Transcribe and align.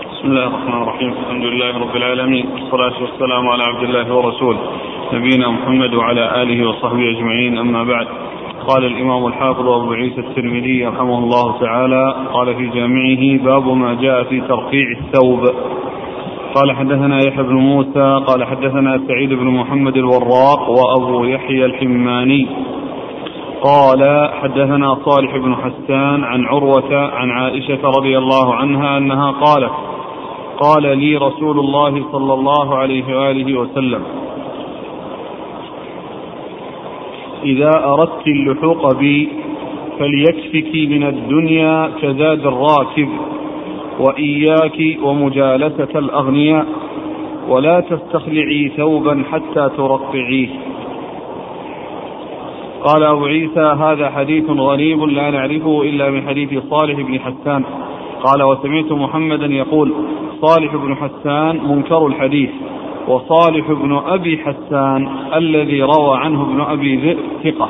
بسم 0.00 0.28
الله 0.28 0.46
الرحمن 0.46 0.82
الرحيم. 0.82 1.12
الحمد 1.12 1.44
لله 1.44 1.78
رب 1.78 1.96
العالمين. 1.96 2.46
والصلاة 2.52 3.02
والسلام 3.02 3.48
على 3.48 3.62
عبد 3.62 3.82
الله 3.82 4.14
ورسوله 4.14 4.58
نبينا 5.12 5.50
محمد 5.50 5.94
وعلى 5.94 6.42
آله 6.42 6.68
وصحبه 6.68 7.10
أجمعين. 7.10 7.58
أما 7.58 7.84
بعد. 7.84 8.06
قال 8.68 8.84
الإمام 8.84 9.26
الحافظ 9.26 9.68
أبو 9.68 9.92
عيسى 9.92 10.20
الترمذي 10.20 10.86
رحمه 10.86 11.18
الله 11.18 11.60
تعالى 11.60 12.14
قال 12.32 12.54
في 12.54 12.66
جامعه 12.66 13.44
باب 13.44 13.76
ما 13.76 13.94
جاء 13.94 14.22
في 14.22 14.40
ترقيع 14.40 14.86
الثوب. 14.98 15.40
قال 16.54 16.76
حدثنا 16.76 17.18
يحيى 17.26 17.42
بن 17.42 17.54
موسى 17.54 18.24
قال 18.26 18.44
حدثنا 18.44 19.00
سعيد 19.08 19.32
بن 19.32 19.46
محمد 19.46 19.96
الوراق 19.96 20.70
وأبو 20.70 21.24
يحيى 21.24 21.64
الحماني. 21.64 22.46
قال 23.62 24.30
حدثنا 24.42 24.94
صالح 24.94 25.36
بن 25.36 25.56
حسان 25.56 26.24
عن 26.24 26.46
عروة 26.46 27.10
عن 27.14 27.30
عائشة 27.30 27.82
رضي 27.84 28.18
الله 28.18 28.54
عنها 28.54 28.98
أنها 28.98 29.30
قالت 29.30 29.89
قال 30.60 30.98
لي 30.98 31.16
رسول 31.16 31.58
الله 31.58 32.04
صلى 32.12 32.34
الله 32.34 32.76
عليه 32.78 33.16
وآله 33.16 33.58
وسلم 33.58 34.02
إذا 37.44 37.70
أردت 37.84 38.26
اللحوق 38.26 38.92
بي 38.98 39.28
فليكفك 39.98 40.74
من 40.74 41.02
الدنيا 41.02 41.90
كزاد 42.02 42.46
الراكب 42.46 43.08
وإياك 44.00 44.98
ومجالسة 45.02 45.98
الأغنياء 45.98 46.66
ولا 47.48 47.80
تستخلعي 47.80 48.72
ثوبا 48.76 49.24
حتى 49.32 49.68
ترقعيه. 49.76 50.48
قال 52.84 53.02
أبو 53.02 53.24
عيسى 53.26 53.60
هذا 53.60 54.10
حديث 54.10 54.50
غريب 54.50 55.02
لا 55.02 55.30
نعرفه 55.30 55.82
إلا 55.82 56.10
من 56.10 56.28
حديث 56.28 56.62
صالح 56.70 57.00
بن 57.00 57.20
حسان. 57.20 57.64
قال 58.24 58.42
وسمعت 58.42 58.92
محمدا 58.92 59.46
يقول 59.46 59.92
صالح 60.42 60.76
بن 60.76 60.96
حسان 60.96 61.60
منكر 61.68 62.06
الحديث 62.06 62.50
وصالح 63.08 63.72
بن 63.72 64.00
أبي 64.06 64.38
حسان 64.38 65.08
الذي 65.34 65.82
روى 65.82 66.16
عنه 66.16 66.42
ابن 66.42 66.60
أبي 66.60 66.96
ذئب 66.96 67.18
ثقة. 67.44 67.68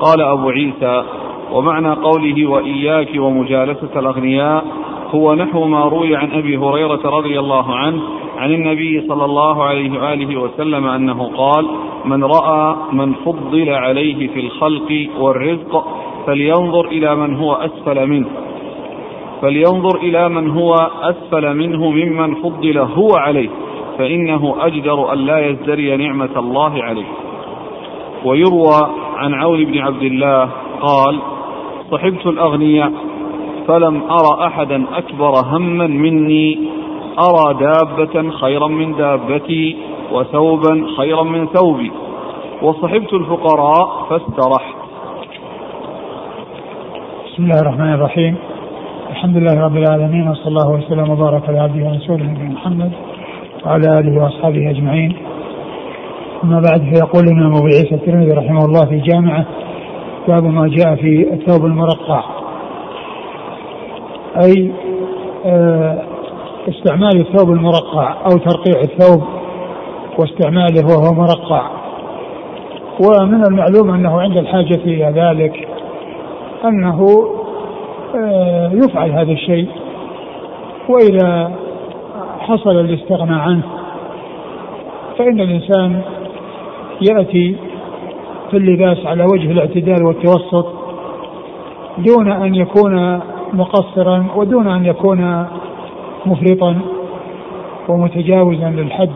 قال 0.00 0.20
أبو 0.20 0.48
عيسى 0.48 1.02
ومعنى 1.52 1.88
قوله 1.88 2.46
وإياك 2.46 3.08
ومجالسة 3.16 3.98
الأغنياء 4.00 4.64
هو 5.14 5.34
نحو 5.34 5.64
ما 5.64 5.84
روي 5.84 6.16
عن 6.16 6.30
أبي 6.32 6.56
هريرة 6.56 7.00
رضي 7.04 7.38
الله 7.38 7.74
عنه 7.74 8.02
عن 8.38 8.54
النبي 8.54 9.08
صلى 9.08 9.24
الله 9.24 9.64
عليه 9.64 10.00
وآله 10.00 10.40
وسلم 10.40 10.86
أنه 10.86 11.30
قال 11.36 11.66
من 12.04 12.24
رأى 12.24 12.76
من 12.92 13.12
فضل 13.24 13.68
عليه 13.68 14.28
في 14.28 14.40
الخلق 14.40 15.08
والرزق 15.18 15.84
فلينظر 16.26 16.84
إلى 16.86 17.16
من 17.16 17.36
هو 17.36 17.52
أسفل 17.52 18.06
منه. 18.06 18.26
فلينظر 19.42 19.96
إلى 19.98 20.28
من 20.28 20.50
هو 20.50 20.74
أسفل 21.02 21.56
منه 21.56 21.90
ممن 21.90 22.34
فضل 22.34 22.78
هو 22.78 23.08
عليه 23.16 23.48
فإنه 23.98 24.54
أجدر 24.60 25.12
أن 25.12 25.18
لا 25.18 25.46
يزدري 25.46 25.96
نعمة 25.96 26.38
الله 26.38 26.82
عليه. 26.82 27.06
ويروى 28.24 28.90
عن 29.16 29.34
عون 29.34 29.64
بن 29.64 29.78
عبد 29.78 30.02
الله 30.02 30.50
قال 30.80 31.18
صحبت 31.90 32.26
الأغنياء 32.26 32.92
فلم 33.68 34.02
أرى 34.10 34.46
أحدا 34.46 34.84
أكبر 34.94 35.32
هما 35.44 35.86
مني 35.86 36.58
أرى 37.18 37.54
دابة 37.54 38.30
خيرا 38.30 38.68
من 38.68 38.96
دابتي 38.96 39.76
وثوبا 40.12 40.86
خيرا 40.96 41.22
من 41.22 41.46
ثوبي 41.46 41.92
وصحبت 42.62 43.12
الفقراء 43.12 44.06
فاسترحت. 44.10 44.78
بسم 47.26 47.42
الله 47.44 47.60
الرحمن 47.60 47.94
الرحيم. 47.94 48.36
الحمد 49.10 49.36
لله 49.36 49.60
رب 49.64 49.76
العالمين 49.76 50.28
وصلى 50.28 50.46
الله 50.48 50.70
وسلم 50.70 51.10
وبارك 51.10 51.48
على 51.48 51.58
عبده 51.58 51.86
ورسوله 51.86 52.24
نبينا 52.24 52.50
محمد 52.50 52.92
وعلى 53.66 53.98
آله 53.98 54.22
وأصحابه 54.22 54.70
أجمعين. 54.70 55.16
أما 56.44 56.60
بعد 56.60 56.80
فيقول 56.80 57.24
الامام 57.24 57.54
أبو 57.56 57.66
عيسى 57.66 57.94
الترمذي 57.94 58.32
رحمه 58.32 58.64
الله 58.64 58.84
في 58.84 59.00
جامعة 59.00 59.46
باب 60.28 60.44
ما 60.44 60.68
جاء 60.68 60.94
في 60.94 61.32
الثوب 61.32 61.66
المرقع. 61.66 62.24
أي 64.44 64.70
آه، 65.46 66.02
استعمال 66.68 67.20
الثوب 67.20 67.50
المرقع 67.50 68.14
أو 68.26 68.38
ترقيع 68.38 68.80
الثوب 68.80 69.22
واستعماله 70.18 70.86
وهو 70.86 71.14
مرقع. 71.14 71.70
ومن 73.00 73.42
المعلوم 73.46 73.90
أنه 73.90 74.20
عند 74.20 74.36
الحاجة 74.36 74.80
إلى 74.84 75.12
ذلك 75.20 75.68
أنه 76.64 77.06
يفعل 78.72 79.10
هذا 79.10 79.32
الشيء. 79.32 79.68
وإذا 80.88 81.52
حصل 82.40 82.80
الاستغناء 82.80 83.38
عنه 83.38 83.62
فإن 85.18 85.40
الإنسان 85.40 86.00
يأتي 87.00 87.56
في 88.50 88.56
اللباس 88.56 89.06
على 89.06 89.24
وجه 89.24 89.50
الاعتدال 89.50 90.06
والتوسط 90.06 90.66
دون 91.98 92.32
أن 92.32 92.54
يكون 92.54 93.20
مقصرا 93.52 94.26
ودون 94.36 94.66
أن 94.66 94.86
يكون 94.86 95.46
مفرطا 96.26 96.76
ومتجاوزا 97.88 98.70
للحد 98.70 99.10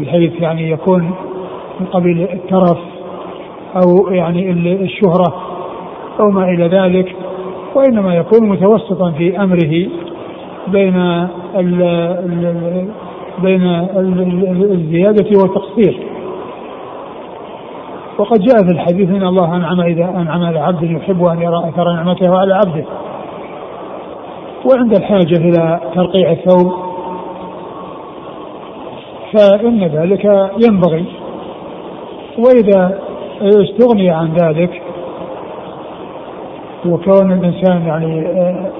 بحيث 0.00 0.40
يعني 0.40 0.70
يكون 0.70 1.10
من 1.80 1.86
قبيل 1.86 2.22
الترف 2.22 2.78
أو 3.76 4.08
يعني 4.08 4.50
الشهرة 4.82 5.34
أو 6.20 6.30
ما 6.30 6.44
إلى 6.44 6.68
ذلك. 6.68 7.16
وإنما 7.74 8.14
يكون 8.14 8.48
متوسطا 8.48 9.10
في 9.10 9.42
أمره 9.42 9.88
بين 10.68 10.96
ال 11.56 11.82
ال 12.28 12.88
بين 13.42 13.62
الزيادة 14.72 15.40
والتقصير. 15.40 16.02
وقد 18.18 18.40
جاء 18.40 18.64
في 18.64 18.70
الحديث 18.70 19.08
إن 19.10 19.22
الله 19.22 19.56
أنعم 19.56 19.80
إذا 19.80 20.04
أنعم 20.04 20.42
على 20.42 20.58
عبد 20.58 20.82
يحب 20.82 21.24
أن 21.24 21.42
يرى 21.42 21.58
أثر 21.68 21.92
نعمته 21.92 22.38
على 22.38 22.54
عبده. 22.54 22.84
وعند 24.64 24.96
الحاجة 24.96 25.36
إلى 25.36 25.80
ترقيع 25.94 26.32
الثوب 26.32 26.72
فإن 29.32 29.84
ذلك 29.84 30.50
ينبغي. 30.66 31.04
وإذا 32.38 32.98
استغني 33.42 34.10
عن 34.10 34.32
ذلك 34.32 34.82
وكون 36.86 37.32
الإنسان 37.32 37.82
يعني 37.86 38.26
آآ 38.26 38.70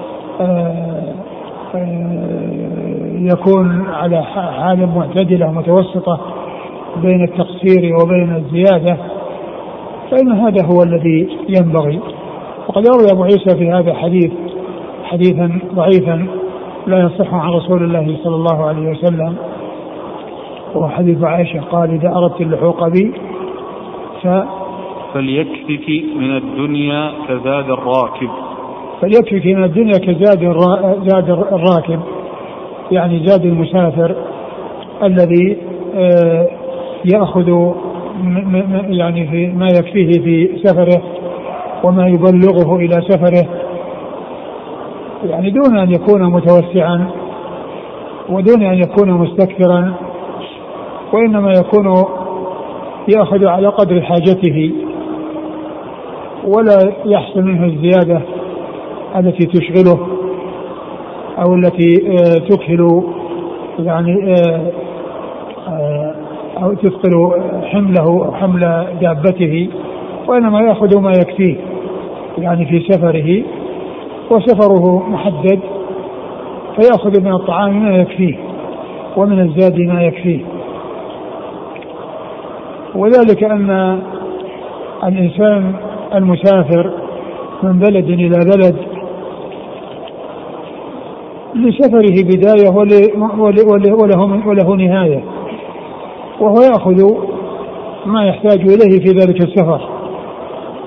آآ 0.41 0.95
يكون 3.33 3.85
على 3.89 4.23
حال 4.23 4.89
معتدلة 4.95 5.51
متوسطة 5.51 6.19
بين 7.01 7.23
التقصير 7.23 7.95
وبين 7.95 8.35
الزيادة 8.35 8.97
فإن 10.11 10.31
هذا 10.31 10.65
هو 10.65 10.83
الذي 10.83 11.27
ينبغي. 11.49 11.99
وقد 12.67 12.87
روي 12.87 13.11
أبو 13.11 13.23
عيسى 13.23 13.57
في 13.57 13.71
هذا 13.71 13.91
الحديث 13.91 14.31
حديثا 15.03 15.59
ضعيفا 15.73 16.27
لا 16.87 16.99
يصح 16.99 17.33
عن 17.33 17.49
رسول 17.49 17.83
الله 17.83 18.17
صلى 18.23 18.35
الله 18.35 18.65
عليه 18.65 18.89
وسلم 18.89 19.35
وهو 20.75 20.89
حديث 20.89 21.23
عائشة 21.23 21.61
قال 21.61 21.89
إذا 21.91 22.09
أردت 22.15 22.41
اللحوق 22.41 22.87
بي 22.87 23.13
ف 24.23 24.27
فليكفك 25.15 25.89
من 26.15 26.37
الدنيا 26.37 27.11
كزاد 27.27 27.69
الراكب. 27.69 28.29
فليكفك 29.01 29.45
من 29.45 29.63
الدنيا 29.63 29.97
كزاد 29.97 30.39
زاد 31.07 31.29
الراكب. 31.29 31.99
يعني 32.91 33.27
زاد 33.27 33.45
المسافر 33.45 34.15
الذي 35.03 35.57
آه، 35.95 36.47
يأخذ 37.05 37.71
يعني 38.89 39.27
في 39.27 39.47
ما 39.47 39.67
يكفيه 39.67 40.11
في 40.23 40.49
سفره 40.63 41.01
وما 41.83 42.07
يبلغه 42.07 42.75
إلى 42.75 43.01
سفره. 43.09 43.49
يعني 45.25 45.49
دون 45.49 45.77
أن 45.77 45.91
يكون 45.91 46.23
متوسعا 46.31 47.07
ودون 48.29 48.63
أن 48.63 48.77
يكون 48.77 49.11
مستكثرا 49.11 49.93
وإنما 51.13 51.51
يكون 51.51 52.03
يأخذ 53.07 53.45
على 53.45 53.67
قدر 53.67 54.01
حاجته. 54.01 54.84
ولا 56.47 56.93
يحصل 57.05 57.41
منه 57.41 57.65
الزيادة 57.65 58.21
التي 59.15 59.45
تشغله 59.45 60.07
أو 61.37 61.55
التي 61.55 62.07
آه، 62.07 62.47
تكهل 62.49 63.03
يعني 63.79 64.33
آه، 64.33 64.71
آه، 65.67 66.15
أو 66.63 66.73
تثقل 66.73 67.31
حمله 67.63 68.01
أو 68.01 68.31
حمل 68.31 68.87
دابته 69.01 69.69
وإنما 70.27 70.61
يأخذ 70.61 70.99
ما 70.99 71.11
يكفيه 71.11 71.55
يعني 72.37 72.65
في 72.65 72.93
سفره 72.93 73.43
وسفره 74.31 75.09
محدد 75.09 75.59
فيأخذ 76.75 77.21
من 77.21 77.33
الطعام 77.33 77.83
ما 77.83 77.97
يكفيه 77.97 78.35
ومن 79.17 79.39
الزاد 79.39 79.79
ما 79.79 80.03
يكفيه. 80.03 80.39
وذلك 82.95 83.43
أن 83.43 83.99
الإنسان 85.03 85.73
المسافر 86.13 86.91
من 87.63 87.79
بلد 87.79 88.09
إلى 88.09 88.39
بلد 88.55 88.75
لسفره 91.55 92.23
بداية 92.23 92.69
وله, 93.37 93.95
وله 94.47 94.75
نهاية 94.75 95.23
وهو 96.39 96.61
يأخذ 96.61 97.13
ما 98.05 98.27
يحتاج 98.27 98.59
إليه 98.59 98.99
في 98.99 99.11
ذلك 99.19 99.43
السفر. 99.43 99.81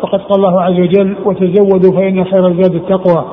وقد 0.03 0.20
قال 0.20 0.38
الله 0.38 0.62
عز 0.62 0.81
وجل 0.81 1.17
وتزودوا 1.25 1.93
فإن 1.93 2.25
خير 2.25 2.47
الزاد 2.47 2.75
التقوى. 2.75 3.25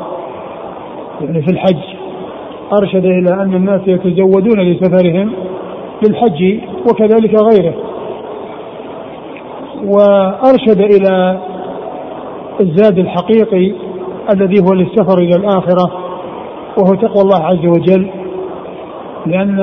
يعني 1.21 1.41
في 1.41 1.51
الحج 1.51 1.83
أرشد 2.73 3.05
إلى 3.05 3.33
أن 3.33 3.53
الناس 3.53 3.81
يتزودون 3.88 4.59
لسفرهم 4.59 5.31
للحج 6.07 6.59
وكذلك 6.89 7.41
غيره. 7.41 7.73
وأرشد 9.85 10.81
إلى 10.81 11.39
الزاد 12.59 12.99
الحقيقي 12.99 13.73
الذي 14.33 14.55
هو 14.61 14.73
للسفر 14.73 15.17
إلى 15.17 15.35
الآخرة 15.35 15.91
وهو 16.77 16.95
تقوى 16.95 17.21
الله 17.21 17.45
عز 17.45 17.65
وجل 17.65 18.09
لأن 19.25 19.59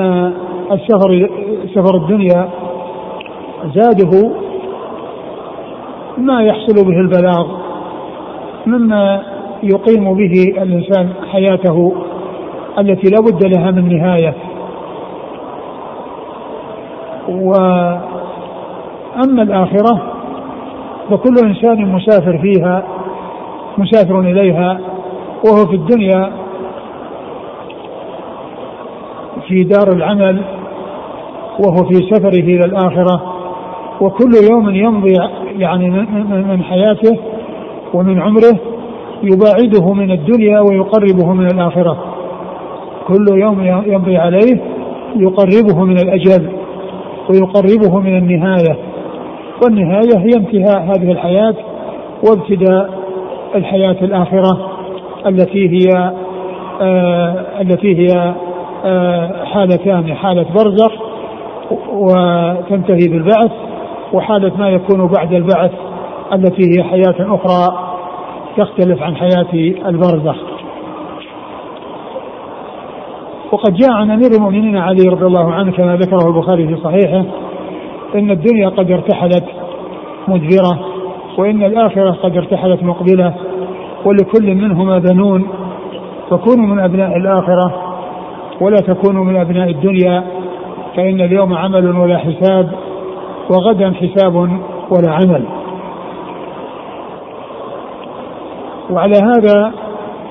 السفر 0.71 1.29
سفر 1.75 1.95
الدنيا 1.95 2.49
زاده 3.75 4.31
ما 6.17 6.41
يحصل 6.41 6.85
به 6.85 6.99
البلاغ 6.99 7.47
مما 8.65 9.21
يقيم 9.63 10.13
به 10.13 10.61
الإنسان 10.63 11.09
حياته 11.31 11.95
التي 12.79 13.09
لا 13.09 13.19
بد 13.19 13.45
لها 13.45 13.71
من 13.71 13.97
نهاية. 13.97 14.33
وأما 17.29 18.03
الآخرة 19.43 20.01
فكل 21.09 21.35
إنسان 21.43 21.91
مسافر 21.91 22.37
فيها 22.37 22.83
مسافر 23.77 24.19
إليها 24.19 24.79
وهو 25.45 25.67
في 25.67 25.75
الدنيا 25.75 26.31
في 29.47 29.63
دار 29.63 29.91
العمل 29.95 30.41
وهو 31.59 31.89
في 31.89 31.95
سفره 32.11 32.39
إلى 32.39 32.65
الآخرة 32.65 33.33
وكل 34.01 34.31
يوم 34.51 34.75
يمضي 34.75 35.13
يعني 35.57 35.89
من 36.29 36.63
حياته 36.63 37.17
ومن 37.93 38.21
عمره 38.21 38.59
يباعده 39.23 39.93
من 39.93 40.11
الدنيا 40.11 40.59
ويقربه 40.59 41.33
من 41.33 41.45
الآخرة. 41.45 41.97
كل 43.07 43.25
يوم 43.41 43.63
يمضي 43.85 44.17
عليه 44.17 44.61
يقربه 45.15 45.83
من 45.83 45.97
الأجل 45.97 46.49
ويقربه 47.29 47.99
من 47.99 48.17
النهاية. 48.17 48.92
والنهاية 49.63 50.17
هي 50.17 50.29
انتهاء 50.37 50.81
هذه 50.81 51.11
الحياة 51.11 51.55
وابتداء 52.29 52.89
الحياة 53.55 53.97
الآخرة 54.01 54.71
التي 55.27 55.69
هي 55.69 56.13
آه 56.81 57.61
التي 57.61 57.97
هي 57.97 58.33
آه 58.85 59.43
حالتان 59.45 60.13
حالة 60.13 60.45
برزخ 60.55 60.91
وتنتهي 61.91 63.07
بالبعث 63.07 63.51
وحالة 64.13 64.51
ما 64.57 64.69
يكون 64.69 65.07
بعد 65.07 65.33
البعث 65.33 65.71
التي 66.33 66.63
هي 66.63 66.83
حياة 66.83 67.15
أخرى 67.19 67.93
تختلف 68.57 69.01
عن 69.01 69.15
حياة 69.15 69.73
البرزخ. 69.87 70.35
وقد 73.51 73.73
جاء 73.73 73.91
عن 73.91 74.11
أمير 74.11 74.31
المؤمنين 74.37 74.77
علي 74.77 75.07
رضي 75.09 75.25
الله 75.25 75.53
عنه 75.53 75.71
كما 75.71 75.95
ذكره 75.95 76.27
البخاري 76.27 76.67
في 76.67 76.77
صحيحه 76.83 77.25
إن 78.15 78.31
الدنيا 78.31 78.69
قد 78.69 78.91
ارتحلت 78.91 79.43
مدبرة 80.27 80.79
وإن 81.37 81.63
الآخرة 81.63 82.11
قد 82.11 82.37
ارتحلت 82.37 82.83
مقبلة 82.83 83.33
ولكل 84.05 84.55
منهما 84.55 84.99
بنون. 84.99 85.47
فكونوا 86.29 86.67
من 86.67 86.79
أبناء 86.79 87.17
الآخرة 87.17 87.73
ولا 88.61 88.77
تكونوا 88.77 89.23
من 89.23 89.35
أبناء 89.35 89.69
الدنيا 89.69 90.23
فإن 90.95 91.21
اليوم 91.21 91.53
عمل 91.53 91.99
ولا 91.99 92.17
حساب 92.17 92.71
وغدا 93.49 93.93
حساب 93.93 94.35
ولا 94.91 95.11
عمل. 95.11 95.45
وعلى 98.89 99.15
هذا 99.15 99.71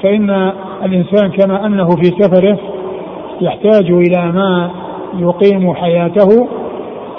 فإن 0.03 0.53
الإنسان 0.85 1.31
كما 1.31 1.67
أنه 1.67 1.89
في 1.89 2.05
سفره 2.21 2.59
يحتاج 3.41 3.91
إلى 3.91 4.33
ما 4.33 4.71
يقيم 5.19 5.75
حياته 5.75 6.49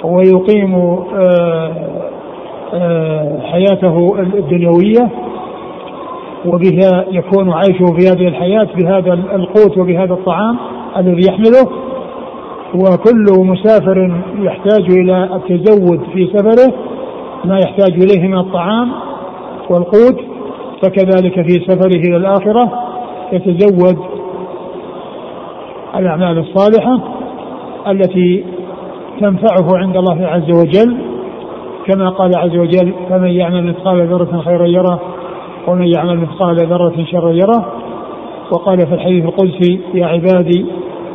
ويقيم 0.04 0.74
آه، 1.14 1.72
آه، 2.74 3.40
حياته 3.40 4.16
الدنيوية 4.20 5.10
وبها 6.46 7.04
يكون 7.10 7.52
عيشه 7.52 7.86
في 7.98 8.08
هذه 8.08 8.28
الحياة 8.28 8.68
بهذا 8.76 9.12
القوت 9.12 9.78
وبهذا 9.78 10.12
الطعام 10.12 10.56
الذي 10.96 11.26
يحمله. 11.28 11.84
وكل 12.74 13.46
مسافر 13.46 14.22
يحتاج 14.38 14.90
إلى 14.90 15.28
التزود 15.34 16.00
في 16.14 16.26
سفره 16.26 16.74
ما 17.44 17.58
يحتاج 17.58 17.92
إليه 17.92 18.28
من 18.28 18.38
الطعام 18.38 18.92
والقوت. 19.70 20.34
فكذلك 20.82 21.34
في 21.34 21.64
سفره 21.68 22.00
إلى 22.08 22.16
الآخرة 22.16 22.72
يتزود 23.32 23.98
الأعمال 25.96 26.38
الصالحة 26.38 26.98
التي 27.88 28.44
تنفعه 29.20 29.78
عند 29.78 29.96
الله 29.96 30.26
عز 30.26 30.50
وجل 30.50 30.96
كما 31.86 32.08
قال 32.08 32.36
عز 32.36 32.56
وجل 32.56 32.94
فمن 33.08 33.28
يعمل 33.28 33.66
مثقال 33.66 34.06
ذرة 34.06 34.40
خيرا 34.40 34.66
يره 34.66 35.00
ومن 35.68 35.86
يعمل 35.86 36.20
مثقال 36.20 36.56
ذرة 36.56 37.04
شرا 37.04 37.30
يره 37.30 37.66
وقال 38.52 38.86
في 38.86 38.94
الحديث 38.94 39.24
القدسي 39.24 39.80
يا 39.94 40.06
عبادي 40.06 40.66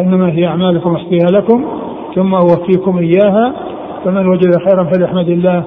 إنما 0.01 0.31
هي 0.31 0.47
أعمالكم 0.47 0.95
احصيها 0.95 1.31
لكم 1.31 1.65
ثم 2.15 2.33
أوفيكم 2.33 2.97
إياها 2.97 3.53
فمن 4.05 4.27
وجد 4.27 4.57
خيرا 4.69 4.83
فليحمد 4.83 5.29
الله 5.29 5.63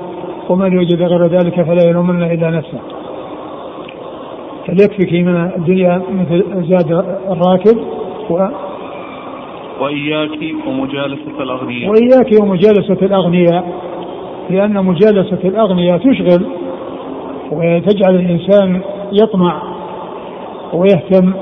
ومن 0.49 0.79
وجد 0.79 1.03
غير 1.03 1.27
ذلك 1.27 1.63
فلا 1.63 1.89
يلومن 1.89 2.23
إلا 2.23 2.51
نفسه. 2.51 2.79
فليكفك 4.67 5.13
من 5.13 5.37
الدنيا 5.37 6.03
مثل 6.11 6.45
زاد 6.69 6.93
الراكب 7.31 7.79
و 8.31 8.47
وإياك 9.83 10.39
ومجالسة 10.67 11.43
الأغنياء. 11.43 11.91
وإياك 11.91 12.43
ومجالسة 12.43 13.07
الأغنياء 13.07 13.65
لأن 14.51 14.85
مجالسة 14.85 15.39
الأغنياء 15.45 15.99
تشغل 15.99 16.47
وتجعل 17.53 18.15
الإنسان 18.15 18.81
يطمع 19.13 19.63
ويهتم 20.73 21.33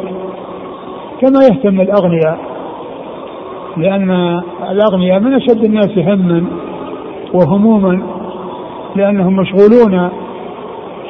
كما 1.21 1.41
يهتم 1.51 1.81
الأغنياء 1.81 2.39
لأن 3.77 4.11
الأغنياء 4.71 5.21
من 5.21 5.35
أشد 5.35 5.65
الناس 5.65 5.99
هما 5.99 6.47
وهموما 7.35 8.03
لأنهم 8.97 9.37
مشغولون 9.37 10.09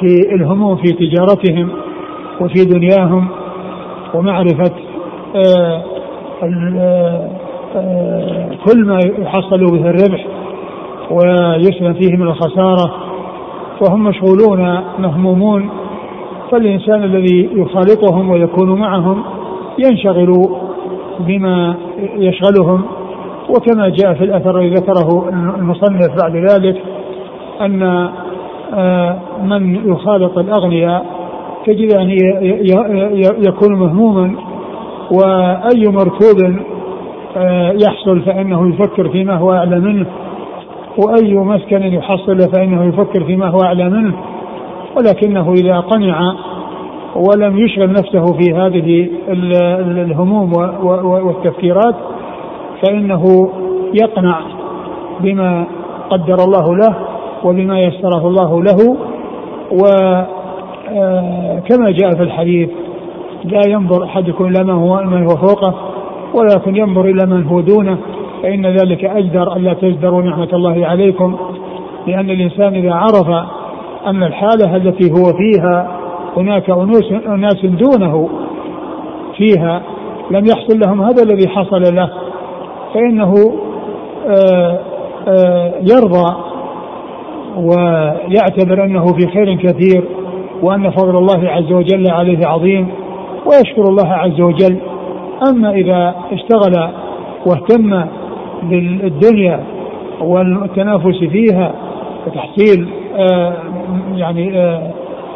في 0.00 0.34
الهموم 0.34 0.76
في 0.76 0.92
تجارتهم 0.92 1.68
وفي 2.40 2.64
دنياهم 2.64 3.28
ومعرفة 4.14 4.72
آه، 5.36 5.82
كل 8.66 8.84
ما 8.84 8.98
يحصل 9.18 9.66
به 9.66 9.90
الربح 9.90 10.26
ويسلم 11.10 11.92
فيه 11.92 12.16
من 12.16 12.22
الخسارة 12.22 12.92
وهم 13.80 14.04
مشغولون 14.04 14.80
مهمومون 14.98 15.70
فالإنسان 16.50 17.04
الذي 17.04 17.48
يخالطهم 17.52 18.30
ويكون 18.30 18.80
معهم 18.80 19.22
ينشغل 19.78 20.32
بما 21.20 21.74
يشغلهم 22.16 22.82
وكما 23.48 23.88
جاء 23.88 24.14
في 24.14 24.24
الأثر 24.24 24.66
ذكره 24.66 25.28
المصنف 25.58 26.22
بعد 26.22 26.36
ذلك 26.36 26.82
أن 27.60 28.08
آه، 28.74 29.18
من 29.42 29.90
يخالط 29.92 30.38
الأغنياء 30.38 31.06
تجد 31.66 31.94
أن 31.94 32.10
يكون 33.38 33.74
مهموما 33.74 34.34
وأي 35.10 35.86
مركوب 35.86 36.60
آه، 37.36 37.72
يحصل 37.72 38.20
فإنه 38.20 38.68
يفكر 38.68 39.08
فيما 39.08 39.34
هو 39.34 39.52
أعلى 39.52 39.80
منه 39.80 40.06
وأي 40.98 41.34
مسكن 41.34 41.82
يحصل 41.82 42.38
فإنه 42.52 42.84
يفكر 42.84 43.24
فيما 43.24 43.48
هو 43.48 43.58
أعلى 43.62 43.90
منه. 43.90 44.14
ولكنه 44.96 45.52
إذا 45.52 45.80
قنع 45.80 46.34
ولم 47.16 47.58
يشغل 47.58 47.92
نفسه 47.92 48.24
في 48.24 48.54
هذه 48.54 49.08
الهموم 50.02 50.52
والتفكيرات 51.04 51.94
فإنه 52.82 53.50
يقنع 53.94 54.40
بما 55.20 55.66
قدر 56.10 56.34
الله 56.34 56.76
له 56.76 56.96
وبما 57.44 57.80
يسره 57.80 58.28
الله 58.28 58.62
له. 58.62 58.96
وكما 59.72 60.26
آه، 61.88 61.90
جاء 61.90 62.14
في 62.16 62.22
الحديث 62.22 62.70
لا 63.44 63.60
ينظر 63.66 64.04
أحدكم 64.04 64.46
إلى 64.46 64.64
من 64.64 64.70
هو 64.70 65.02
من 65.02 65.22
هو 65.22 65.36
فوقه 65.36 65.74
ولكن 66.34 66.76
ينظر 66.76 67.04
إلى 67.04 67.26
من 67.26 67.46
هو 67.46 67.60
دونه. 67.60 67.98
فإن 68.42 68.66
ذلك 68.66 69.04
أجدر 69.04 69.56
الا 69.56 69.74
تجدروا 69.74 70.22
نعمة 70.22 70.48
الله 70.52 70.86
عليكم 70.86 71.36
لأن 72.06 72.30
الإنسان 72.30 72.74
إذا 72.74 72.92
عرف 72.92 73.28
أن 74.06 74.22
الحالة 74.22 74.76
التي 74.76 75.10
هو 75.10 75.24
فيها 75.24 76.00
هناك 76.36 76.70
أناس 77.26 77.64
دونه 77.64 78.28
فيها 79.36 79.82
لم 80.30 80.44
يحصل 80.46 80.78
لهم 80.86 81.02
هذا 81.02 81.22
الذي 81.22 81.48
حصل 81.48 81.94
له 81.94 82.10
فإنه 82.94 83.34
آه، 84.26 84.78
آه، 85.28 85.72
يرضى 85.80 86.36
ويعتبر 87.56 88.84
أنه 88.84 89.06
في 89.06 89.28
خير 89.28 89.54
كثير 89.54 90.04
وأن 90.62 90.90
فضل 90.90 91.18
الله 91.18 91.48
عز 91.50 91.72
وجل 91.72 92.10
عليه 92.10 92.46
عظيم. 92.46 92.88
ويشكر 93.50 93.82
الله 93.82 94.12
عز 94.12 94.40
وجل. 94.40 94.76
أما 95.48 95.70
إذا 95.70 96.14
اشتغل 96.32 96.90
واهتم 97.46 98.04
بالدنيا 98.62 99.64
والتنافس 100.20 101.18
فيها 101.18 101.72
وتحصيل 102.26 102.88
آه، 103.16 103.54
يعني 104.14 104.58
آه، 104.58 104.90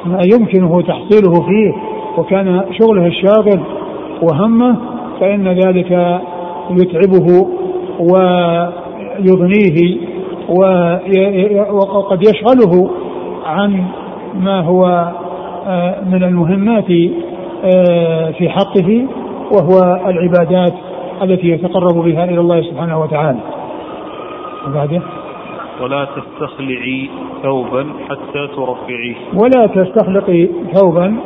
ما 0.05 0.19
يمكنه 0.33 0.81
تحصيله 0.81 1.33
فيه 1.33 1.73
وكان 2.19 2.65
شغله 2.81 3.07
الشاغل 3.07 3.61
وهمه 4.23 4.77
فإن 5.21 5.49
ذلك 5.49 6.21
يتعبه 6.71 7.47
ويضنيه 9.21 9.99
وقد 11.71 12.23
يشغله 12.23 12.91
عن 13.47 13.85
ما 14.41 14.61
هو 14.61 15.13
آه، 15.67 16.05
من 16.05 16.25
المهمات 16.25 16.91
في 18.39 18.49
حقه 18.49 19.07
وهو 19.53 20.01
العبادات 20.07 20.75
التي 21.23 21.49
يتقرب 21.49 22.05
بها 22.05 22.25
إلى 22.25 22.41
الله 22.41 22.63
سبحانه 22.63 23.01
وتعالى. 23.01 23.41
وبعده. 24.69 25.03
ولا 25.81 26.05
تستخلعي 26.05 27.11
ثوبا 27.43 27.87
حتى 28.09 28.49
ترقعيه. 28.57 29.15
ولا 29.35 29.67
تستخلقي 29.67 30.49
ثوبا 30.75 31.17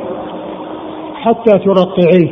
حتى 1.15 1.59
ترقعيه. 1.59 2.31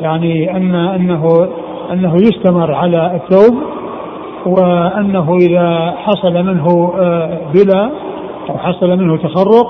يعني 0.00 0.56
ان 0.56 0.74
انه 0.74 1.48
أنه 1.92 2.14
يستمر 2.14 2.74
على 2.74 3.14
الثوب 3.14 3.62
وأنه 4.46 5.36
إذا 5.36 5.94
حصل 5.96 6.32
منه 6.32 6.92
آه، 6.98 7.38
بلا 7.54 7.90
أو 8.50 8.58
حصل 8.58 8.98
منه 8.98 9.16
تخرق 9.16 9.66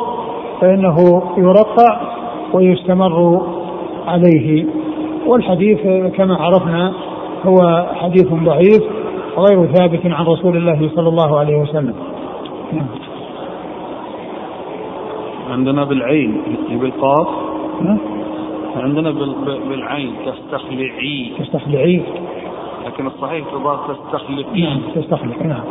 فإنه 0.60 1.22
يرقع 1.38 2.15
ويستمر 2.52 3.46
عليه. 4.06 4.66
والحديث 5.26 5.80
كما 6.16 6.36
عرفنا 6.36 6.92
هو 7.46 7.86
حديث 7.94 8.28
ضعيف 8.32 8.82
غير 9.38 9.66
ثابت 9.66 10.06
عن 10.06 10.26
رسول 10.26 10.56
الله 10.56 10.90
صلى 10.94 11.08
الله 11.08 11.38
عليه 11.38 11.56
وسلم. 11.56 11.94
نعم. 12.72 12.86
عندنا 15.50 15.84
بالعين 15.84 16.42
بالقاف. 16.70 17.28
عندنا 18.76 19.10
بالعين 19.68 20.12
تستخلعي. 20.26 21.32
تستخلعي. 21.38 22.02
لكن 22.86 23.06
الصحيح 23.06 23.46
تضاف 23.52 23.90
تستخلقي. 23.90 24.62
نعم 24.62 24.80
تستخلق 24.94 25.42
نعم. 25.42 25.64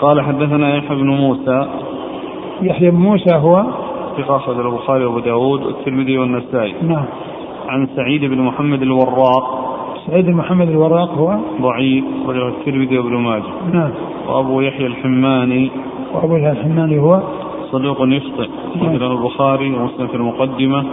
قال 0.00 0.20
حدثنا 0.20 0.76
يحيى 0.76 0.96
بن 0.96 1.08
موسى. 1.08 1.68
يحيى 2.62 2.90
بن 2.90 2.96
موسى 2.96 3.34
هو 3.34 3.64
ثقة 4.16 4.36
أخرج 4.36 4.58
البخاري 4.58 5.04
وأبو 5.04 5.18
داود 5.18 5.62
والترمذي 5.62 6.18
والنسائي. 6.18 6.74
نعم. 6.82 7.04
عن 7.68 7.88
سعيد 7.96 8.24
بن 8.24 8.42
محمد 8.42 8.82
الوراق. 8.82 9.44
سعيد 10.06 10.26
بن 10.26 10.34
محمد 10.34 10.68
الوراق 10.68 11.10
هو 11.10 11.38
ضعيف 11.60 12.04
وله 12.26 12.48
الترمذي 12.48 12.98
وابن 12.98 13.16
ماجه. 13.16 13.72
نعم. 13.72 13.90
وأبو 14.28 14.60
يحيى 14.60 14.86
الحماني. 14.86 15.70
وأبو 16.14 16.36
يحيى 16.36 16.50
الحماني 16.50 16.98
هو 16.98 17.22
صدوق 17.72 17.96
يخطئ 18.00 18.48
نعم. 18.82 18.94
البخاري 18.94 19.74
ومسلم 19.74 20.06
في 20.06 20.14
المقدمة. 20.14 20.84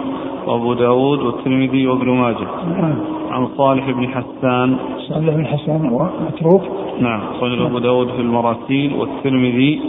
وأبو 0.47 0.73
داود 0.73 1.19
والترمذي 1.19 1.87
وابن 1.87 2.09
ماجه. 2.09 2.47
نعم. 2.81 2.95
عن 3.31 3.47
صالح 3.57 3.89
بن 3.89 4.07
حسان. 4.07 4.77
صالح 5.09 5.35
بن 5.35 5.45
حسان 5.45 5.89
هو 5.89 6.09
متروك. 6.27 6.61
نعم. 6.99 7.21
صدر 7.39 7.65
أبو 7.67 7.79
داود 7.79 8.07
في 8.07 8.21
المراسيل 8.21 8.93
والترمذي 8.93 9.81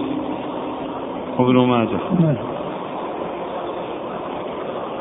وابن 1.39 1.57
ماجه. 1.57 1.99
نعم. 2.21 2.37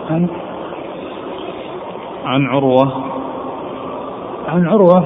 عن؟ 0.09 0.27
عن 2.25 2.45
عروة. 2.45 2.91
عن 4.47 4.67
عروة 4.67 5.03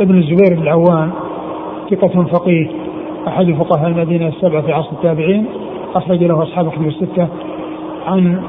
ابن 0.00 0.18
الزبير 0.18 0.54
بن 0.56 0.62
العوام 0.62 1.10
ثقة 1.90 2.24
فقيه 2.24 2.70
أحد 3.28 3.52
فقهاء 3.52 3.88
المدينة 3.88 4.28
السبعة 4.28 4.62
في 4.62 4.72
عصر 4.72 4.92
التابعين 4.92 5.46
أخرج 5.94 6.24
له 6.24 6.42
أصحاب 6.42 6.70
كتب 6.70 6.86
الستة. 6.86 7.28
عن 8.06 8.42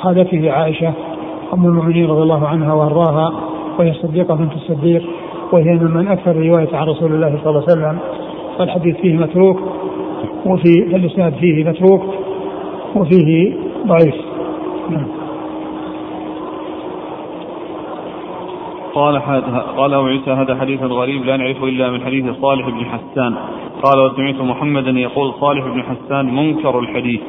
خالته 0.00 0.52
عائشة 0.52 0.92
أم 1.54 1.66
المؤمنين 1.66 2.06
رضي 2.06 2.22
الله 2.22 2.48
عنها 2.48 2.72
وأرضاها 2.74 3.32
وهي 3.78 3.90
الصديقة 3.90 4.34
بنت 4.34 4.52
الصديق 4.52 5.02
وهي 5.52 5.74
ممن 5.74 6.08
أكثر 6.08 6.36
رواية 6.36 6.68
عن 6.72 6.86
رسول 6.86 7.12
الله 7.12 7.38
صلى 7.44 7.50
الله 7.50 7.62
عليه 7.68 7.72
وسلم. 7.72 7.98
فالحديث 8.58 8.96
فيه 8.96 9.16
متروك 9.16 9.60
وفي 10.46 10.96
الإسناد 10.96 11.32
فيه 11.34 11.64
متروك 11.64 12.02
وفيه 12.96 13.54
ضعيف. 13.86 14.14
نعم. 14.90 15.06
قال 18.94 19.22
قال 19.76 19.94
أبو 19.94 20.06
عيسى 20.06 20.30
هذا 20.30 20.56
حديث 20.56 20.82
غريب 20.82 21.24
لا 21.24 21.36
نعرفه 21.36 21.64
إلا 21.64 21.90
من 21.90 22.00
حديث 22.00 22.24
صالح 22.42 22.68
بن 22.68 22.84
حسان. 22.84 23.34
قال 23.82 24.00
وسمعت 24.00 24.40
محمدا 24.40 24.90
يقول 24.90 25.32
صالح 25.40 25.64
بن 25.64 25.82
حسان 25.82 26.34
منكر 26.34 26.78
الحديث. 26.78 27.20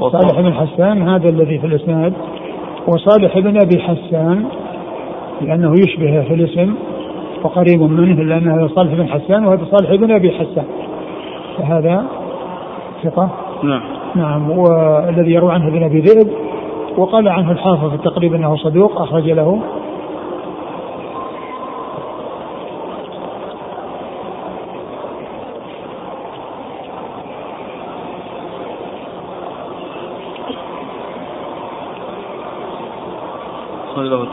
صالح 0.00 0.40
بن 0.40 0.54
حسان 0.54 1.08
هذا 1.08 1.28
الذي 1.28 1.58
في 1.58 1.66
الإسناد. 1.66 2.12
وصالح 2.88 3.38
بن 3.38 3.56
أبي 3.60 3.82
حسان 3.82 4.44
لأنه 5.40 5.72
يشبهه 5.72 6.22
في 6.22 6.34
الاسم 6.34 6.74
وقريب 7.44 7.82
منه 7.82 8.22
لأنه 8.22 8.68
صالح 8.68 8.94
بن 8.94 9.08
حسان 9.08 9.46
وهذا 9.46 9.64
صالح 9.64 9.94
بن 9.94 10.10
أبي 10.10 10.30
حسان. 10.30 10.64
فهذا 11.58 12.04
ثقة؟ 13.04 13.30
نعم. 13.62 13.82
نعم. 14.14 14.50
والذي 14.50 15.32
يروى 15.32 15.52
عنه 15.52 15.68
ابن 15.68 15.82
أبي 15.82 16.00
ذئب 16.00 16.30
وقال 16.98 17.28
عنه 17.28 17.50
الحافظ 17.50 17.88
في 17.88 17.94
التقريب 17.94 18.34
أنه 18.34 18.56
صدوق 18.56 19.00
أخرج 19.00 19.30
له. 19.30 19.60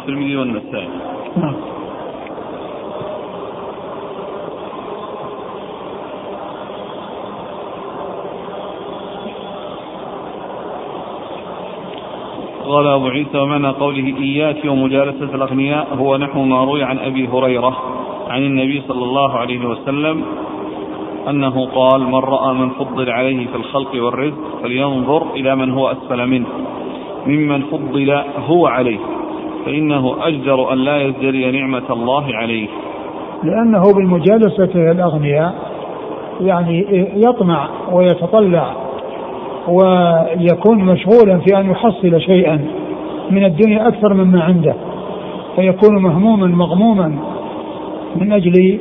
الترمذي 0.02 0.36
والنسائي. 0.36 0.90
نعم. 1.38 1.56
قال 12.66 12.88
أبو 12.88 13.08
عيسى 13.08 13.38
ومعنى 13.38 13.68
قوله 13.68 14.18
إياك 14.18 14.66
ومجالسة 14.66 15.36
الأغنياء 15.36 15.88
هو 15.96 16.18
نحو 16.18 16.44
ما 16.44 16.64
روي 16.64 16.84
عن 16.84 17.00
أبي 17.00 17.28
هريرة 17.28 17.78
عن 18.30 18.42
النبي 18.42 18.82
صلى 18.88 19.04
الله 19.04 19.38
عليه 19.38 19.66
وسلم 19.66 20.24
أنه 21.30 21.66
قال 21.66 22.02
من 22.02 22.16
رأى 22.20 22.54
من 22.54 22.70
فضل 22.70 23.10
عليه 23.10 23.48
في 23.48 23.56
الخلق 23.56 24.04
والرزق 24.04 24.62
فلينظر 24.64 25.34
إلى 25.36 25.56
من 25.56 25.72
هو 25.72 25.92
أسفل 25.92 26.28
منه 26.28 26.48
ممن 27.28 27.62
فضل 27.62 28.24
هو 28.48 28.68
عليه 28.68 29.00
فإنه 29.66 30.28
أجدر 30.28 30.74
أن 30.74 30.78
لا 30.78 31.02
يزدري 31.02 31.52
نعمة 31.52 31.84
الله 31.90 32.36
عليه. 32.36 32.68
لأنه 33.44 33.84
بمجالسة 33.94 34.92
الأغنياء 34.92 35.54
يعني 36.42 36.86
يطمع 37.16 37.70
ويتطلع 37.92 38.74
ويكون 39.68 40.84
مشغولا 40.84 41.40
في 41.40 41.58
أن 41.58 41.72
يحصل 41.72 42.22
شيئا 42.22 42.60
من 43.32 43.46
الدنيا 43.46 43.88
أكثر 43.88 44.14
مما 44.14 44.44
عنده 44.44 44.76
فيكون 45.56 46.02
مهموما 46.04 46.48
مغموما 46.48 47.16
من 48.16 48.34
أجل 48.34 48.80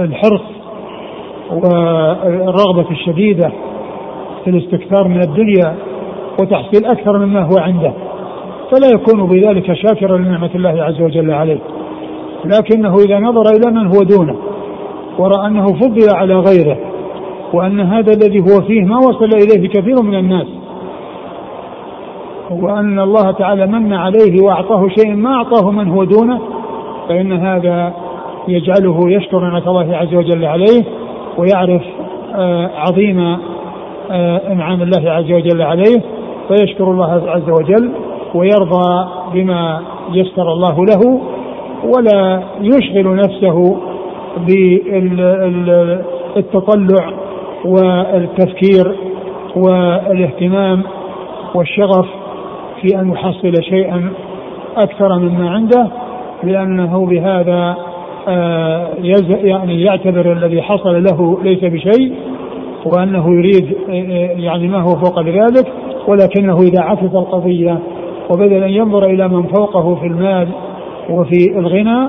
الحرص 0.00 0.42
والرغبة 1.50 2.90
الشديدة 2.90 3.52
في 4.44 4.50
الاستكثار 4.50 5.08
من 5.08 5.20
الدنيا 5.20 5.74
وتحصيل 6.40 6.84
أكثر 6.84 7.18
مما 7.18 7.40
هو 7.40 7.58
عنده. 7.58 7.92
فلا 8.72 8.88
يكون 8.88 9.26
بذلك 9.26 9.72
شاكرا 9.72 10.18
لنعمة 10.18 10.50
الله 10.54 10.82
عز 10.82 11.00
وجل 11.00 11.30
عليه. 11.30 11.58
لكنه 12.44 12.94
إذا 12.94 13.18
نظر 13.18 13.42
إلى 13.42 13.70
من 13.70 13.86
هو 13.86 14.02
دونه 14.02 14.36
ورأى 15.18 15.46
أنه 15.46 15.66
فضل 15.66 16.16
على 16.16 16.34
غيره 16.34 16.76
وأن 17.52 17.80
هذا 17.80 18.12
الذي 18.12 18.40
هو 18.40 18.60
فيه 18.66 18.84
ما 18.84 18.96
وصل 18.98 19.24
إليه 19.24 19.68
كثير 19.68 20.02
من 20.02 20.14
الناس 20.14 20.46
وأن 22.50 23.00
الله 23.00 23.30
تعالى 23.30 23.66
من 23.66 23.92
عليه 23.92 24.42
وأعطاه 24.42 24.88
شيء 24.88 25.14
ما 25.14 25.34
أعطاه 25.34 25.70
من 25.70 25.88
هو 25.88 26.04
دونه 26.04 26.40
فإن 27.08 27.32
هذا 27.32 27.94
يجعله 28.48 29.10
يشكر 29.10 29.40
نعمة 29.40 29.70
الله 29.70 29.96
عز 29.96 30.14
وجل 30.14 30.44
عليه 30.44 30.84
ويعرف 31.38 31.82
آه، 32.34 32.70
عظيم 32.76 33.20
آه، 34.10 34.52
إنعام 34.52 34.82
الله 34.82 35.10
عز 35.10 35.32
وجل 35.32 35.62
عليه 35.62 36.02
فيشكر 36.48 36.84
الله 36.84 37.30
عز 37.30 37.50
وجل 37.50 37.92
ويرضى 38.34 39.08
بما 39.34 39.80
يسر 40.12 40.52
الله 40.52 40.86
له 40.86 41.20
ولا 41.84 42.42
يشغل 42.60 43.16
نفسه 43.16 43.76
بالتطلع 46.36 47.12
والتفكير 47.64 48.96
والاهتمام 49.56 50.82
والشغف 51.54 52.06
في 52.80 53.00
أن 53.00 53.12
يحصل 53.12 53.62
شيئا 53.62 54.12
أكثر 54.76 55.18
مما 55.18 55.50
عنده 55.50 55.90
لأنه 56.42 57.06
بهذا 57.06 57.76
آه، 58.28 58.88
يعني 59.28 59.82
يعتبر 59.82 60.32
الذي 60.32 60.62
حصل 60.62 61.02
له 61.02 61.38
ليس 61.42 61.64
بشيء 61.64 62.14
وأنه 62.84 63.34
يريد 63.34 63.76
آه، 63.88 64.40
يعني 64.40 64.68
ما 64.68 64.82
هو 64.82 64.90
فوق 64.90 65.20
ذلك 65.22 65.72
ولكنه 66.08 66.56
إذا 66.56 66.80
عكس 66.80 67.14
القضية 67.14 67.78
وبدل 68.32 68.62
أن 68.62 68.70
ينظر 68.70 69.04
إلى 69.04 69.28
من 69.28 69.42
فوقه 69.42 69.94
في 69.94 70.06
المال 70.06 70.48
وفي 71.10 71.58
الغنى 71.58 72.08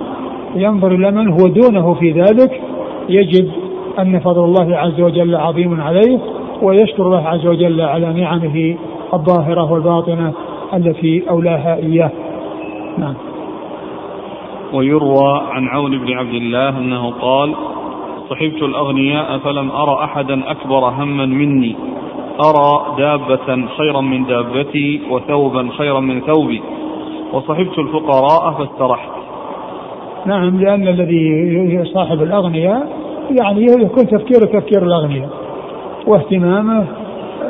ينظر 0.56 0.92
إلى 0.92 1.12
من 1.12 1.32
هو 1.32 1.48
دونه 1.48 1.94
في 1.94 2.12
ذلك 2.12 2.62
يجد 3.10 3.51
أن 4.00 4.20
فضل 4.20 4.44
الله 4.44 4.77
عز 4.77 5.01
وجل 5.01 5.36
عظيم 5.36 5.82
عليه 5.82 6.20
ويشكر 6.62 7.03
الله 7.03 7.27
عز 7.27 7.48
وجل 7.48 7.82
على 7.82 8.13
نعمه 8.13 8.75
الظاهرة 9.13 9.72
والباطنة 9.72 10.34
التي 10.74 11.24
أولاها 11.30 11.75
إياه. 11.75 12.12
نعم. 12.98 13.15
ويروى 14.74 15.42
عن 15.51 15.68
عون 15.68 15.98
بن 15.98 16.13
عبد 16.13 16.34
الله 16.34 16.70
أنه 16.70 17.12
قال: 17.12 17.53
صحبت 18.30 18.62
الأغنياء 18.62 19.38
فلم 19.38 19.72
أرى 19.72 20.03
أحدا 20.03 20.51
أكبر 20.51 20.89
هما 20.89 21.25
مني 21.25 21.75
أرى 22.40 22.96
دابة 22.98 23.68
خيرا 23.78 24.02
من 24.02 24.25
دابتي 24.25 25.02
وثوبا 25.10 25.70
خيرا 25.78 26.00
من 26.00 26.22
ثوبي 26.22 26.62
وصحبت 27.34 27.80
الفقراء 27.80 28.52
فاسترحت. 28.52 29.10
نعم 30.25 30.62
لأن 30.62 30.88
الذي 30.88 31.86
صاحب 31.94 32.22
الأغنياء 32.22 32.88
يعني 33.42 33.66
يكون 33.66 34.08
تفكيره 34.08 34.46
تفكير 34.46 34.84
الأغنياء 34.84 35.30
واهتمامه 36.08 36.86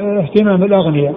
اهتمام 0.01 0.63
الأغنياء 0.63 1.13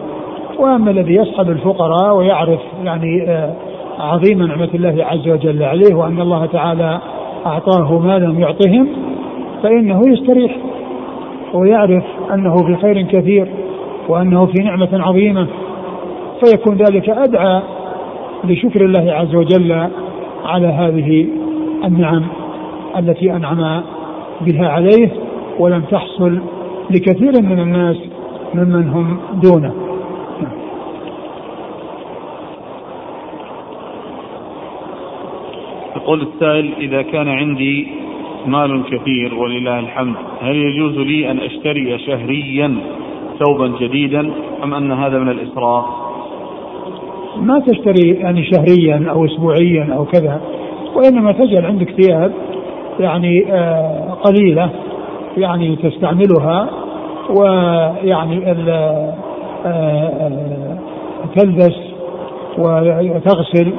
وأما 0.59 0.91
الذي 0.91 1.15
يصحب 1.15 1.51
الفقراء 1.51 2.17
ويعرف 2.17 2.61
يعني 2.85 3.31
آه، 3.31 3.55
عظيم 3.99 4.43
نعمة 4.43 4.69
الله 4.75 5.05
عز 5.05 5.29
وجل 5.29 5.63
عليه 5.63 5.95
وأن 5.95 6.21
الله 6.21 6.47
تعالى 6.47 7.01
أعطاه 7.47 7.99
ما 7.99 8.19
لم 8.19 8.41
يعطهم 8.41 8.89
فإنه 9.63 10.03
يستريح 10.09 10.57
ويعرف 11.55 12.05
أنه 12.35 12.57
في 12.57 12.77
خير 12.77 13.03
كثير 13.03 13.49
وأنه 14.09 14.47
في 14.47 14.63
نعمة 14.63 14.89
عظيمة 14.93 15.47
فيكون 16.45 16.77
ذلك 16.77 17.09
أدعى 17.09 17.63
لشكر 18.45 18.85
الله 18.85 19.13
عز 19.13 19.35
وجل 19.35 19.89
على 20.45 20.67
هذه 20.67 21.27
النعم 21.85 22.23
التي 22.99 23.37
أنعم 23.37 23.83
بها 24.41 24.69
عليه 24.69 25.09
ولم 25.59 25.81
تحصل 25.81 26.41
لكثير 26.91 27.43
من 27.43 27.61
الناس 27.61 27.97
ممن 28.55 28.89
هم 28.89 29.19
دونه. 29.43 29.75
يقول 35.97 36.23
السائل 36.23 36.73
إذا 36.81 37.03
كان 37.03 37.29
عندي 37.29 37.87
مال 38.47 38.83
كثير 38.91 39.35
ولله 39.35 39.79
الحمد. 39.79 40.17
هل 40.41 40.57
يجوز 40.57 40.99
لي 40.99 41.31
أن 41.31 41.39
أشتري 41.39 41.99
شهريا 41.99 42.77
ثوبا 43.39 43.73
جديدا 43.81 44.31
أم 44.63 44.75
أن 44.75 44.93
هذا 44.93 45.19
من 45.19 45.29
الإسراف؟ 45.29 45.85
ما 47.41 47.59
تشتري 47.59 48.11
يعني 48.11 48.45
شهريا 48.45 49.11
أو 49.11 49.25
أسبوعيا 49.25 49.95
أو 49.97 50.05
كذا 50.05 50.41
وإنما 50.95 51.33
تجعل 51.33 51.67
عندك 51.67 51.91
ثياب 51.91 52.33
يعني 53.01 53.53
آه 53.53 54.17
قليلة 54.25 54.71
يعني 55.37 55.77
تستعملها 55.77 56.71
ويعني 57.37 58.51
آه 58.51 59.15
آه 59.67 60.79
تلبس 61.37 61.77
وتغسل 62.59 63.73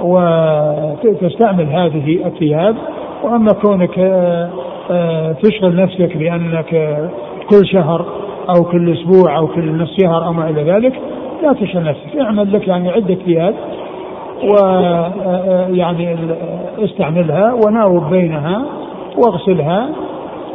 وتستعمل 0.00 1.66
هذه 1.66 2.26
الثياب. 2.26 2.76
وأما 3.22 3.52
كونك 3.52 3.98
آه، 3.98 4.50
آه، 4.90 5.32
تشغل 5.32 5.76
نفسك 5.76 6.16
بأنك 6.16 6.98
كل 7.50 7.66
شهر 7.66 8.06
أو 8.48 8.64
كل 8.64 8.92
أسبوع 8.92 9.38
أو 9.38 9.46
كل 9.46 9.82
نصف 9.82 10.00
شهر 10.00 10.26
أو 10.26 10.32
ما 10.32 10.50
إلى 10.50 10.62
ذلك 10.62 11.00
لا 11.42 11.52
تشغل 11.52 11.84
نفسك 11.84 12.16
اعمل 12.20 12.52
لك 12.52 12.68
يعني 12.68 12.90
عدة 12.90 13.14
ثياب 13.14 13.54
آه، 14.62 15.68
استعملها 16.78 17.54
وناوب 17.54 18.10
بينها 18.10 18.64
واغسلها 19.16 19.88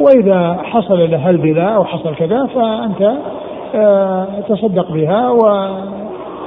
وإذا 0.00 0.58
حصل 0.62 1.10
لها 1.10 1.30
البلاء 1.30 1.76
أو 1.76 1.84
حصل 1.84 2.14
كذا 2.14 2.46
فأنت 2.46 3.12
تصدق 4.48 4.92
بها 4.92 5.30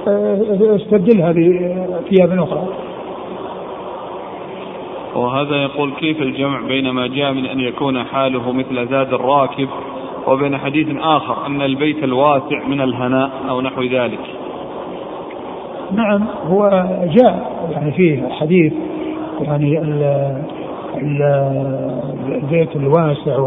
واستبدلها 0.08 1.32
بثياب 1.32 2.40
أخرى. 2.40 2.68
وهذا 5.16 5.56
يقول 5.56 5.94
كيف 5.94 6.22
الجمع 6.22 6.62
بين 6.62 6.90
ما 6.90 7.08
جاء 7.08 7.34
من 7.34 7.46
أن 7.46 7.60
يكون 7.60 8.04
حاله 8.04 8.52
مثل 8.52 8.88
زاد 8.88 9.14
الراكب 9.14 9.68
وبين 10.28 10.58
حديث 10.58 10.88
آخر 11.02 11.46
أن 11.48 11.62
البيت 11.62 12.04
الواسع 12.04 12.68
من 12.68 12.82
الهناء 12.82 13.30
أو 13.50 13.62
نحو 13.62 13.84
ذلك؟ 13.84 14.20
نعم 15.92 16.26
هو 16.48 16.86
جاء 17.04 17.68
يعني 17.72 17.92
فيه 17.92 18.30
حديث 18.30 18.74
يعني 19.42 19.82
البيت 22.36 22.76
الواسع 22.76 23.40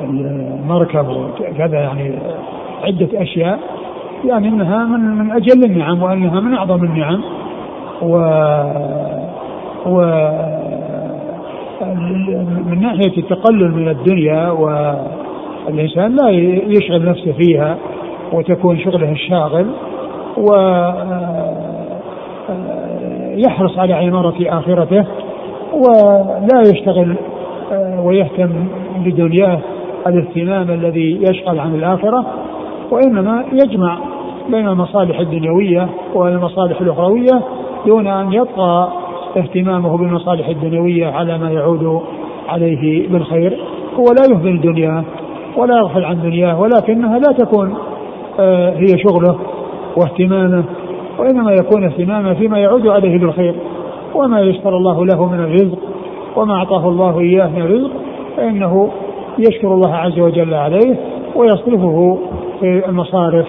والمركب 0.00 1.08
وكذا 1.08 1.80
يعني 1.80 2.18
عدة 2.82 3.22
أشياء 3.22 3.58
يعني 4.24 4.48
أنها 4.48 4.84
من 4.84 5.00
من 5.00 5.30
أجل 5.30 5.64
النعم 5.64 6.02
وأنها 6.02 6.40
من 6.40 6.54
أعظم 6.54 6.84
النعم. 6.84 7.20
و 8.02 8.16
و 9.86 10.00
من 12.66 12.80
ناحية 12.80 13.18
التقلل 13.18 13.70
من 13.70 13.88
الدنيا 13.88 14.50
والإنسان 14.50 16.16
لا 16.16 16.30
يشغل 16.68 17.08
نفسه 17.08 17.32
فيها 17.32 17.76
وتكون 18.32 18.78
شغله 18.78 19.12
الشاغل 19.12 19.66
و 20.36 20.54
يحرص 23.36 23.78
على 23.78 23.94
عمارة 23.94 24.34
آخرته 24.40 25.04
ولا 25.72 26.60
يشتغل 26.60 27.16
ويهتم 27.98 28.50
بدنياه 29.04 29.58
الاهتمام 30.06 30.70
الذي 30.70 31.20
يشغل 31.30 31.60
عن 31.60 31.74
الآخرة 31.74 32.26
وإنما 32.90 33.44
يجمع 33.52 33.98
بين 34.50 34.68
المصالح 34.68 35.18
الدنيوية 35.20 35.88
والمصالح 36.14 36.80
الأخروية 36.80 37.42
دون 37.86 38.06
أن 38.06 38.32
يبقى 38.32 38.88
اهتمامه 39.36 39.96
بالمصالح 39.96 40.48
الدنيوية 40.48 41.06
على 41.06 41.38
ما 41.38 41.50
يعود 41.50 42.02
عليه 42.48 43.08
بالخير. 43.08 43.58
هو 43.94 44.04
لا 44.04 44.34
يهمل 44.34 44.60
دنياه 44.60 45.04
ولا 45.56 45.76
يغفل 45.76 46.04
عن 46.04 46.22
دنياه 46.22 46.60
ولكنها 46.60 47.18
لا 47.18 47.32
تكون 47.38 47.74
آه، 48.40 48.70
هي 48.76 48.98
شغله 48.98 49.38
واهتمامه 49.96 50.64
وإنما 51.18 51.52
يكون 51.52 51.84
اهتمامه 51.84 52.34
فيما 52.34 52.58
يعود 52.58 52.86
عليه 52.86 53.18
بالخير. 53.18 53.54
وما 54.14 54.40
يشكر 54.40 54.76
الله 54.76 55.06
له 55.06 55.26
من 55.26 55.40
الرزق 55.40 55.78
وما 56.36 56.54
أعطاه 56.54 56.88
الله 56.88 57.20
إياه 57.20 57.48
من 57.48 57.62
الرزق 57.62 57.90
فإنه 58.36 58.90
يشكر 59.38 59.74
الله 59.74 59.94
عز 59.94 60.18
وجل 60.18 60.54
عليه 60.54 60.96
ويصرفه 61.36 62.18
في 62.60 62.88
المصارف 62.88 63.46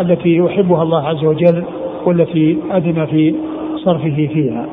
التي 0.00 0.36
يحبها 0.36 0.82
الله 0.82 1.08
عز 1.08 1.24
وجل 1.24 1.64
والتي 2.06 2.58
أذن 2.74 3.06
في 3.06 3.34
صرفه 3.76 4.28
فيها. 4.32 4.66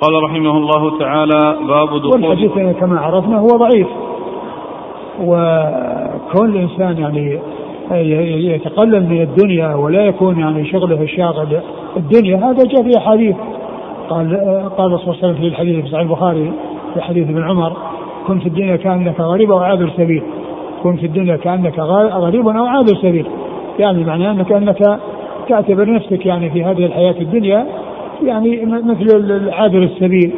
قال 0.00 0.22
رحمه 0.24 0.56
الله 0.56 0.98
تعالى 0.98 1.56
باب 1.68 1.88
دخول 1.88 2.24
والحديث 2.24 2.76
كما 2.80 3.00
عرفنا 3.00 3.38
هو 3.38 3.46
ضعيف. 3.46 3.86
وكون 5.20 6.50
الانسان 6.50 6.98
يعني 6.98 7.38
يتقلل 8.54 9.06
من 9.06 9.20
الدنيا 9.20 9.74
ولا 9.74 10.06
يكون 10.06 10.40
يعني 10.40 10.66
شغله 10.66 11.02
الشاغل 11.02 11.60
الدنيا 11.96 12.36
هذا 12.36 12.64
جاء 12.64 12.82
في 12.82 12.98
أحاديث. 12.98 13.36
قال 14.10 14.36
قال 14.78 14.98
صلى 14.98 15.04
الله 15.04 15.16
عليه 15.16 15.18
وسلم 15.18 15.34
في 15.34 15.46
الحديث 15.46 15.84
في 15.84 15.90
صحيح 15.90 16.00
البخاري 16.00 16.52
في 16.94 17.00
حديث 17.00 17.28
ابن 17.28 17.42
عمر 17.42 17.72
كن 18.26 18.38
في 18.38 18.46
الدنيا 18.46 18.76
كأنك 18.76 19.20
غريب 19.20 19.50
أو 19.50 19.58
عابر 19.58 19.90
سبيل. 19.96 20.22
كن 20.82 20.96
في 20.96 21.06
الدنيا 21.06 21.36
كأنك 21.36 21.78
غريب 21.78 22.48
أو 22.48 22.66
عابر 22.66 22.94
سبيل. 23.02 23.26
يعني 23.78 24.04
معناه 24.04 24.32
انك 24.32 24.52
أنك 24.52 24.98
تعتبر 25.48 25.94
نفسك 25.94 26.26
يعني 26.26 26.50
في 26.50 26.64
هذه 26.64 26.86
الحياة 26.86 27.14
الدنيا 27.20 27.66
يعني 28.22 28.64
مثل 28.66 29.50
عابر 29.50 29.82
السبيل 29.82 30.32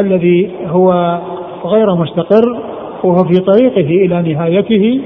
الذي 0.00 0.50
هو 0.66 1.18
غير 1.64 1.94
مستقر 1.94 2.58
وهو 3.04 3.24
في 3.24 3.40
طريقه 3.40 4.04
إلى 4.04 4.32
نهايته 4.32 5.00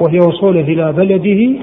وهي 0.00 0.18
وصوله 0.18 0.60
إلى 0.60 0.92
بلده 0.92 1.58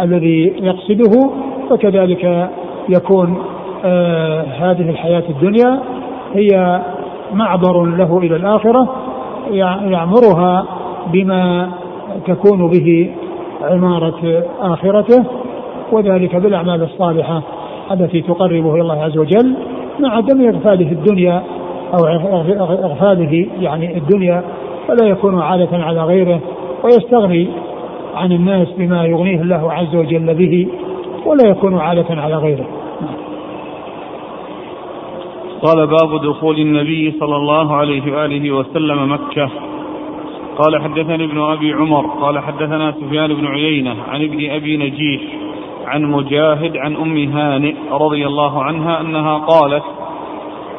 الذي 0.00 0.52
يقصده 0.62 1.30
فكذلك 1.70 2.50
يكون 2.88 3.38
آه 3.84 4.42
هذه 4.42 4.90
الحياة 4.90 5.22
الدنيا 5.28 5.80
هي 6.34 6.80
معبر 7.32 7.84
له 7.84 8.18
إلى 8.18 8.36
الآخرة 8.36 8.94
يعمرها 9.90 10.64
بما 11.12 11.70
تكون 12.26 12.70
به 12.70 13.10
عمارة 13.62 14.44
آخرته 14.60 15.24
وذلك 15.92 16.36
بالأعمال 16.36 16.82
الصالحة. 16.82 17.42
التي 17.90 18.20
تقربه 18.20 18.74
إلى 18.74 18.82
الله 18.82 19.02
عز 19.02 19.18
وجل 19.18 19.54
مع 20.00 20.16
عدم 20.16 20.48
إغفاله 20.48 20.92
الدنيا 20.92 21.42
أو 21.94 22.06
إغفاله 22.70 23.46
يعني 23.60 23.96
الدنيا 23.96 24.44
فلا 24.88 25.08
يكون 25.08 25.40
عالة 25.40 25.84
على 25.84 26.04
غيره 26.04 26.40
ويستغني 26.84 27.48
عن 28.14 28.32
الناس 28.32 28.68
بما 28.78 29.04
يغنيه 29.04 29.42
الله 29.42 29.72
عز 29.72 29.96
وجل 29.96 30.34
به 30.34 30.68
ولا 31.26 31.50
يكون 31.50 31.78
عالة 31.78 32.20
على 32.20 32.36
غيره. 32.36 32.66
قال 35.62 35.86
باب 35.86 36.20
دخول 36.22 36.58
النبي 36.58 37.14
صلى 37.20 37.36
الله 37.36 37.76
عليه 37.76 38.12
وآله 38.12 38.50
وسلم 38.50 39.12
مكة. 39.12 39.50
قال 40.58 40.82
حدثني 40.82 41.24
ابن 41.24 41.40
أبي 41.40 41.72
عمر 41.72 42.06
قال 42.06 42.38
حدثنا 42.38 42.92
سفيان 42.92 43.34
بن 43.34 43.46
عيينة 43.46 43.96
عن 44.08 44.22
ابن 44.22 44.50
أبي 44.50 44.76
نجيح 44.76 45.20
عن 45.86 46.04
مجاهد 46.04 46.76
عن 46.76 46.96
أم 46.96 47.16
هانئ 47.16 47.74
رضي 47.92 48.26
الله 48.26 48.62
عنها 48.62 49.00
أنها 49.00 49.38
قالت 49.38 49.82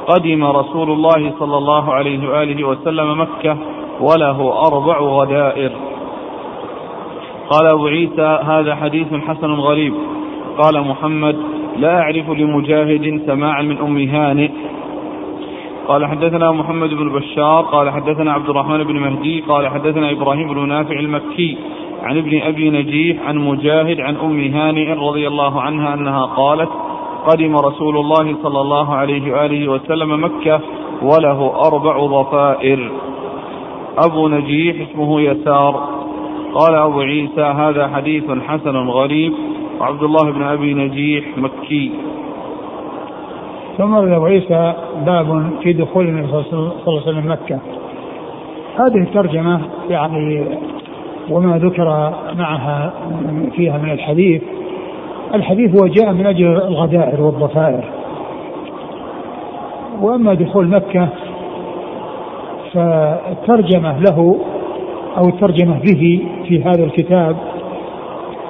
قدم 0.07 0.43
رسول 0.43 0.91
الله 0.91 1.33
صلى 1.39 1.57
الله 1.57 1.93
عليه 1.93 2.29
وآله 2.29 2.67
وسلم 2.67 3.21
مكة 3.21 3.57
وله 4.01 4.67
أربع 4.67 4.99
غدائر. 4.99 5.71
قال 7.49 7.67
أبو 7.67 7.87
عيسى 7.87 8.39
هذا 8.43 8.75
حديث 8.75 9.13
حسن 9.27 9.51
غريب. 9.51 9.93
قال 10.57 10.87
محمد 10.87 11.37
لا 11.77 12.01
أعرف 12.01 12.29
لمجاهد 12.29 13.21
سماعا 13.25 13.61
من 13.61 13.77
أم 13.77 13.97
هانئ. 13.97 14.49
قال 15.87 16.05
حدثنا 16.05 16.51
محمد 16.51 16.89
بن 16.89 17.09
بشار 17.09 17.61
قال 17.61 17.89
حدثنا 17.89 18.33
عبد 18.33 18.49
الرحمن 18.49 18.83
بن 18.83 18.95
مهدي 18.95 19.41
قال 19.41 19.67
حدثنا 19.67 20.11
إبراهيم 20.11 20.53
بن 20.53 20.67
نافع 20.67 20.99
المكي 20.99 21.57
عن 22.03 22.17
ابن 22.17 22.41
أبي 22.41 22.69
نجيح 22.69 23.17
عن 23.27 23.37
مجاهد 23.37 23.99
عن 23.99 24.15
أم 24.15 24.39
هانئ 24.39 24.93
رضي 24.93 25.27
الله 25.27 25.61
عنها 25.61 25.93
أنها 25.93 26.25
قالت 26.25 26.69
قدم 27.27 27.55
رسول 27.55 27.97
الله 27.97 28.35
صلى 28.43 28.61
الله 28.61 28.95
عليه 28.95 29.33
وآله 29.33 29.67
وسلم 29.67 30.23
مكة 30.23 30.59
وله 31.01 31.53
أربع 31.67 32.05
ضفائر 32.05 32.91
أبو 33.97 34.27
نجيح 34.27 34.89
اسمه 34.89 35.21
يسار. 35.21 35.89
قال 36.53 36.75
أبو 36.75 36.99
عيسى 36.99 37.41
هذا 37.41 37.87
حديث 37.87 38.23
حسن 38.47 38.77
غريب. 38.77 39.33
وعبد 39.79 40.03
الله 40.03 40.31
بن 40.31 40.43
أبي 40.43 40.73
نجيح 40.73 41.25
مكي. 41.37 41.91
ثم 43.77 43.93
أبو 43.93 44.25
عيسى 44.25 44.73
باب 45.05 45.51
في 45.63 45.73
دخول 45.73 46.05
النبي 46.05 46.27
صلى 46.27 46.43
الله 46.51 46.73
عليه 46.87 47.01
وسلم 47.01 47.31
مكة. 47.31 47.59
هذه 48.79 48.97
الترجمة 48.97 49.61
يعني 49.89 50.45
وما 51.29 51.57
ذكر 51.57 52.13
معها 52.37 52.93
فيها 53.55 53.77
من 53.77 53.91
الحديث. 53.91 54.41
الحديث 55.33 55.81
هو 55.81 55.87
جاء 55.87 56.13
من 56.13 56.25
أجل 56.25 56.45
الغدائر 56.47 57.21
والضفائر 57.21 57.83
وأما 60.01 60.33
دخول 60.33 60.67
مكة 60.67 61.09
فالترجمة 62.73 63.99
له 63.99 64.39
أو 65.17 65.27
الترجمة 65.27 65.79
به 65.79 66.21
في 66.47 66.63
هذا 66.63 66.83
الكتاب 66.83 67.35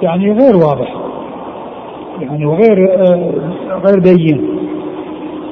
يعني 0.02 0.32
غير 0.32 0.56
واضح 0.56 0.94
يعني 2.20 2.46
وغير 2.46 2.88
غير 3.86 4.00
بين. 4.00 4.48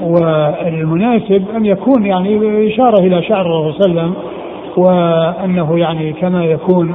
والمناسب 0.02 1.44
أن 1.56 1.66
يكون 1.66 2.06
يعني 2.06 2.68
إشارة 2.74 2.98
إلى 2.98 3.22
شعر 3.22 3.46
الرسول 3.46 3.82
صلى 3.82 3.90
الله 3.90 4.02
عليه 4.02 4.10
وسلم 4.10 4.29
وأنه 4.76 5.78
يعني 5.78 6.12
كما 6.12 6.44
يكون 6.44 6.94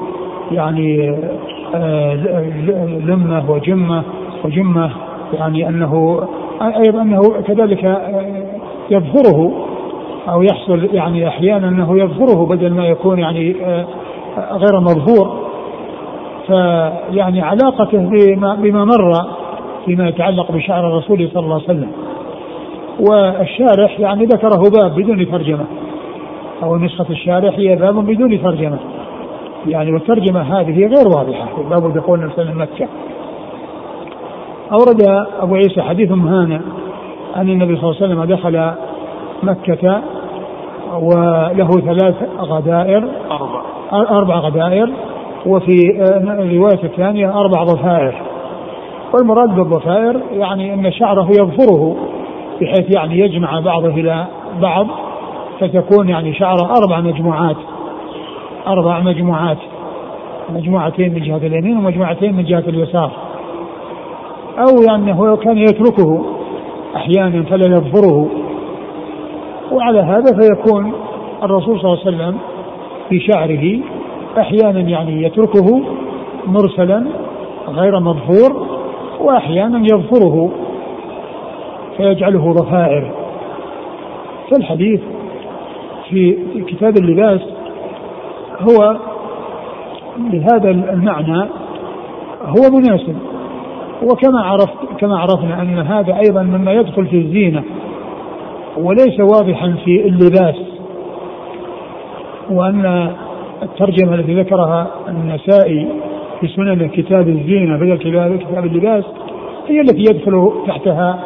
يعني 0.52 1.16
آه، 1.76 2.14
لمة 3.06 3.52
وجمة 3.52 4.04
وجمة 4.46 4.92
يعني 5.34 5.70
أنه 5.70 6.22
أيضا 6.62 7.02
أنه 7.02 7.22
كذلك 7.48 7.86
آه، 7.86 8.44
يظهره 8.92 9.52
أو 10.30 10.42
يحصل 10.42 10.90
يعني 10.94 11.28
أحيانا 11.28 11.68
أنه 11.68 11.98
يظهره 11.98 12.46
بدل 12.46 12.74
ما 12.74 12.88
يكون 12.88 13.20
يعني 13.20 13.56
آه، 13.66 13.86
غير 14.52 14.80
مظهور. 14.80 15.46
فيعني 16.48 17.42
علاقته 17.42 18.10
بما, 18.10 18.56
بما 18.56 18.86
مر 18.86 19.14
فيما 19.86 20.08
يتعلق 20.08 20.52
بشعر 20.52 20.88
الرسول 20.88 21.30
صلى 21.34 21.44
الله 21.44 21.56
عليه 21.56 21.64
وسلم. 21.64 21.92
والشارح 23.00 24.00
يعني 24.00 24.26
ذكره 24.26 24.70
باب 24.70 24.96
بدون 24.96 25.32
ترجمة. 25.32 25.66
أو 26.64 26.78
نسخة 26.78 27.06
الشارح 27.10 27.56
هي 27.58 27.76
باب 27.76 28.06
بدون 28.06 28.42
ترجمة. 28.44 28.78
يعني 29.68 29.92
والترجمة 29.92 30.42
هذه 30.42 30.88
غير 30.88 31.08
واضحة. 31.18 31.48
باب 31.70 31.94
دخول 31.94 32.20
النبي 32.20 32.54
مكة. 32.54 32.88
أورد 34.72 35.26
أبو 35.40 35.56
عيسى 35.56 35.82
حديث 35.82 36.12
مهانة 36.12 36.62
أن 37.36 37.50
النبي 37.50 37.76
صلى 37.76 37.90
الله 37.90 37.96
عليه 38.02 38.06
وسلم 38.06 38.24
دخل 38.24 38.72
مكة 39.44 40.02
وله 41.00 41.70
ثلاث 41.70 42.16
غدائر. 42.40 43.04
أربع. 43.32 43.62
أربع 43.94 44.40
غدائر. 44.40 44.90
وفي 45.46 45.80
الرواية 46.40 46.84
الثانية 46.84 47.40
أربع 47.40 47.64
ضفائر 47.64 48.22
والمراد 49.14 49.56
بالضفائر 49.56 50.22
يعني 50.32 50.74
أن 50.74 50.92
شعره 50.92 51.28
يظفره 51.30 51.96
بحيث 52.62 52.96
يعني 52.96 53.20
يجمع 53.20 53.60
بعضه 53.60 53.88
إلى 53.88 54.26
بعض. 54.62 54.88
فتكون 55.60 56.10
يعني 56.10 56.34
شعره 56.34 56.74
أربع 56.78 57.00
مجموعات. 57.00 57.58
أربع 58.68 59.00
مجموعات. 59.00 59.58
مجموعتين 60.50 61.14
من 61.14 61.22
جهة 61.22 61.38
اليمين 61.38 61.78
ومجموعتين 61.78 62.36
من 62.36 62.44
جهة 62.44 62.64
اليسار. 62.68 63.12
أو 64.60 64.84
يعني 64.90 65.14
هو 65.14 65.38
كان 65.38 65.58
يتركه 65.58 66.26
أحيانا 66.96 67.44
فلا 67.44 67.76
يظفره 67.76 68.30
وعلى 69.72 70.00
هذا 70.00 70.40
فيكون 70.40 70.94
الرسول 71.44 71.80
صلى 71.80 71.94
الله 71.94 72.06
عليه 72.06 72.16
وسلم 72.16 72.38
في 73.10 73.20
شعره 73.20 73.80
أحيانا 74.38 74.80
يعني 74.80 75.24
يتركه 75.24 75.82
مرسلا 76.48 77.06
غير 77.68 78.00
مظفور 78.00 78.68
وأحيانا 79.20 79.88
يظفره 79.94 80.52
فيجعله 81.98 82.52
ضفائر 82.54 83.12
فالحديث 84.52 85.02
في 86.10 86.38
كتاب 86.68 86.98
اللباس 86.98 87.42
هو 88.60 88.98
بهذا 90.18 90.70
المعنى 90.70 91.50
هو 92.42 92.78
مناسب. 92.78 93.16
وكما 94.04 94.42
عرفت 94.42 95.00
كما 95.00 95.18
عرفنا 95.18 95.62
أن 95.62 95.80
هذا 95.80 96.20
أيضا 96.20 96.44
مما 96.44 96.72
يدخل 96.72 97.08
في 97.08 97.18
الزينة 97.18 97.64
وليس 98.78 99.20
واضحا 99.20 99.76
في 99.86 100.08
اللباس. 100.08 100.56
وأن 102.50 103.12
الترجمة 103.64 104.16
التي 104.16 104.36
ذكرها 104.36 104.88
النسائي 105.08 105.88
في 106.42 106.48
سنن 106.48 106.88
كتاب 106.88 107.28
الزينة 107.28 107.78
بدل 107.78 107.98
كتاب 108.40 108.66
اللباس 108.66 109.04
هي 109.68 109.82
التي 109.82 110.02
يدخل 110.02 110.52
تحتها 110.68 111.20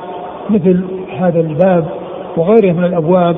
مثل 0.49 0.83
هذا 1.17 1.39
الباب 1.39 1.85
وغيره 2.37 2.73
من 2.73 2.83
الأبواب 2.85 3.35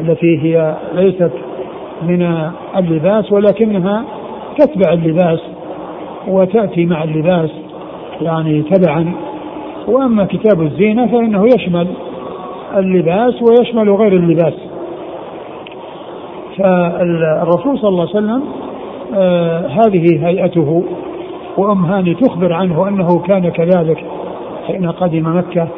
التي 0.00 0.42
هي 0.42 0.76
ليست 0.94 1.32
من 2.02 2.50
اللباس 2.76 3.32
ولكنها 3.32 4.04
تتبع 4.58 4.92
اللباس 4.92 5.40
وتأتي 6.28 6.86
مع 6.86 7.04
اللباس 7.04 7.50
يعني 8.20 8.62
تبعا. 8.62 9.12
وأما 9.88 10.24
كتاب 10.24 10.62
الزينة 10.62 11.06
فإنه 11.06 11.46
يشمل 11.46 11.86
اللباس 12.76 13.34
ويشمل 13.42 13.90
غير 13.90 14.12
اللباس. 14.12 14.54
فالرسول 16.58 17.78
صلى 17.78 17.88
الله 17.88 18.08
عليه 18.08 18.18
وسلم 18.18 18.42
آه 19.14 19.66
هذه 19.66 20.26
هيئته 20.26 20.84
وأم 21.56 21.84
هاني 21.84 22.14
تخبر 22.14 22.52
عنه 22.52 22.88
أنه 22.88 23.18
كان 23.18 23.48
كذلك 23.48 24.04
حين 24.66 24.90
قدم 24.90 25.38
مكة 25.38 25.68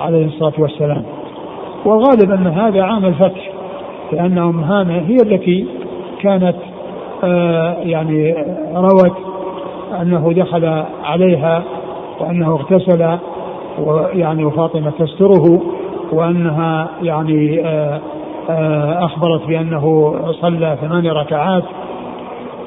عليه 0.00 0.26
الصلاة 0.26 0.52
والسلام. 0.58 1.02
والغالب 1.84 2.30
أن 2.30 2.46
هذا 2.46 2.82
عام 2.82 3.04
الفتح. 3.04 3.53
لأن 4.14 4.38
أم 4.38 4.60
هانة 4.60 4.98
هي 5.06 5.16
التي 5.16 5.66
كانت 6.22 6.56
آه 7.24 7.76
يعني 7.82 8.34
روت 8.74 9.12
أنه 10.02 10.32
دخل 10.32 10.82
عليها 11.04 11.62
وأنه 12.20 12.50
اغتسل 12.52 13.18
ويعني 13.78 14.44
وفاطمة 14.44 14.92
تستره 14.98 15.62
وأنها 16.12 16.88
يعني 17.02 17.60
آه 17.66 18.00
آه 18.50 19.04
أخبرت 19.04 19.46
بأنه 19.46 20.14
صلى 20.42 20.78
ثمان 20.80 21.06
ركعات 21.06 21.64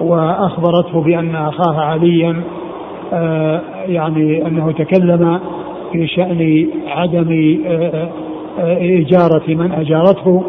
وأخبرته 0.02 1.02
بأن 1.02 1.36
أخاها 1.36 1.82
عليا 1.82 2.44
يعني 3.88 4.48
أنه 4.48 4.72
تكلم 4.72 5.40
في 5.92 6.08
شأن 6.08 6.68
عدم 6.88 7.58
إجارة 8.80 9.44
من 9.48 9.72
أجارته. 9.72 10.44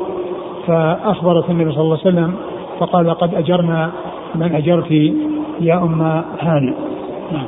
فأخبرت 0.68 1.50
النبي 1.50 1.72
صلى 1.72 1.82
الله 1.82 1.98
عليه 2.04 2.08
وسلم 2.08 2.34
فقال 2.80 3.10
قد 3.10 3.34
أجرنا 3.34 3.90
من 4.34 4.54
أجرت 4.54 4.90
يا 5.60 5.74
أم 5.74 6.02
هاني. 6.40 6.74
نعم. 7.32 7.46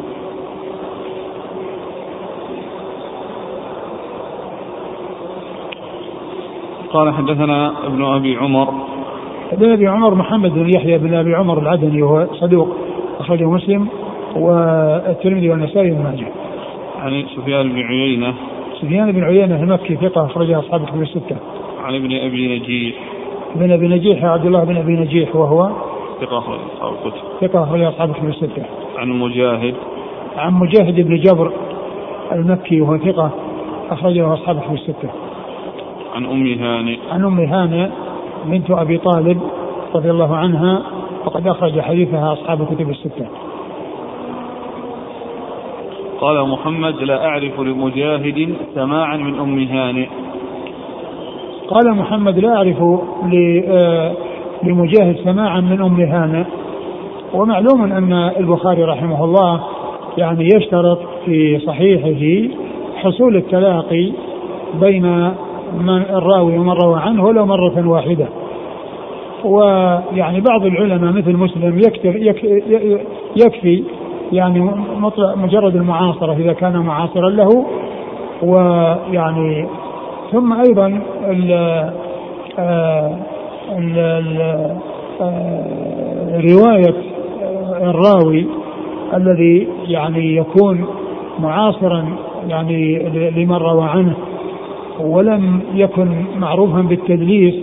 قال 6.93 7.15
حدثنا 7.15 7.73
ابن 7.87 8.05
أبي 8.05 8.37
عمر. 8.37 8.69
ابن 9.53 9.73
أبي 9.73 9.87
عمر 9.87 10.15
محمد 10.15 10.55
بن 10.55 10.71
يحيى 10.71 10.99
بن 10.99 11.15
أبي 11.15 11.35
عمر 11.35 11.59
العدني 11.59 12.03
وهو 12.03 12.27
صدوق 12.33 12.69
أخرجه 13.21 13.51
مسلم 13.51 13.89
والترمذي 14.37 15.51
والنسائي 15.51 15.91
بن 15.91 16.03
ماجه. 16.03 16.27
عن 17.01 17.25
سفيان 17.37 17.69
بن 17.69 17.83
عيينة. 17.83 18.35
سفيان 18.81 19.13
بن 19.13 19.25
عيينة 19.25 19.63
المكي 19.63 19.97
ثقة 19.97 20.27
اخرجه 20.27 20.59
أصحاب 20.59 20.83
الكتب 20.83 21.03
الستة. 21.03 21.37
عن 21.85 21.95
ابن 21.95 22.17
أبي 22.17 22.59
نجيح. 22.59 23.10
ابن 23.57 23.73
أبي 23.73 23.89
نجيح 23.89 24.25
عبد 24.25 24.47
الله 24.47 24.65
بن 24.65 24.77
أبي 24.77 24.97
نجيح 24.97 25.37
وهو 25.37 25.71
ثقة 26.21 26.39
أخرج 26.39 26.59
أصحاب 26.75 26.93
الكتب. 26.93 27.21
ثقة 27.41 27.65
أخرج 27.65 27.83
أصحاب 27.83 28.11
الكتب 28.11 28.29
الستة. 28.29 28.63
عن 28.99 29.09
مجاهد 29.09 29.75
عن 30.37 30.53
مجاهد 30.53 31.01
بن 31.01 31.17
جبر 31.17 31.53
المكي 32.33 32.81
وهو 32.81 32.99
ثقة 32.99 33.31
أخرجه 33.91 34.35
أصحاب 34.35 34.57
الكتب 34.57 34.75
الستة. 34.75 35.11
عن 36.15 36.27
أم 36.27 36.47
هانئ 36.47 36.99
عن 37.11 37.25
أم 37.25 37.41
هانئ 37.41 37.89
بنت 38.47 38.71
أبي 38.71 38.99
طالب 38.99 39.41
رضي 39.95 40.11
الله 40.11 40.37
عنها 40.37 40.83
وقد 41.25 41.49
أخرج 41.49 41.81
حديثها 41.81 42.33
أصحاب 42.33 42.63
الكتب 42.63 42.91
الستة. 42.91 43.27
قال 46.21 46.49
محمد 46.49 46.95
لا 46.95 47.27
أعرف 47.27 47.61
لمجاهد 47.61 48.57
سماعا 48.75 49.17
من 49.17 49.39
أم 49.39 49.59
هانئ 49.59 50.09
قال 51.71 51.97
محمد 51.97 52.39
لا 52.39 52.57
أعرف 52.57 52.83
آه، 53.69 54.13
لمجاهد 54.63 55.17
سماعا 55.25 55.61
من 55.61 55.83
أم 55.83 56.01
هانئ 56.01 56.45
ومعلوم 57.35 57.93
أن 57.93 58.13
البخاري 58.13 58.85
رحمه 58.85 59.25
الله 59.25 59.61
يعني 60.19 60.45
يشترط 60.45 60.99
في 61.25 61.59
صحيحه 61.59 62.55
حصول 62.97 63.37
التلاقي 63.37 64.13
بين 64.81 65.31
من 65.81 66.03
الراوي 66.03 66.59
ومن 66.59 66.73
روى 66.73 67.01
عنه 67.01 67.25
ولو 67.25 67.47
مرة 67.47 67.89
واحدة. 67.89 68.29
ويعني 69.45 70.41
بعض 70.41 70.65
العلماء 70.65 71.13
مثل 71.13 71.37
مسلم 71.37 71.79
يكفي, 71.79 72.35
يكفي 73.37 73.85
يعني 74.33 74.71
مجرد 75.37 75.77
المعاصرة 75.77 76.33
إذا 76.33 76.53
كان 76.53 76.77
معاصرا 76.77 77.31
له. 77.31 77.67
ويعني 78.43 79.67
ثم 80.33 80.53
أيضا 80.53 80.87
ال 81.25 81.53
آه، 82.59 83.17
ال 83.79 83.99
ال 83.99 84.41
آه، 85.21 86.41
رواية 86.41 86.95
الراوي 87.83 88.47
الذي 89.15 89.69
يعني 89.89 90.37
يكون 90.37 90.85
معاصرا 91.39 92.05
يعني 92.49 92.99
لمن 93.31 93.57
روى 93.57 93.85
عنه 93.85 94.15
ولم 95.01 95.61
يكن 95.75 96.25
معروفا 96.39 96.81
بالتدليس. 96.81 97.55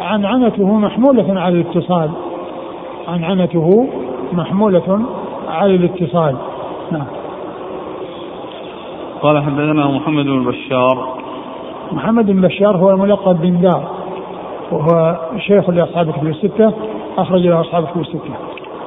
عنعنته 0.00 0.78
محمولة 0.78 1.40
على 1.40 1.60
الاتصال. 1.60 2.10
عنعنته 3.08 3.88
محمولة 4.32 5.00
على 5.48 5.74
الاتصال. 5.74 6.36
نعم. 6.92 7.06
قال 9.22 9.42
حدثنا 9.42 9.86
محمد 9.86 10.24
بن 10.24 10.44
بشار 10.44 11.23
محمد 11.92 12.26
بن 12.26 12.40
بشار 12.40 12.76
هو 12.76 12.90
الملقب 12.90 13.40
بن 13.40 13.60
دار 13.60 13.90
وهو 14.72 15.16
شيخ 15.38 15.70
لأصحاب 15.70 16.08
الكتب 16.08 16.26
الستة 16.26 16.72
أخرج 17.18 17.46
له 17.46 17.60
أصحاب 17.60 17.84
الكتب 17.84 18.00
الستة. 18.00 18.34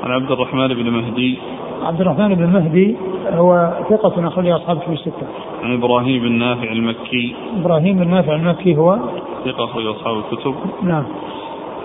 عن 0.04 0.12
عبد 0.12 0.32
الرحمن 0.32 0.68
بن 0.68 0.90
مهدي 0.90 1.38
عبد 1.84 2.02
الرحمن 2.02 2.36
بن 2.36 2.46
مهدي 2.46 2.96
هو 3.32 3.74
ثقة 3.90 4.28
أخرج 4.28 4.48
أصحاب 4.48 4.78
الكتب 4.78 4.94
الستة. 4.94 5.28
عن 5.64 5.74
إبراهيم 5.74 6.22
بن 6.22 6.32
نافع 6.32 6.72
المكي. 6.72 7.36
إبراهيم 7.62 7.98
بن 7.98 8.08
نافع 8.08 8.36
المكي 8.36 8.78
هو 8.78 8.98
ثقة 9.46 9.66
أخرج 9.66 9.86
أصحاب 9.86 10.18
الكتب. 10.18 10.56
نعم. 10.84 11.04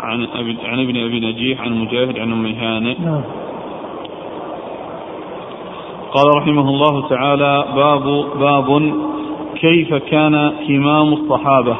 عن 0.01 0.27
أبي 0.35 0.57
عن 0.65 0.81
ابن 0.81 0.97
أبي 0.97 1.21
نجيح 1.21 1.61
عن 1.61 1.79
مجاهد 1.79 2.19
عن 2.19 2.33
أم 2.33 2.47
هانئ. 2.47 2.97
نعم. 3.05 3.23
قال 6.15 6.37
رحمه 6.37 6.69
الله 6.69 7.09
تعالى 7.09 7.65
باب 7.77 8.25
باب 8.41 8.93
كيف 9.63 9.95
كان 9.95 10.53
كمام 10.69 11.13
الصحابة؟ 11.13 11.77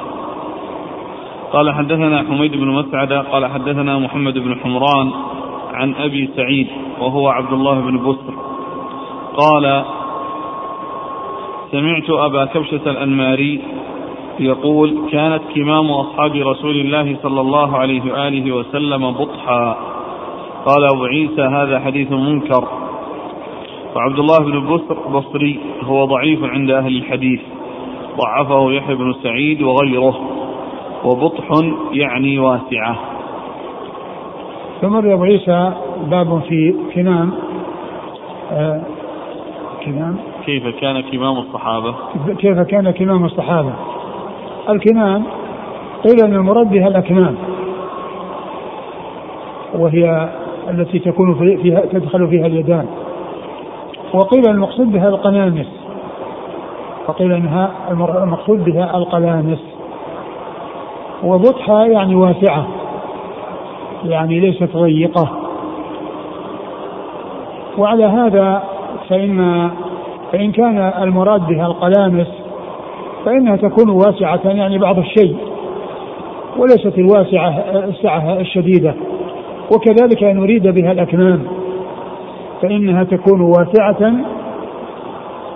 قال 1.53 1.75
حدثنا 1.75 2.19
حميد 2.19 2.53
بن 2.57 2.69
مسعد 2.69 3.13
قال 3.13 3.47
حدثنا 3.47 3.99
محمد 3.99 4.39
بن 4.39 4.61
حمران 4.61 5.11
عن 5.73 5.95
أبي 5.95 6.31
سعيد 6.37 6.67
وهو 7.01 7.29
عبد 7.29 7.53
الله 7.53 7.81
بن 7.81 7.99
بسر. 7.99 8.35
قال 9.37 9.85
سمعت 11.73 12.11
أبا 12.11 12.45
كبشة 12.45 12.91
الأنماري 12.91 13.61
يقول 14.41 14.99
كانت 15.13 15.43
كمام 15.55 15.91
أصحاب 15.91 16.37
رسول 16.37 16.77
الله 16.77 17.17
صلى 17.23 17.41
الله 17.41 17.79
عليه 17.79 18.13
وآله 18.13 18.53
وسلم 18.53 19.11
بطحا. 19.11 19.77
قال 20.67 20.85
أبو 20.85 21.05
عيسى 21.05 21.43
هذا 21.43 21.81
حديث 21.81 22.13
منكر. 22.13 22.69
وعبد 23.97 24.19
الله 24.19 24.39
بن 24.39 24.61
بصر 24.61 25.09
بصري 25.09 25.61
هو 25.83 26.05
ضعيف 26.05 26.45
عند 26.45 26.71
أهل 26.71 26.97
الحديث. 26.97 27.41
ضعفه 28.17 28.73
يحيى 28.73 28.95
بن 28.95 29.15
سعيد 29.23 29.63
وغيره 29.63 30.21
وبطح 31.05 31.45
يعني 31.93 32.39
واسعة. 32.39 32.97
ثم 34.81 34.97
أبو 34.97 35.25
عيسى 35.25 35.73
باب 36.11 36.41
في 36.49 36.75
كنام 36.95 37.33
آه 38.53 38.83
كنام 39.85 40.17
كيف 40.47 40.81
كان 40.81 41.01
كمام 41.01 41.39
الصحابة؟ 41.39 41.95
كيف 42.39 42.59
كان 42.59 42.91
كمام 42.91 43.25
الصحابة؟ 43.25 43.73
الكنام 44.69 45.25
قيل 46.05 46.25
أن 46.25 46.35
المراد 46.35 46.71
بها 46.71 46.89
الأكمام. 46.89 47.37
وهي 49.75 50.33
التي 50.71 50.99
تكون 50.99 51.35
فيها 51.63 51.81
تدخل 51.81 52.29
فيها 52.29 52.47
اليدان. 52.47 52.87
وقيل 54.15 54.47
المقصود 54.49 54.93
بها 54.93 55.09
القنانس 55.09 55.82
وقيل 57.09 57.33
إنها 57.33 57.71
المقصود 57.91 58.65
بها 58.65 58.97
القلانس. 58.97 59.59
وبطحة 61.25 61.85
يعني 61.85 62.15
واسعة 62.15 62.67
يعني 64.05 64.41
ليست 64.41 64.77
ضيقة. 64.77 65.29
وعلى 67.79 68.05
هذا 68.05 68.63
فإن 69.09 69.71
فإن 70.33 70.53
كان 70.53 70.93
المراد 71.03 71.47
بها 71.47 71.67
القلانس 71.67 72.29
فإنها 73.25 73.57
تكون 73.57 73.91
واسعة 73.91 74.41
يعني 74.45 74.79
بعض 74.79 74.99
الشيء 74.99 75.37
وليست 76.59 76.99
الواسعة 76.99 77.51
السعة 77.89 78.41
الشديدة. 78.41 78.95
وكذلك 79.75 80.25
إن 80.25 80.39
أريد 80.39 80.69
بها 80.69 80.93
الأكمام 80.93 81.43
فإنها 82.63 83.05
تكون 83.05 83.41
واسعة 83.41 84.13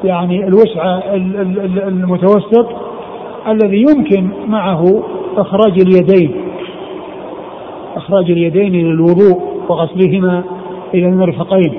يعني 0.05 0.49
الوسع 0.49 0.99
المتوسط 1.89 2.67
الذي 3.49 3.81
يمكن 3.81 4.29
معه 4.49 5.03
إخراج 5.37 5.81
اليدين 5.81 6.37
إخراج 7.97 8.31
اليدين 8.31 8.73
للوضوء 8.73 9.43
وغسلهما 9.69 10.45
إلى 10.95 11.07
المرفقين 11.07 11.75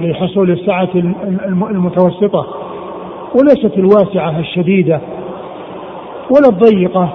لحصول 0.00 0.50
السعة 0.50 0.88
المتوسطة 1.70 2.46
وليست 3.34 3.78
الواسعة 3.78 4.38
الشديدة 4.38 5.00
ولا 6.30 6.48
الضيقة 6.48 7.08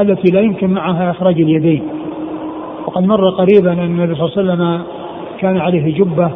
التي 0.00 0.32
لا 0.32 0.40
يمكن 0.40 0.70
معها 0.70 1.10
إخراج 1.10 1.40
اليدين. 1.40 1.82
وقد 2.86 3.02
مر 3.02 3.30
قريبا 3.30 3.72
أن 3.72 3.80
النبي 3.80 4.14
صلى 4.14 4.28
الله 4.28 4.32
عليه 4.38 4.52
وسلم 4.52 4.82
كان 5.38 5.58
عليه 5.58 5.94
جبة 5.98 6.30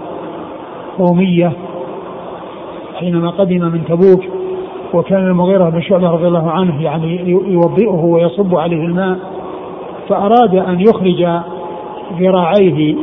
قومية 0.98 1.52
حينما 3.00 3.30
قدم 3.30 3.60
من 3.60 3.84
تبوك 3.88 4.24
وكان 4.94 5.26
المغيرة 5.26 5.70
بن 5.70 5.82
شعبة 5.82 6.10
رضي 6.10 6.28
الله 6.28 6.50
عنه 6.50 6.82
يعني 6.82 7.30
يوضئه 7.30 8.04
ويصب 8.04 8.56
عليه 8.56 8.84
الماء 8.84 9.18
فأراد 10.08 10.54
أن 10.54 10.80
يخرج 10.80 11.26
ذراعيه 12.20 12.96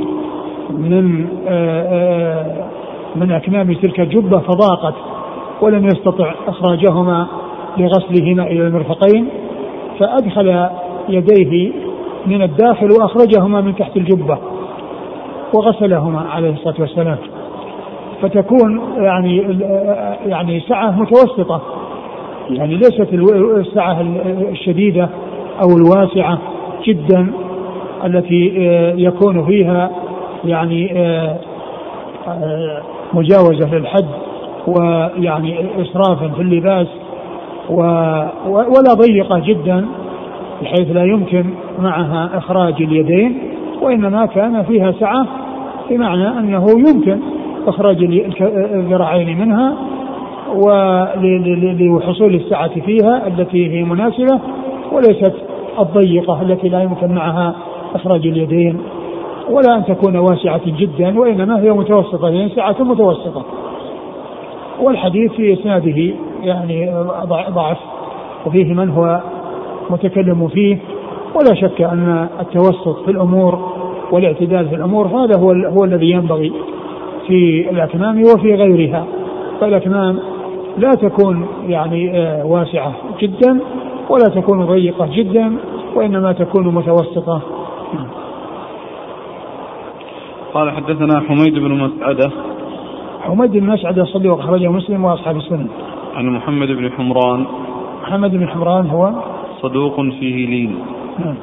من 0.70 1.28
آه، 1.48 1.82
آه، 1.82 2.66
من 3.16 3.32
أكمام 3.32 3.74
تلك 3.74 4.00
الجبة 4.00 4.40
فضاقت 4.40 4.94
ولم 5.62 5.86
يستطع 5.86 6.34
إخراجهما 6.48 7.28
لغسلهما 7.78 8.44
إلى 8.44 8.68
المرفقين 8.68 9.28
فأدخل 10.00 10.70
يديه 11.10 11.72
من 12.28 12.42
الداخل 12.42 12.92
وأخرجهما 12.92 13.62
من 13.62 13.76
تحت 13.76 13.98
الجبة 13.98 14.38
وغسلهما 15.54 16.20
عليه 16.20 16.54
الصلاة 16.54 16.76
والسلام. 16.80 17.18
فتكون 18.22 18.82
يعني 18.98 19.38
يعني 20.26 20.60
سعة 20.60 21.02
متوسطة. 21.02 21.62
يعني 22.50 22.76
ليست 22.76 23.08
السعة 23.58 24.02
الشديدة 24.52 25.10
أو 25.64 25.78
الواسعة 25.78 26.38
جدا 26.88 27.28
التي 28.06 28.52
يكون 28.98 29.46
فيها 29.46 29.92
يعني 30.46 30.94
مجاوزة 33.14 33.76
للحد 33.76 34.06
ويعني 34.68 35.66
إسرافا 35.82 36.28
في 36.28 36.42
اللباس 36.42 36.88
ولا 38.50 38.94
ضيقة 38.94 39.40
جدا 39.40 39.86
بحيث 40.62 40.92
لا 40.92 41.04
يمكن 41.04 41.46
معها 41.80 42.30
إخراج 42.38 42.74
اليدين 42.82 43.38
وإنما 43.82 44.26
كان 44.26 44.64
فيها 44.64 44.92
سعة 44.92 45.28
بمعنى 45.90 46.28
أنه 46.28 46.66
يمكن 46.70 47.20
إخراج 47.68 48.04
الذراعين 48.74 49.40
منها 49.40 49.78
ولحصول 50.56 52.36
السعة 52.36 52.82
فيها 52.82 53.28
التي 53.28 53.72
هي 53.72 53.84
مناسبة 53.84 54.40
وليست 54.92 55.34
الضيقة 55.80 56.42
التي 56.42 56.70
لا 56.70 56.82
يمكن 56.82 57.12
معها 57.12 57.56
إخراج 57.96 58.28
اليدين 58.28 58.80
ولا 59.50 59.76
أن 59.76 59.86
تكون 59.86 60.18
واسعة 60.18 60.62
جدا 60.66 61.20
وإنما 61.20 61.62
هي 61.62 61.72
متوسطة 61.72 62.30
هي 62.30 62.50
سعة 62.50 62.76
متوسطة. 62.80 63.46
والحديث 64.82 65.32
في 65.32 65.54
إسناده 65.54 66.14
يعني 66.44 66.92
ضعف 67.50 67.78
وفيه 68.46 68.74
من 68.74 68.90
هو 68.90 69.22
متكلم 69.90 70.48
فيه 70.48 70.78
ولا 71.36 71.56
شك 71.56 71.82
أن 71.82 72.28
التوسط 72.40 73.04
في 73.06 73.12
الأمور 73.12 73.60
والاعتدال 74.12 74.70
في 74.70 74.76
الأمور 74.76 75.08
هذا 75.08 75.40
هو, 75.40 75.52
هو 75.52 75.84
الذي 75.84 76.12
ينبغي 76.12 76.54
في 77.28 77.70
الأكمام 77.70 78.22
وفي 78.22 78.56
غيرها 78.56 79.06
فالأكمام 79.62 80.20
لا 80.78 80.92
تكون 80.92 81.48
يعني 81.68 82.18
آه، 82.18 82.46
واسعة 82.46 82.94
جدا 83.22 83.60
ولا 84.10 84.26
تكون 84.36 84.66
ضيقة 84.66 85.10
جدا 85.12 85.58
وإنما 85.96 86.32
تكون 86.32 86.74
متوسطة. 86.74 87.42
قال 90.54 90.72
حدثنا 90.72 91.20
حميد 91.20 91.54
بن 91.54 91.72
مسعدة. 91.72 92.32
حميد 93.22 93.52
بن 93.52 93.64
مسعدة 93.64 94.04
صلي 94.04 94.30
وأخرجه 94.30 94.72
مسلم 94.72 95.06
وأصحاب 95.06 95.38
السنن. 95.38 95.68
عن 96.16 96.30
محمد 96.30 96.68
بن 96.68 96.92
حمران. 96.92 97.46
محمد 98.02 98.32
بن 98.32 98.48
حمران 98.48 98.90
هو 98.90 99.12
صدوق 99.62 100.02
فيه 100.02 100.48
لين. 100.48 100.76
نعم. 101.20 101.36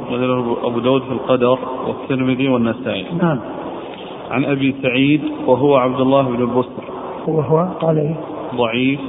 أبو 0.64 0.80
داود 0.80 1.02
في 1.02 1.12
القدر 1.12 1.58
والترمذي 1.86 2.48
والنسائي. 2.48 3.06
نعم. 3.22 3.38
عن 4.30 4.44
أبي 4.44 4.74
سعيد 4.82 5.22
وهو 5.46 5.76
عبد 5.76 6.00
الله 6.00 6.22
بن 6.22 6.42
البصر 6.42 6.82
وهو 7.26 7.68
قال 7.80 7.98
إيه؟ 7.98 8.14
ضعيف. 8.56 9.00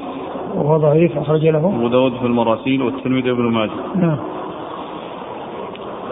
وهو 0.56 0.78
ضعيف 0.78 1.18
أخرج 1.18 1.48
له. 1.48 1.74
أبو 1.76 1.88
داود 1.88 2.14
في 2.14 2.26
المراسيل 2.26 2.82
والترمذي 2.82 3.32
وابن 3.32 3.44
ماجه. 3.44 3.72
نعم. 3.96 4.18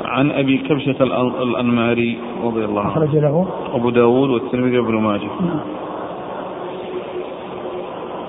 عن 0.05 0.31
أبي 0.31 0.57
كبشة 0.57 1.03
الأنماري 1.43 2.17
رضي 2.43 2.65
الله 2.65 2.81
عنه. 2.81 2.91
أخرج 2.91 3.15
له. 3.15 3.47
أبو 3.73 3.89
داود 3.89 4.29
والترمذي 4.29 4.79
وابن 4.79 4.95
ماجه. 4.95 5.29
نعم. 5.41 5.59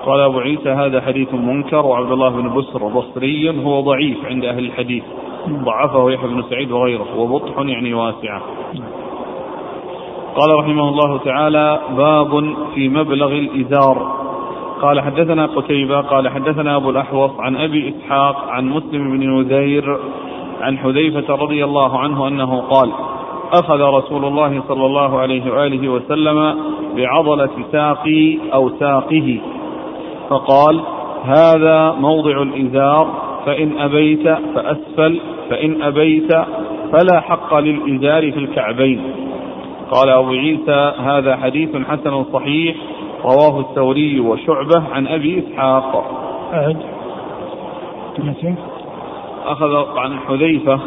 قال 0.07 0.21
أبو 0.21 0.39
عيسى 0.39 0.71
هذا 0.71 1.01
حديث 1.01 1.35
منكر 1.35 1.87
وعبد 1.87 2.11
الله 2.13 2.29
بن 2.29 2.55
بسر 2.55 2.89
بصري 2.89 3.65
هو 3.65 3.81
ضعيف 3.81 4.25
عند 4.25 4.45
أهل 4.45 4.65
الحديث. 4.65 5.05
نعم. 5.47 5.65
ضعفه 5.65 6.11
يحيى 6.11 6.29
بن 6.29 6.43
سعيد 6.51 6.73
وغيره 6.73 7.19
وبطح 7.19 7.59
يعني 7.59 7.95
واسعة. 7.95 8.43
نعم. 8.75 9.04
قال 10.37 10.59
رحمه 10.59 10.89
الله 10.89 11.19
تعالى 11.19 11.81
باب 11.97 12.55
في 12.75 12.89
مبلغ 12.89 13.33
الإزار 13.33 14.25
قال 14.83 15.01
حدثنا 15.01 15.47
قتيبة 15.47 16.01
قال 16.01 16.29
حدثنا 16.29 16.77
أبو 16.77 16.91
الأحوص 16.91 17.31
عن 17.39 17.57
أبي 17.57 17.89
إسحاق 17.89 18.49
عن 18.49 18.69
مسلم 18.69 19.19
بن 19.19 19.39
نذير 19.39 19.99
عن 20.61 20.79
حذيفة 20.79 21.35
رضي 21.35 21.65
الله 21.65 21.99
عنه 21.99 22.29
أنه 22.29 22.61
قال 22.61 22.91
أخذ 23.53 23.81
رسول 23.81 24.25
الله 24.25 24.63
صلى 24.69 24.87
الله 24.87 25.19
عليه 25.19 25.53
وآله 25.53 25.89
وسلم 25.89 26.57
بعضلة 26.97 27.51
ساقي 27.73 28.39
أو 28.55 28.71
ساقه. 28.79 29.41
فقال 30.31 30.81
هذا 31.25 31.93
موضع 32.01 32.43
الإزار 32.43 33.09
فإن 33.47 33.79
أبيت 33.79 34.29
فأسفل 34.55 35.21
فإن 35.51 35.83
أبيت 35.83 36.33
فلا 36.93 37.21
حق 37.21 37.55
للإزار 37.55 38.33
في 38.33 38.39
الكعبين. 38.39 39.01
قال 39.91 40.09
أبو 40.09 40.31
عيسى 40.31 40.93
هذا 40.99 41.37
حديث 41.37 41.77
حسن 41.77 42.25
صحيح 42.33 42.77
رواه 43.25 43.61
الثوري 43.61 44.21
وشعبة 44.21 44.83
عن 44.93 45.07
أبي 45.07 45.39
إسحاق. 45.39 46.11
أعد 46.53 46.77
أخذ 49.47 49.99
عن 49.99 50.19
حذيفة 50.19 50.81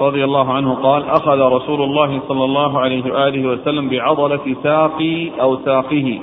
رضي 0.00 0.24
الله 0.24 0.52
عنه 0.52 0.74
قال 0.74 1.04
أخذ 1.08 1.40
رسول 1.40 1.82
الله 1.82 2.20
صلى 2.28 2.44
الله 2.44 2.80
عليه 2.80 3.12
وآله 3.12 3.48
وسلم 3.48 3.88
بعضلة 3.88 4.56
ساقي 4.62 5.30
أو 5.40 5.56
ساقه. 5.56 6.18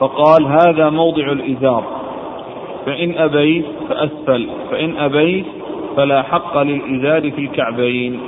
فقال 0.00 0.46
هذا 0.46 0.90
موضع 0.90 1.32
الإزار. 1.32 1.84
فإن 2.86 3.14
أبيت 3.18 3.64
فأسفل 3.88 4.48
فإن 4.70 4.96
أبيت 4.96 5.46
فلا 5.96 6.22
حق 6.22 6.58
للإزار 6.58 7.30
في 7.30 7.40
الكعبين. 7.40 8.20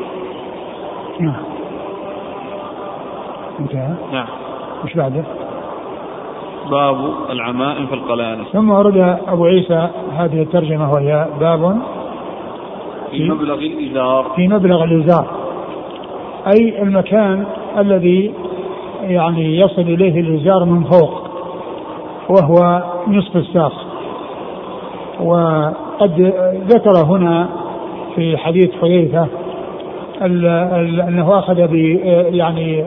نعم. 1.20 1.49
انتهى. 3.60 3.94
نعم. 4.12 4.26
وش 4.84 4.94
بعده؟ 4.94 5.24
باب 6.70 6.96
العمائم 7.30 7.86
في 7.86 7.94
القلانس 7.94 8.48
ثم 8.52 8.70
ورد 8.70 9.18
أبو 9.28 9.44
عيسى 9.44 9.88
هذه 10.12 10.42
الترجمة 10.42 10.92
وهي 10.92 11.26
باب 11.40 11.78
في 13.10 13.30
مبلغ 13.30 13.58
الإزار. 13.58 14.32
في 14.36 14.48
مبلغ 14.48 14.84
الإزار. 14.84 15.26
أي 16.46 16.82
المكان 16.82 17.44
الذي 17.78 18.34
يعني 19.02 19.58
يصل 19.60 19.82
إليه 19.82 20.20
الإزار 20.20 20.64
من 20.64 20.84
فوق 20.84 21.30
وهو 22.28 22.82
نصف 23.08 23.36
الساق. 23.36 23.72
وقد 25.20 26.32
ذكر 26.68 27.04
هنا 27.04 27.48
في 28.14 28.36
حديث 28.36 28.70
حذيفة 28.82 29.26
أنه 31.08 31.38
أخذ 31.38 31.66
ب 31.66 31.74
يعني 32.34 32.84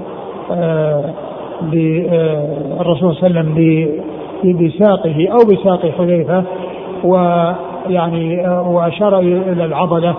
بالرسول 1.62 3.16
صلى 3.16 3.28
الله 3.28 3.40
عليه 3.40 3.42
وسلم 3.42 3.54
بساقه 4.44 5.28
أو 5.32 5.38
بساق 5.52 5.92
حذيفة 5.98 6.44
ويعني 7.04 8.48
وأشار 8.48 9.20
إلى 9.20 9.66
العضلة 9.66 10.16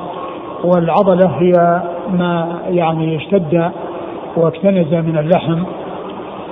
والعضلة 0.64 1.27
هي 1.27 1.83
ما 2.18 2.59
يعني 2.70 3.16
اشتد 3.16 3.70
واكتنز 4.37 4.94
من 4.94 5.18
اللحم 5.18 5.62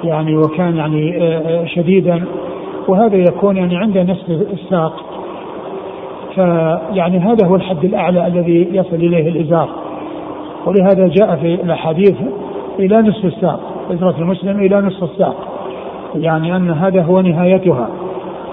يعني 0.04 0.36
وكان 0.36 0.76
يعني 0.76 1.20
شديدا 1.68 2.24
وهذا 2.88 3.16
يكون 3.16 3.56
يعني 3.56 3.76
عند 3.76 3.98
نصف 3.98 4.30
الساق. 4.30 4.92
فيعني 6.34 7.18
هذا 7.18 7.46
هو 7.46 7.54
الحد 7.56 7.84
الأعلى 7.84 8.26
الذي 8.26 8.68
يصل 8.72 8.96
إليه 8.96 9.28
الإزار. 9.28 9.68
ولهذا 10.66 11.08
جاء 11.08 11.36
في 11.36 11.54
الأحاديث 11.54 12.14
إلى 12.78 12.96
نصف 13.02 13.24
الساق. 13.24 13.60
هجرة 13.90 14.14
المسلم 14.18 14.60
إلى 14.60 14.80
نصف 14.80 15.02
الساق 15.02 15.36
يعني 16.14 16.56
أن 16.56 16.70
هذا 16.70 17.02
هو 17.02 17.20
نهايتها 17.20 17.88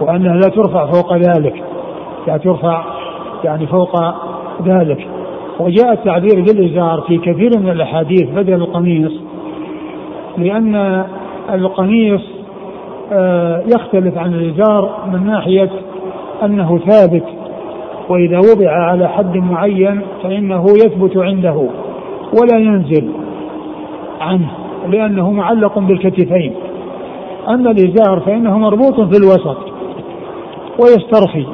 وأنها 0.02 0.36
لا 0.36 0.50
ترفع 0.50 0.86
فوق 0.86 1.18
ذلك. 1.18 1.64
لا 2.28 2.38
ترفع 2.38 2.84
يعني 3.44 3.68
فوق 3.68 3.96
ذلك. 4.66 5.08
وجاء 5.60 5.92
التعبير 5.92 6.42
بالإزار 6.42 7.02
في 7.08 7.18
كثير 7.18 7.60
من 7.60 7.70
الأحاديث 7.70 8.30
بدل 8.30 8.54
القميص 8.54 9.12
لأن 10.38 11.04
القميص 11.54 12.22
آه، 13.12 13.64
يختلف 13.76 14.18
عن 14.18 14.34
الإزار 14.34 14.90
من 15.14 15.26
ناحية 15.26 15.70
أنه 16.44 16.78
ثابت. 16.78 17.26
وإذا 18.10 18.38
وضع 18.38 18.72
على 18.72 19.10
حد 19.10 19.38
معين 19.38 20.02
فإنه 20.24 20.66
يثبت 20.70 21.18
عنده 21.18 21.68
ولا 22.34 22.58
ينزل 22.58 23.10
عنه. 24.22 24.59
لأنه 24.88 25.32
معلق 25.32 25.80
بالكتفين. 25.80 26.54
أما 27.50 27.72
الإزار 27.72 28.20
فإنه 28.20 28.58
مربوط 28.58 29.02
في 29.02 29.18
الوسط 29.18 29.58
ويسترخي. 30.80 31.46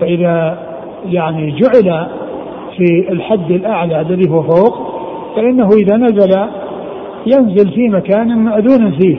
فإذا 0.00 0.58
يعني 1.06 1.50
جعل 1.50 2.06
في 2.76 3.12
الحد 3.12 3.50
الأعلى 3.50 4.00
الذي 4.00 4.30
هو 4.30 4.42
فوق 4.42 4.96
فإنه 5.36 5.68
إذا 5.68 5.96
نزل 5.96 6.48
ينزل 7.26 7.72
في 7.72 7.88
مكان 7.88 8.38
مأذون 8.38 8.90
فيه 8.90 9.16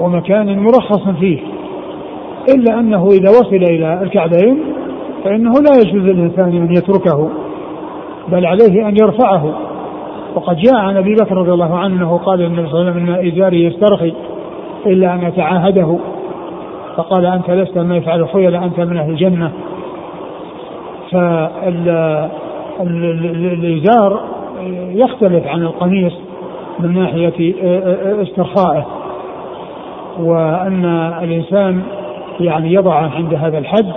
ومكان 0.00 0.58
مرخص 0.58 1.08
فيه. 1.08 1.38
إلا 2.54 2.80
أنه 2.80 3.08
إذا 3.08 3.30
وصل 3.30 3.56
إلى 3.56 4.02
الكعبين 4.02 4.58
فإنه 5.24 5.52
لا 5.52 5.76
يجوز 5.78 6.02
للإنسان 6.02 6.56
أن 6.56 6.72
يتركه 6.72 7.30
بل 8.28 8.46
عليه 8.46 8.88
أن 8.88 8.96
يرفعه. 8.96 9.65
وقد 10.36 10.56
جاء 10.56 10.74
عن 10.74 10.96
أبي 10.96 11.14
بكر 11.14 11.36
رضي 11.36 11.52
الله 11.52 11.78
عنه 11.78 11.96
انه 11.96 12.18
قال 12.18 12.42
النبي 12.42 12.68
صلى 12.68 12.80
الله 12.80 12.92
عليه 12.92 13.02
وسلم 13.02 13.44
ان 13.44 13.54
يسترخي 13.54 14.12
إلا 14.86 15.14
أن 15.14 15.22
يتعاهده. 15.22 15.98
فقال 16.96 17.26
أنت 17.26 17.50
لست 17.50 17.78
ما 17.78 17.96
يفعل 17.96 18.20
الخيل 18.20 18.54
أنت 18.54 18.80
من 18.80 18.96
أهل 18.96 19.10
الجنة. 19.10 19.52
فالازار 22.80 24.20
يختلف 24.94 25.46
عن 25.46 25.62
القميص 25.62 26.12
من 26.78 26.94
ناحية 26.94 27.54
استرخائه. 28.22 28.86
وأن 30.20 30.84
الإنسان 31.22 31.82
يعني 32.40 32.72
يضعه 32.72 33.10
عند 33.16 33.34
هذا 33.34 33.58
الحد 33.58 33.92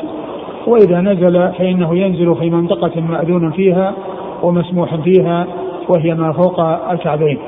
وإذا 0.68 1.02
نزل 1.02 1.52
فإنه 1.52 1.98
ينزل 1.98 2.36
في 2.36 2.50
منطقة 2.50 3.02
مأذون 3.02 3.52
فيها 3.52 3.94
ومسموح 4.44 4.96
فيها. 4.96 5.48
وهي 5.90 6.14
ما 6.14 6.32
فوق 6.32 6.60
الكعبين. 6.92 7.40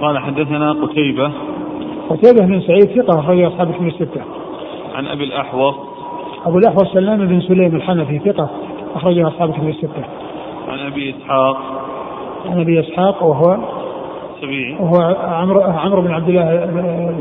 قال 0.00 0.18
حدثنا 0.18 0.72
قتيبة 0.72 1.32
قتيبة 2.10 2.46
بن 2.46 2.60
سعيد 2.60 2.84
ثقة 2.84 3.20
أخرج 3.20 3.40
أصحاب 3.42 3.70
الكتب 3.70 3.86
الستة. 3.86 4.20
عن 4.94 5.06
أبي 5.06 5.24
الأحوص 5.24 5.74
أبو 6.46 6.58
الأحوص 6.58 6.92
سلام 6.92 7.26
بن 7.26 7.40
سليم 7.40 7.76
الحنفي 7.76 8.18
ثقة 8.18 8.50
أخرج 8.94 9.18
أصحاب 9.18 9.50
الكتب 9.50 9.68
الستة. 9.68 10.04
عن 10.68 10.78
أبي 10.78 11.14
إسحاق 11.16 11.56
عن 12.50 12.60
أبي 12.60 12.80
إسحاق 12.80 13.22
وهو 13.22 13.58
السبيعي 14.36 14.76
وهو 14.80 15.16
عمرو 15.24 15.60
عمرو 15.60 16.02
بن 16.02 16.10
عبد 16.10 16.28
الله 16.28 16.64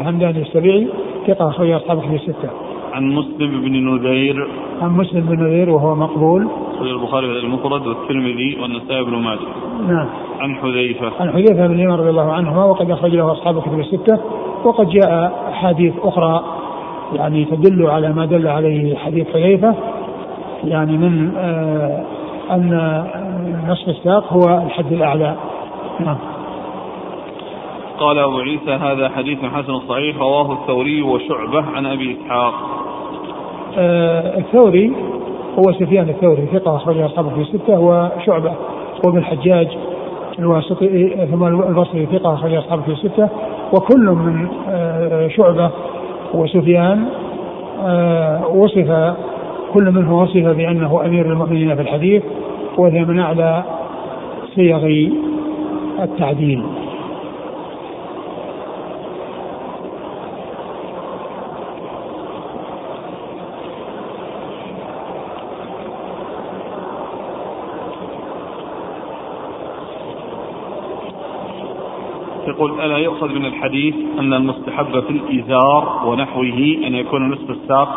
الهمداني 0.02 0.42
السبيعي 0.42 0.88
ثقة 1.28 1.50
أخرج 1.50 1.72
أصحاب 1.72 1.98
الكتب 1.98 2.14
الستة. 2.14 2.50
عن 2.96 3.04
مسلم 3.04 3.62
بن 3.62 3.94
نذير. 3.94 4.48
عن 4.82 4.92
مسلم 4.92 5.22
بن 5.22 5.44
نذير 5.44 5.70
وهو 5.70 5.96
مقبول. 5.96 6.48
أخرج 6.76 6.90
البخاري 6.90 7.28
في 7.28 7.46
المفرد 7.46 7.88
والترمذي 7.88 8.58
والنسائي 8.62 9.04
بن 9.04 9.16
ماجه. 9.16 9.40
نعم. 9.88 10.08
عن 10.40 10.56
حذيفة. 10.56 11.12
عن 11.20 11.32
حذيفة 11.32 11.68
بن 11.68 11.74
اليمان 11.74 12.00
رضي 12.00 12.10
الله 12.10 12.34
عنهما 12.34 12.66
وقد 12.66 12.92
أخرج 12.92 13.16
له 13.16 13.32
أصحاب 13.32 13.58
الكتب 13.58 13.80
الستة 13.80 14.20
وقد 14.64 14.90
جاء 14.90 15.34
أحاديث 15.50 15.94
أخرى 16.04 16.44
يعني 17.14 17.46
تدل 17.46 17.88
على 17.88 18.14
ما 18.14 18.26
دل 18.26 18.48
عليه 18.48 18.96
حديث 18.96 19.28
حذيفة 19.34 19.76
يعني 20.64 20.98
من 20.98 21.36
آه 21.38 22.04
أن 22.52 23.04
نصف 23.68 23.90
الساق 23.90 24.34
هو 24.34 24.64
الحد 24.66 24.92
الأعلى. 24.92 25.36
نعم. 26.00 26.18
قال 28.00 28.20
أبو 28.20 28.38
عيسى 28.38 28.72
هذا 28.72 29.10
حديث 29.10 29.40
حسن 29.40 29.80
صحيح 29.90 30.18
رواه 30.18 30.54
الثوري 30.54 31.02
وشعبة 31.02 31.64
عن 31.76 31.86
أبي 31.86 32.18
إسحاق. 32.18 32.54
آه 33.78 34.38
الثوري 34.38 34.92
هو 35.60 35.74
سفيان 35.74 36.10
الثوري 36.10 36.48
ثقة 36.54 36.76
أخرج 36.76 37.00
أصحابه 37.00 37.30
في 37.30 37.42
الستة 37.42 37.80
وشعبة 37.80 38.52
وابن 39.06 39.18
الحجاج 39.18 39.68
الواسطي 40.40 41.28
ثم 41.32 41.44
البصري 41.44 42.06
ثقة 42.06 42.34
أخرج 42.34 42.54
أصحابه 42.54 42.82
في 42.82 42.92
الستة 42.92 43.30
وكل 43.74 44.06
من 44.06 44.48
آه 44.70 45.28
شعبة 45.28 45.72
وسفيان 46.34 47.06
آه 47.86 48.48
وصف 48.48 49.16
كل 49.74 49.92
منهم 49.92 50.14
وصف 50.14 50.48
بأنه 50.48 51.06
أمير 51.06 51.26
المؤمنين 51.26 51.76
في 51.76 51.82
الحديث 51.82 52.24
وهي 52.78 53.06
من 53.06 53.20
أعلى 53.20 53.64
صيغ 54.56 55.10
التعديل. 56.02 56.64
يقول 72.56 72.82
ألا 72.82 72.98
يؤخذ 72.98 73.28
من 73.28 73.46
الحديث 73.46 73.96
أن 74.20 74.34
المستحب 74.34 75.00
في 75.00 75.10
الإزار 75.10 76.02
ونحوه 76.06 76.78
أن 76.88 76.96
يكون 76.96 77.32
نصف 77.32 77.50
الساق 77.50 77.90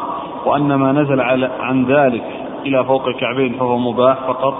وأن 0.46 0.74
ما 0.74 0.92
نزل 0.92 1.20
على 1.20 1.50
عن 1.60 1.84
ذلك 1.84 2.24
إلى 2.66 2.84
فوق 2.84 3.08
الكعبين 3.08 3.52
فهو 3.52 3.78
مباح 3.78 4.16
فقط؟ 4.26 4.54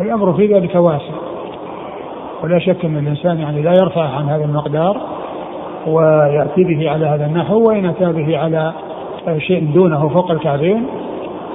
الأمر 0.00 0.32
في 0.32 0.46
ذلك 0.46 0.74
واسع. 0.74 1.14
ولا 2.42 2.58
شك 2.58 2.84
أن 2.84 2.96
الإنسان 2.96 3.38
يعني 3.38 3.62
لا 3.62 3.72
يرفع 3.78 4.02
عن 4.02 4.28
هذا 4.28 4.44
المقدار 4.44 5.00
ويأتي 5.86 6.64
به 6.64 6.90
على 6.90 7.06
هذا 7.06 7.26
النحو 7.26 7.68
وإن 7.68 7.86
أتى 7.86 8.12
به 8.12 8.38
على 8.38 8.72
شيء 9.38 9.72
دونه 9.74 10.08
فوق 10.08 10.30
الكعبين 10.30 10.86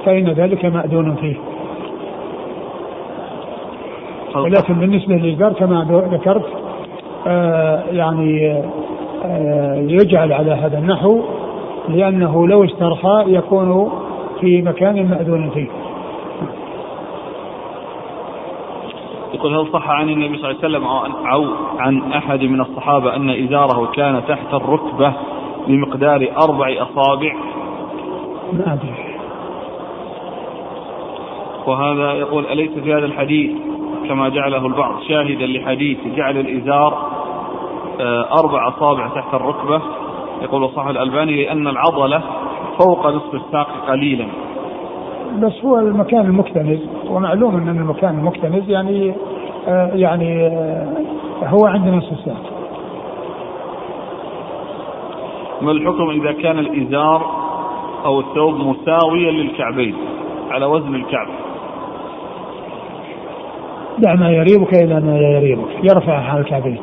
فإن 0.04 0.28
ذلك 0.28 0.64
مأذون 0.64 1.14
فيه. 1.14 1.36
ولكن 4.34 4.74
بالنسبة 4.74 5.14
للإزار 5.14 5.52
كما 5.52 6.06
ذكرت 6.12 6.59
يعني 7.92 8.62
آه 9.24 9.74
يجعل 9.88 10.32
على 10.32 10.52
هذا 10.52 10.78
النحو 10.78 11.22
لأنه 11.88 12.48
لو 12.48 12.64
استرخى 12.64 13.24
يكون 13.26 13.92
في 14.40 14.62
مكان 14.62 15.08
مأذون 15.10 15.50
فيه. 15.50 15.68
يقول 19.34 19.54
هل 19.54 19.72
صح 19.72 19.90
عن 19.90 20.08
النبي 20.08 20.38
صلى 20.38 20.50
الله 20.50 20.64
عليه 20.64 20.68
وسلم 20.68 20.84
أو 21.32 21.46
عن 21.78 22.12
أحد 22.12 22.42
من 22.42 22.60
الصحابة 22.60 23.16
أن 23.16 23.30
إزاره 23.30 23.86
كان 23.86 24.22
تحت 24.28 24.54
الركبة 24.54 25.12
بمقدار 25.66 26.28
أربع 26.42 26.74
أصابع؟ 26.78 27.34
ما 28.52 28.72
أدري. 28.72 29.10
وهذا 31.66 32.12
يقول 32.12 32.46
أليس 32.46 32.70
في 32.70 32.94
هذا 32.94 33.06
الحديث 33.06 33.50
كما 34.08 34.28
جعله 34.28 34.66
البعض 34.66 35.02
شاهدا 35.08 35.46
لحديث 35.46 35.98
جعل 36.16 36.36
الإزار 36.36 37.09
أربع 38.40 38.68
أصابع 38.68 39.08
تحت 39.08 39.34
الركبة 39.34 39.82
يقول 40.42 40.70
صح 40.76 40.86
الألباني 40.86 41.44
لأن 41.44 41.68
العضلة 41.68 42.22
فوق 42.78 43.06
نصف 43.06 43.34
الساق 43.34 43.68
قليلا. 43.88 44.26
بس 45.38 45.64
هو 45.64 45.78
المكان 45.78 46.20
المكتنز 46.20 46.78
ومعلوم 47.10 47.56
إن 47.56 47.68
المكان 47.68 48.18
المكتنز 48.18 48.70
يعني 48.70 49.14
آه 49.68 49.90
يعني 49.94 50.46
آه 50.46 50.86
هو 51.42 51.66
عند 51.66 51.88
نصف 51.88 52.12
الساق. 52.12 52.42
ما 55.62 55.72
الحكم 55.72 56.10
إذا 56.10 56.32
كان 56.32 56.58
الإزار 56.58 57.26
أو 58.04 58.20
الثوب 58.20 58.54
مساويا 58.54 59.30
للكعبين 59.30 59.94
على 60.50 60.66
وزن 60.66 60.94
الكعب 60.94 61.28
دع 63.98 64.14
ما 64.14 64.30
يريبك 64.30 64.74
إلى 64.74 64.94
ما 64.94 65.18
لا 65.18 65.38
يريبك 65.38 65.84
يرفع 65.84 66.30
على 66.30 66.40
الكعبين. 66.40 66.78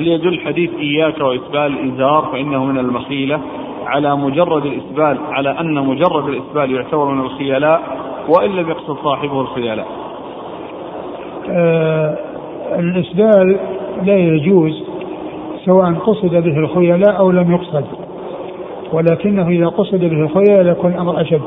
هل 0.00 0.08
يدل 0.08 0.40
حديث 0.40 0.70
إياك 0.78 1.20
وإسبال 1.20 1.66
الإزار 1.66 2.28
فإنه 2.32 2.64
من 2.64 2.78
المخيلة 2.78 3.40
على 3.86 4.16
مجرد 4.16 4.66
الإسبال 4.66 5.18
على 5.30 5.60
أن 5.60 5.74
مجرد 5.74 6.28
الإسبال 6.28 6.72
يعتبر 6.74 7.04
من 7.04 7.20
الخيلاء 7.20 7.80
وإن 8.28 8.50
لم 8.50 8.68
يقصد 8.68 8.96
صاحبه 9.04 9.40
الخيلاء؟ 9.40 9.86
آه 11.50 12.18
الإسبال 12.78 13.58
لا 14.02 14.16
يجوز 14.16 14.84
سواء 15.64 15.92
قصد 15.92 16.30
به 16.30 16.58
الخيلاء 16.58 17.18
أو 17.18 17.30
لم 17.30 17.52
يقصد 17.52 17.84
ولكنه 18.92 19.48
إذا 19.48 19.66
قصد 19.66 20.00
به 20.00 20.22
الخيلاء 20.22 20.66
يكون 20.66 20.92
الأمر 20.92 21.20
أشد 21.20 21.42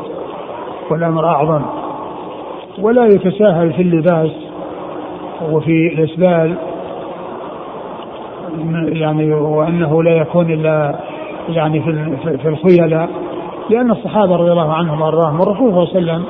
والأمر 0.91 1.25
أعظم 1.25 1.61
ولا 2.81 3.05
يتساهل 3.05 3.73
في 3.73 3.81
اللباس 3.81 4.31
وفي 5.51 5.87
الإسبال 5.87 6.55
يعني 9.03 9.33
وأنه 9.33 10.03
لا 10.03 10.11
يكون 10.11 10.51
إلا 10.51 10.99
يعني 11.49 11.81
في 11.81 12.17
في 12.37 12.47
الخيلاء 12.47 13.09
لأن 13.69 13.91
الصحابة 13.91 14.35
رضي 14.35 14.51
الله 14.51 14.73
عنهم 14.73 15.01
وأرضاهم 15.01 15.39
والرسول 15.39 15.57
صلى 15.57 15.99
الله 15.99 16.13
عليه 16.13 16.21
وسلم 16.21 16.23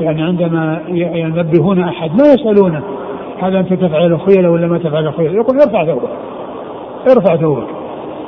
يعني 0.00 0.22
عندما 0.22 0.82
ينبهون 0.88 1.80
أحد 1.80 2.10
ما 2.10 2.32
يسألونه 2.34 2.82
هذا 3.42 3.60
أنت 3.60 3.72
تفعل 3.72 4.12
الخيلاء 4.12 4.52
ولا 4.52 4.66
ما 4.66 4.78
تفعل 4.78 5.06
الخيلاء؟ 5.06 5.34
يقول 5.34 5.60
ارفع 5.60 5.84
ثوبه 5.84 6.08
ارفع 7.16 7.36
ثوبك. 7.36 7.66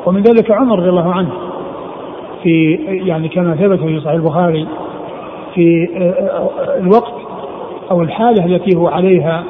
ومن 0.06 0.22
ذلك 0.22 0.50
عمر 0.50 0.78
رضي 0.78 0.88
الله 0.88 1.12
عنه 1.12 1.30
في 2.42 2.78
يعني 2.88 3.28
كما 3.28 3.56
ثبت 3.56 3.78
في 3.78 4.00
صحيح 4.00 4.14
البخاري 4.14 4.66
في 5.54 5.88
الوقت 6.80 7.14
أو 7.90 8.02
الحالة 8.02 8.46
التي 8.46 8.76
هو 8.76 8.88
عليها 8.88 9.44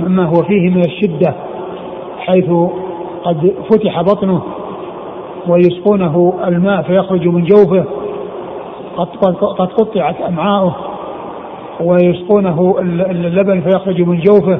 مما 0.00 0.24
هو 0.24 0.42
فيه 0.42 0.70
من 0.70 0.84
الشدة 0.84 1.34
حيث 2.18 2.50
قد 3.24 3.54
فتح 3.70 4.02
بطنه 4.02 4.42
ويسقونه 5.48 6.34
الماء 6.46 6.82
فيخرج 6.82 7.28
من 7.28 7.44
جوفه 7.44 7.84
قد 9.58 9.68
قطعت 9.68 10.20
أمعاؤه 10.20 10.74
ويسقونه 11.80 12.74
اللبن 13.10 13.60
فيخرج 13.60 14.00
من 14.02 14.20
جوفه. 14.20 14.58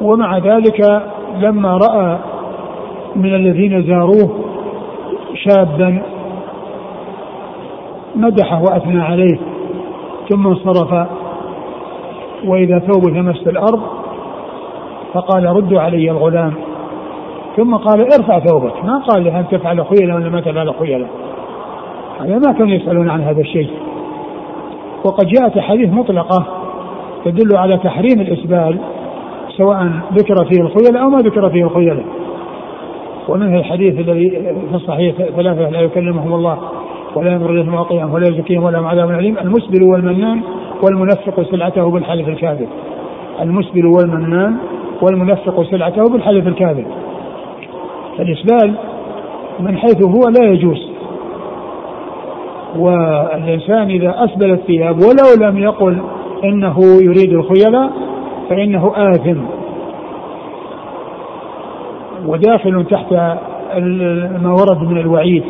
ومع 0.00 0.38
ذلك 0.38 1.02
لما 1.40 1.76
رأى 1.76 2.18
من 3.16 3.34
الذين 3.34 3.82
زاروه 3.82 4.44
شابا 5.34 6.02
مدحه 8.16 8.62
وأثنى 8.62 9.02
عليه 9.02 9.38
ثم 10.28 10.46
انصرف. 10.46 11.06
وإذا 12.44 12.78
ثوب 12.78 13.02
تمس 13.02 13.46
الأرض 13.46 13.80
فقال 15.12 15.44
ردوا 15.44 15.80
علي 15.80 16.10
الغلام. 16.10 16.54
ثم 17.58 17.76
قال 17.76 18.00
ارفع 18.00 18.38
ثوبك. 18.38 18.84
ما 18.84 18.98
قال 18.98 19.28
هل 19.28 19.44
تفعل 19.50 19.86
خيلا 19.86 20.14
ولا 20.14 20.28
ما 20.28 20.40
تفعل 20.40 20.74
خيلا 20.74 21.06
هذا 22.20 22.38
ما 22.38 22.52
كانوا 22.52 22.74
يسألون 22.74 23.10
عن 23.10 23.20
هذا 23.20 23.40
الشيء. 23.40 23.70
وقد 25.04 25.26
جاءت 25.26 25.56
أحاديث 25.56 25.92
مطلقة 25.92 26.46
تدل 27.24 27.56
على 27.56 27.78
تحريم 27.78 28.20
الإسبال 28.20 28.78
سواء 29.56 29.90
ذكر 30.12 30.44
فيه 30.44 30.60
الخيلاء 30.60 31.02
أو 31.02 31.10
ما 31.10 31.18
ذكر 31.18 31.50
فيه 31.50 31.64
الخيلاء 31.64 32.04
ومنه 33.28 33.58
الحديث 33.58 33.98
الذي 33.98 34.30
في 34.70 34.74
الصحيح 34.74 35.14
ثلاثة 35.16 35.70
لا 35.70 35.80
يكلمهم 35.80 36.34
الله 36.34 36.58
ولا 37.14 37.32
يمر 37.32 37.52
لهم 37.52 37.74
واقعهم 37.74 38.14
ولا 38.14 38.28
يزكيهم 38.28 38.64
ولا 38.64 38.78
عذاب 38.78 39.10
عليم 39.10 39.38
المسبل 39.38 39.82
والمنان 39.82 40.40
والمنفق 40.82 41.42
سلعته 41.50 41.90
بالحلف 41.90 42.28
الكاذب. 42.28 42.68
المسبل 43.40 43.86
والمنان 43.86 44.56
والمنفق 45.02 45.62
سلعته 45.62 46.02
بالحلف 46.12 46.46
الكاذب. 46.46 46.86
فالإسبال 48.18 48.74
من 49.60 49.78
حيث 49.78 50.02
هو 50.02 50.22
لا 50.40 50.50
يجوز. 50.50 50.88
والإنسان 52.78 53.90
إذا 53.90 54.24
أسبل 54.24 54.50
الثياب 54.50 54.96
ولو 54.96 55.48
لم 55.48 55.58
يقل 55.58 55.98
إنه 56.44 56.78
يريد 57.02 57.32
الخيلاء 57.32 57.90
فإنه 58.50 58.92
آثم. 58.96 59.40
وداخل 62.26 62.84
تحت 62.90 63.12
ما 64.42 64.52
ورد 64.52 64.82
من 64.82 64.98
الوعيد 64.98 65.44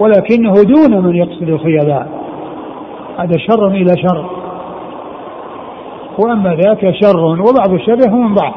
ولكنه 0.00 0.52
دون 0.52 1.04
من 1.04 1.16
يقصد 1.16 1.48
الخيلاء 1.48 2.08
هذا 3.18 3.38
شر 3.38 3.68
إلى 3.68 3.96
شر. 3.96 4.24
وأما 6.18 6.54
ذاك 6.54 6.94
شر 6.94 7.20
وبعض 7.20 7.72
الشر 7.72 8.10
هو 8.10 8.16
من 8.16 8.34
بعض. 8.34 8.52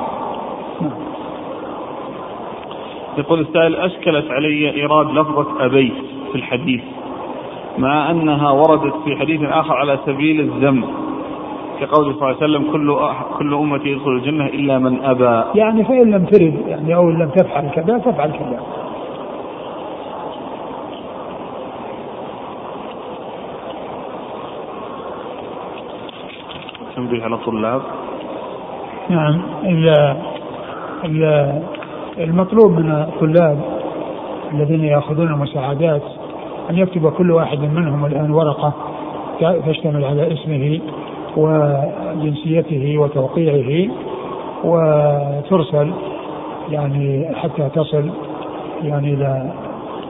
يقول 3.18 3.40
السائل 3.40 3.76
أشكلت 3.76 4.32
علي 4.32 4.70
إيراد 4.76 5.08
لفظة 5.12 5.66
أبيت 5.66 5.94
في 6.32 6.36
الحديث 6.36 6.82
مع 7.78 8.12
أنها 8.12 8.52
وردت 8.52 8.94
في 9.06 9.16
حديث 9.16 9.42
آخر 9.44 9.74
على 9.74 10.00
سبيل 10.06 10.40
الذم 10.40 10.84
كقوله 11.80 12.14
صلى 12.14 12.22
الله 12.22 12.26
عليه 12.26 12.38
وسلم 12.38 12.72
كل 12.72 12.98
كل 13.38 13.54
أمتي 13.54 13.90
يدخل 13.90 14.12
الجنة 14.12 14.46
إلا 14.46 14.80
من 14.80 15.04
أبى. 15.04 15.60
يعني 15.60 15.84
فإن 15.84 16.12
لم 16.12 16.26
ترد 16.26 16.64
يعني 16.68 16.96
أو 16.96 17.10
لم 17.10 17.30
تفعل 17.30 17.70
كذا 17.70 17.98
تفعل 17.98 18.32
كذا. 18.32 18.60
تنبيه 26.96 27.24
على 27.24 27.36
الطلاب 27.36 27.82
نعم 29.10 29.42
المطلوب 32.18 32.72
من 32.72 32.92
الطلاب 32.92 33.60
الذين 34.54 34.84
يأخذون 34.84 35.28
المساعدات 35.28 36.02
أن 36.70 36.78
يكتب 36.78 37.10
كل 37.10 37.32
واحد 37.32 37.60
منهم 37.60 38.06
الآن 38.06 38.32
ورقة 38.32 38.74
تشتمل 39.66 40.06
على 40.06 40.34
اسمه 40.34 40.80
وجنسيته 41.38 42.98
وتوقيعه 42.98 43.92
وترسل 44.64 45.92
يعني 46.70 47.36
حتى 47.36 47.70
تصل 47.70 48.10
يعني 48.84 49.14
إلى 49.14 49.52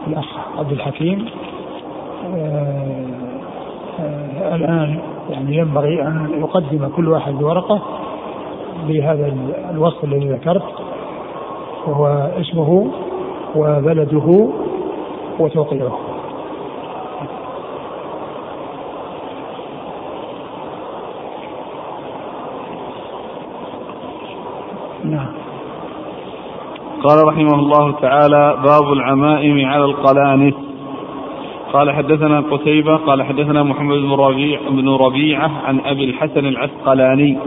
الأخ 0.07 0.25
عبد 0.57 0.71
الحكيم. 0.71 1.25
آه 2.35 3.05
آه 3.99 4.55
الآن 4.55 4.99
يعني 5.29 5.57
ينبغي 5.57 6.01
أن 6.01 6.29
يقدم 6.39 6.87
كل 6.87 7.07
واحد 7.07 7.33
بورقه 7.33 7.81
بهذا 8.87 9.33
الوصف 9.71 10.03
الذي 10.03 10.29
ذكرت. 10.29 10.84
وهو 11.87 12.31
اسمه 12.39 12.91
وبلده 13.55 14.49
وتوقيعه. 15.39 15.99
نعم. 25.03 25.27
قال 27.03 27.27
رحمه 27.27 27.55
الله 27.55 27.91
تعالى 27.91 28.57
باب 28.63 28.93
العمائم 28.93 29.65
على 29.65 29.85
القلانس. 29.85 30.53
قال 31.73 31.91
حدثنا 31.91 32.39
قتيبة 32.51 32.95
قال 32.95 33.23
حدثنا 33.23 33.63
محمد 33.63 33.97
بن 33.97 34.11
ربيع 34.11 34.59
بن 34.69 34.89
ربيعة 34.89 35.51
عن 35.65 35.79
أبي 35.85 36.05
الحسن 36.05 36.45
العسقلاني 36.45 37.37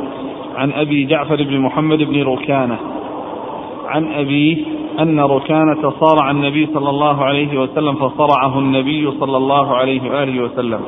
عن 0.57 0.73
أبي 0.73 1.05
جعفر 1.05 1.37
بن 1.37 1.61
محمد 1.61 1.99
بن 1.99 2.23
ركانة. 2.23 2.98
عن 3.89 4.13
أبيه 4.13 4.57
أن 5.01 5.21
ركانة 5.21 5.93
صارع 6.01 6.31
النبي 6.31 6.69
صلى 6.75 6.91
الله 6.91 7.25
عليه 7.25 7.61
وسلم 7.61 7.95
فصرعه 7.95 8.59
النبي 8.59 9.11
صلى 9.21 9.37
الله 9.37 9.77
عليه 9.77 10.11
وآله 10.11 10.45
وسلم. 10.45 10.81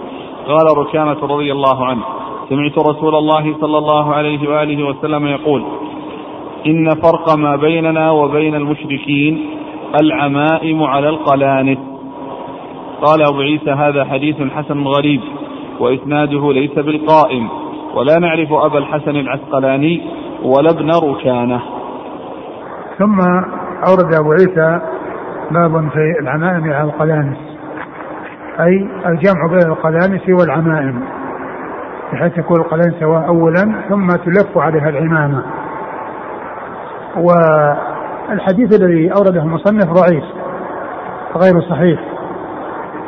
قال 0.49 0.79
ركانة 0.79 1.17
رضي 1.23 1.53
الله 1.53 1.87
عنه. 1.87 2.03
سمعت 2.49 2.79
رسول 2.79 3.15
الله 3.15 3.55
صلى 3.61 3.79
الله 3.79 4.15
عليه 4.15 4.49
وآله 4.49 4.85
وسلم 4.85 5.27
يقول 5.27 5.63
إن 6.67 6.89
فرق 6.95 7.37
ما 7.39 7.57
بيننا 7.57 8.11
وبين 8.11 8.55
المشركين 8.55 9.47
العمائم 10.03 10.83
على 10.83 11.09
القلانس 11.09 11.79
قال 13.03 13.23
أبو 13.23 13.41
عيسى 13.41 13.71
هذا 13.71 14.05
حديث 14.05 14.37
حسن 14.57 14.85
غريب 14.87 15.21
وإسناده 15.81 16.53
ليس 16.53 16.79
بالقائم 16.79 17.49
ولا 17.95 18.19
نعرف 18.19 18.53
أبا 18.53 18.79
الحسن 18.79 19.17
العسقلاني 19.17 20.01
ولا 20.43 20.71
ابن 20.71 20.91
ركانة. 20.91 21.61
ثم 23.01 23.21
أورد 23.89 24.15
أبو 24.15 24.33
عيسى 24.33 24.81
باب 25.51 25.89
في 25.91 26.21
العمائم 26.21 26.73
على 26.73 26.85
القلانس 26.85 27.37
أي 28.61 28.89
الجمع 29.07 29.47
بين 29.47 29.67
القلانس 29.67 30.23
والعمائم 30.29 31.03
بحيث 32.13 32.39
يكون 32.39 32.61
القلانس 32.61 32.95
سواء 33.01 33.27
أولا 33.27 33.75
ثم 33.89 34.07
تلف 34.07 34.59
عليها 34.59 34.89
العمامة. 34.89 35.43
والحديث 37.17 38.81
الذي 38.81 39.13
أورده 39.13 39.43
المصنف 39.43 39.93
ضعيف 39.93 40.25
غير 41.37 41.61
صحيح. 41.61 42.01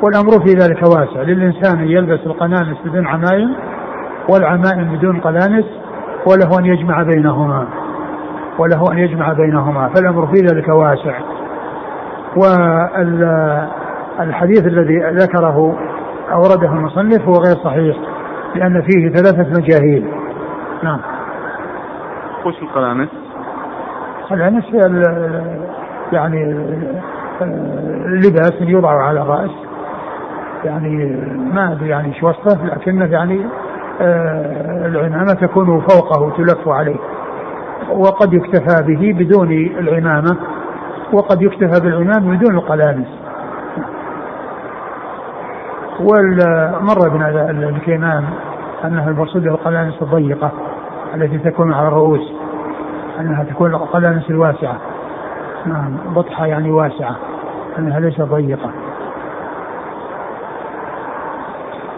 والأمر 0.03 0.31
في 0.47 0.55
ذلك 0.55 0.83
واسع 0.83 1.23
للإنسان 1.23 1.79
أن 1.79 1.89
يلبس 1.89 2.21
القنانس 2.27 2.77
بدون 2.85 3.07
عمائم 3.07 3.55
والعمائم 4.29 4.97
بدون 4.97 5.21
قلانس 5.21 5.65
وله 6.27 6.59
أن 6.59 6.65
يجمع 6.65 7.03
بينهما. 7.03 7.82
وله 8.59 8.93
أن 8.93 8.99
يجمع 8.99 9.33
بينهما 9.33 9.89
فالأمر 9.89 10.27
في 10.27 10.41
ذلك 10.41 10.69
واسع. 10.69 11.19
والحديث 14.19 14.67
الذي 14.67 14.99
ذكره 14.99 15.77
أورده 16.33 16.73
المصنف 16.73 17.29
هو 17.29 17.35
غير 17.35 17.57
صحيح 17.65 17.97
لأن 18.55 18.83
فيه 18.83 19.09
ثلاثة 19.09 19.61
مجاهيل. 19.61 20.09
نعم. 20.83 21.01
وش 22.47 22.63
القلانس؟ 22.63 23.09
القلانس 24.23 24.65
هي 24.65 24.81
يعني 26.13 26.55
لباس 28.07 28.53
يوضع 28.61 29.03
على 29.03 29.23
الرأس 29.23 29.51
يعني 30.65 31.21
ما 31.55 31.73
أدري 31.73 31.89
يعني 31.89 32.09
إيش 32.09 32.23
وصفه 32.23 32.67
لكنه 32.67 33.05
يعني 33.05 33.47
آه 34.01 34.87
العمامة 34.87 35.35
تكون 35.35 35.81
فوقه 35.81 36.37
تلف 36.37 36.69
عليه. 36.69 36.97
وقد 37.91 38.33
يكتفى 38.33 38.83
به 38.83 39.13
بدون 39.19 39.53
العمامة 39.53 40.37
وقد 41.13 41.43
يكتفى 41.43 41.81
بالعمامة 41.85 42.37
بدون 42.37 42.55
القلانس 42.55 43.09
والمر 46.01 47.09
بنا 47.09 47.51
الكيمان 47.51 48.25
أنها 48.85 49.11
المقصود 49.11 49.47
القلانس 49.47 50.03
الضيقة 50.03 50.53
التي 51.15 51.39
تكون 51.39 51.73
على 51.73 51.89
الرؤوس 51.89 52.33
أنها 53.21 53.45
تكون 53.45 53.75
القلانس 53.75 54.31
الواسعة. 54.31 54.77
نعم 55.67 55.97
بطحة 56.15 56.47
يعني 56.47 56.71
واسعة 56.71 57.17
أنها 57.79 58.01
ليست 58.01 58.23
ضيقة. 58.23 58.71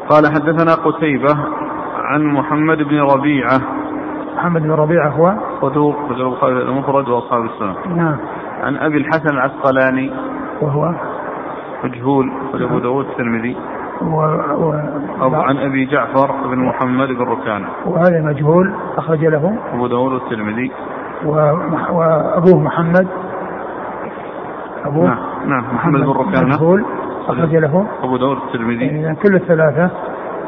قال 0.09 0.27
حدثنا 0.27 0.75
قتيبة 0.75 1.37
عن 1.97 2.25
محمد 2.25 2.79
بن 2.79 3.01
ربيعة 3.01 3.61
محمد 4.37 4.63
بن 4.63 4.73
ربيعة 4.73 5.09
هو؟ 5.09 5.35
صدوق 5.61 5.97
رجل 6.11 6.27
البخاري 6.27 6.63
المفرد 6.63 7.09
وأصحاب 7.09 7.45
السنة. 7.45 7.97
نعم. 7.97 8.17
عن 8.63 8.77
أبي 8.77 8.97
الحسن 8.97 9.29
العسقلاني. 9.29 10.11
وهو؟ 10.61 10.95
مجهول 11.85 12.33
أبو 12.55 12.79
داود 12.79 13.07
الترمذي. 13.07 13.57
و... 14.03 14.17
و... 14.17 14.75
أو 15.23 15.35
عن 15.35 15.57
أبي 15.57 15.85
جعفر 15.85 16.31
بن 16.49 16.59
محمد 16.59 17.09
بن 17.09 17.23
ركان 17.23 17.65
وهذا 17.87 18.23
مجهول 18.23 18.75
أخرج 18.97 19.25
له. 19.25 19.59
أبو 19.75 19.87
داود 19.87 20.13
والترمذي. 20.13 20.73
و... 21.25 21.31
وأبوه 21.93 22.61
محمد. 22.61 23.09
أبوه؟ 24.85 25.05
نعم, 25.05 25.19
نعم 25.47 25.75
محمد 25.75 26.01
بن 26.01 26.11
ركان 26.11 26.45
مجهول 26.45 26.85
أخرج 27.29 27.57
له. 27.57 27.87
أبو 28.03 28.17
داود 28.17 28.37
الترمذي 28.37 28.87
يعني 28.87 29.17
كل 29.17 29.35
الثلاثة. 29.35 29.91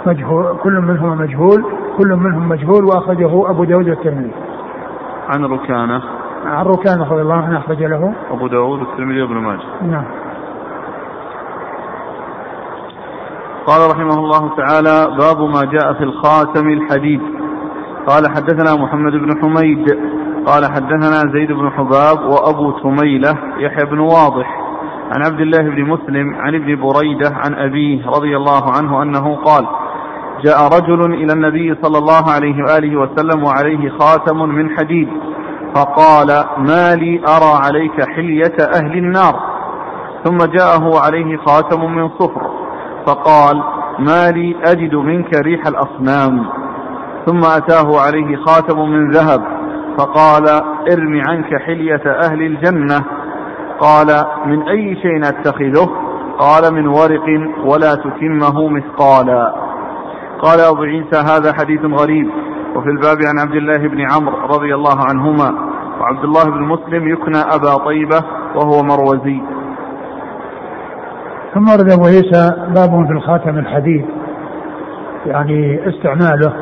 مجهول 0.07 0.57
كل 0.63 0.81
منهما 0.81 1.15
مجهول 1.15 1.65
كل 1.99 2.17
منهم 2.17 2.49
مجهول 2.49 2.85
وأخرجه 2.85 3.51
أبو 3.51 3.65
داود 3.65 3.89
والترمذي. 3.89 4.33
عن 5.29 5.45
ركانة. 5.45 6.03
عن 6.47 6.65
ركانة 6.65 7.13
رضي 7.13 7.23
الله 7.23 7.35
عنه 7.35 7.59
أخرج 7.59 7.83
له. 7.83 8.13
أبو 8.31 8.47
داود 8.47 8.79
والترمذي 8.79 9.23
وابن 9.23 9.35
ماجه. 9.35 9.63
نعم. 9.83 10.05
قال 13.67 13.91
رحمه 13.91 14.19
الله 14.19 14.57
تعالى 14.57 15.17
باب 15.19 15.41
ما 15.41 15.63
جاء 15.73 15.93
في 15.93 16.05
الخاتم 16.05 16.69
الحديد 16.69 17.21
قال 18.07 18.29
حدثنا 18.29 18.83
محمد 18.85 19.13
بن 19.13 19.31
حميد. 19.43 19.99
قال 20.47 20.65
حدثنا 20.65 21.33
زيد 21.33 21.53
بن 21.53 21.71
حباب 21.71 22.19
وأبو 22.31 22.71
تميلة 22.71 23.35
يحيى 23.59 23.85
بن 23.85 23.99
واضح. 23.99 24.67
عن 25.15 25.23
عبد 25.25 25.41
الله 25.41 25.63
بن 25.63 25.85
مسلم 25.85 26.35
عن 26.35 26.55
ابن 26.55 26.81
بريدة 26.81 27.31
عن 27.45 27.55
أبيه 27.55 28.07
رضي 28.07 28.37
الله 28.37 28.63
عنه 28.77 29.03
أنه 29.03 29.37
قال 29.37 29.67
جاء 30.45 30.67
رجل 30.79 31.15
إلى 31.15 31.33
النبي 31.33 31.75
صلى 31.83 31.99
الله 31.99 32.31
عليه 32.31 32.63
وآله 32.63 32.97
وسلم 32.97 33.45
وعليه 33.45 33.91
خاتم 33.99 34.39
من 34.49 34.79
حديد 34.79 35.09
فقال 35.75 36.45
ما 36.59 36.95
لي 36.95 37.21
أرى 37.29 37.61
عليك 37.65 38.09
حلية 38.09 38.57
أهل 38.75 38.99
النار. 38.99 39.41
ثم 40.25 40.39
جاءه 40.39 41.01
عليه 41.07 41.37
خاتم 41.37 41.95
من 41.95 42.09
صفر 42.09 42.51
فقال 43.07 43.63
ما 43.99 44.31
لي 44.31 44.57
أجد 44.67 44.95
منك 44.95 45.35
ريح 45.35 45.67
الأصنام. 45.67 46.47
ثم 47.27 47.45
أتاه 47.45 48.01
عليه 48.01 48.37
خاتم 48.37 48.89
من 48.91 49.11
ذهب 49.11 49.43
فقال 49.99 50.49
ارم 50.93 51.23
عنك 51.29 51.63
حلية 51.63 52.03
أهل 52.25 52.43
الجنة. 52.43 53.05
قال 53.81 54.25
من 54.47 54.69
أي 54.69 54.97
شيء 55.03 55.29
أتخذه 55.29 55.89
قال 56.39 56.75
من 56.75 56.87
ورق 56.87 57.27
ولا 57.65 57.95
تتمه 57.95 58.69
مثقالا. 58.69 59.55
قال 60.43 60.61
أبو 60.61 60.83
عيسى 60.83 61.17
هذا 61.17 61.53
حديث 61.53 61.81
غريب. 61.85 62.31
وفي 62.77 62.89
الباب 62.89 63.17
عن 63.29 63.39
عبد 63.39 63.55
الله 63.55 63.89
بن 63.89 64.01
عمرو 64.01 64.47
رضي 64.47 64.75
الله 64.75 64.97
عنهما. 65.11 65.55
وعبد 66.01 66.25
الله 66.25 66.45
بن 66.45 66.63
مسلم 66.63 67.09
يكنى 67.09 67.39
أبا 67.39 67.85
طيبة 67.85 68.25
وهو 68.55 68.83
مروزي. 68.83 69.43
ثم 71.55 71.69
ورد 71.69 71.93
أبو 71.93 72.05
عيسى 72.05 72.53
باب 72.75 73.07
في 73.07 73.13
الخاتم 73.13 73.59
الحديد 73.59 74.07
يعني 75.27 75.89
استعماله. 75.89 76.53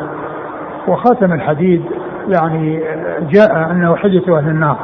وخاتم 0.89 1.33
الحديد 1.33 1.85
يعني 2.29 2.83
جاء 3.21 3.71
أنه 3.71 3.97
حجة 3.97 4.39
أهل 4.39 4.49
النار. 4.49 4.77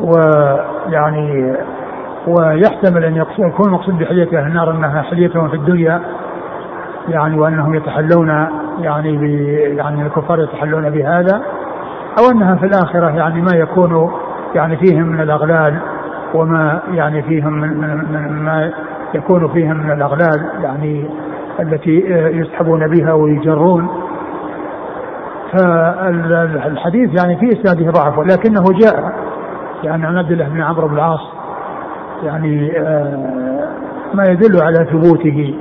ويعني 0.00 1.56
ويحتمل 2.26 3.04
أن 3.04 3.16
يكون 3.38 3.66
المقصود 3.66 3.98
بحلية 3.98 4.46
النار 4.46 4.70
أنها 4.70 5.02
حليتهم 5.02 5.48
في 5.48 5.56
الدنيا 5.56 6.00
يعني 7.08 7.38
وأنهم 7.38 7.74
يتحلون 7.74 8.28
يعني 8.78 9.16
ب 9.16 9.22
يعني 9.78 10.02
الكفار 10.06 10.40
يتحلون 10.40 10.90
بهذا 10.90 11.42
أو 12.18 12.30
أنها 12.30 12.56
في 12.56 12.66
الآخرة 12.66 13.10
يعني 13.10 13.40
ما 13.40 13.56
يكون 13.56 14.10
يعني 14.54 14.76
فيهم 14.76 15.06
من 15.06 15.20
الأغلال 15.20 15.78
وما 16.34 16.80
يعني 16.92 17.22
فيهم 17.22 17.52
من, 17.52 17.68
من, 17.68 17.96
من 17.96 18.42
ما 18.42 18.72
يكون 19.14 19.48
فيهم 19.48 19.76
من 19.76 19.90
الأغلال 19.90 20.50
يعني 20.62 21.10
التي 21.60 22.04
يسحبون 22.10 22.86
بها 22.88 23.12
ويجرون. 23.12 23.88
فالحديث 25.52 27.22
يعني 27.22 27.36
في 27.36 27.60
إسناده 27.60 27.90
ضعف 27.90 28.18
ولكنه 28.18 28.64
جاء 28.82 29.12
يعني 29.84 30.06
عن 30.06 30.18
عبد 30.18 30.32
الله 30.32 30.48
بن 30.48 30.62
عمرو 30.62 30.88
بن 30.88 30.94
العاص 30.94 31.33
يعني 32.24 32.78
آه، 32.78 33.18
ما 34.14 34.24
يدل 34.24 34.62
على 34.62 34.86
ثبوته 34.92 35.54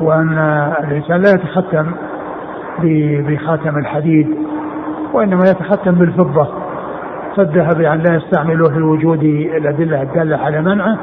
وأن 0.00 0.38
الإنسان 0.84 1.22
لا 1.22 1.30
يتختم 1.30 1.86
بخاتم 3.28 3.78
الحديد 3.78 4.28
وإنما 5.12 5.44
يتختم 5.44 5.94
بالفضة. 5.94 6.48
فالذهب 7.36 7.80
يعني 7.80 8.02
لا 8.02 8.14
يستعمله 8.14 8.78
لوجود 8.78 9.22
الأدلة 9.56 10.02
الدالة 10.02 10.36
على 10.36 10.62
منعه 10.62 10.98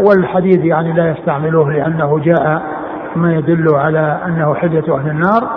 والحديد 0.00 0.64
يعني 0.64 0.92
لا 0.92 1.10
يستعمله 1.10 1.70
لأنه 1.70 2.18
جاء 2.18 2.62
ما 3.16 3.34
يدل 3.34 3.74
على 3.74 4.18
أنه 4.26 4.54
حجه 4.54 4.94
أهل 4.94 5.10
النار. 5.10 5.48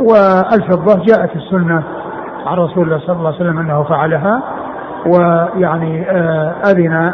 والفضة 0.00 1.04
جاءت 1.04 1.36
السنة 1.36 1.82
عن 2.46 2.56
رسول 2.58 2.84
الله 2.84 2.98
صلى 2.98 3.16
الله 3.16 3.26
عليه 3.26 3.36
وسلم 3.36 3.58
أنه 3.58 3.82
فعلها 3.82 4.42
ويعني 5.06 6.10
آه، 6.10 6.54
أذن 6.66 7.12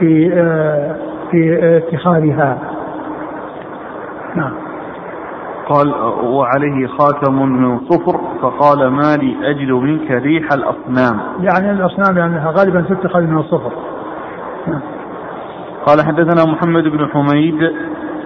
في 0.00 0.32
آه، 0.34 0.96
في 1.30 1.58
اتخاذها. 1.76 2.58
نعم. 4.36 4.52
قال 5.68 5.94
وعليه 6.24 6.86
خاتم 6.86 7.42
من 7.42 7.78
صفر 7.78 8.20
فقال 8.42 8.88
ما 8.88 9.16
لي 9.16 9.50
أجد 9.50 9.70
منك 9.70 10.10
ريح 10.10 10.48
الأصنام. 10.52 11.20
يعني 11.40 11.70
الأصنام 11.70 12.18
لأنها 12.18 12.50
غالبا 12.50 12.80
تتخذ 12.80 13.20
من 13.20 13.38
الصفر. 13.38 13.72
نعم. 14.66 14.80
قال 15.86 16.06
حدثنا 16.06 16.52
محمد 16.52 16.82
بن 16.82 17.08
حميد. 17.08 17.72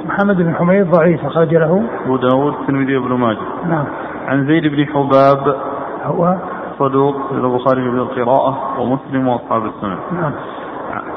محمد 0.06 0.36
بن 0.36 0.54
حميد 0.54 0.90
ضعيف 0.90 1.24
أخرج 1.24 1.54
له. 1.54 1.82
أبو 2.04 2.16
داود 2.16 2.54
الترمذي 2.60 2.98
بن 2.98 3.12
ماجه. 3.12 3.38
نعم. 3.68 3.84
عن 4.26 4.46
زيد 4.46 4.66
بن 4.66 4.86
حباب. 4.86 5.56
هو؟ 6.04 6.36
صدوق 6.78 7.14
البخاري 7.32 7.82
في 7.90 7.96
القراءة 7.96 8.80
ومسلم 8.80 9.28
وأصحاب 9.28 9.66
السنة. 9.66 9.98
نعم. 10.20 10.32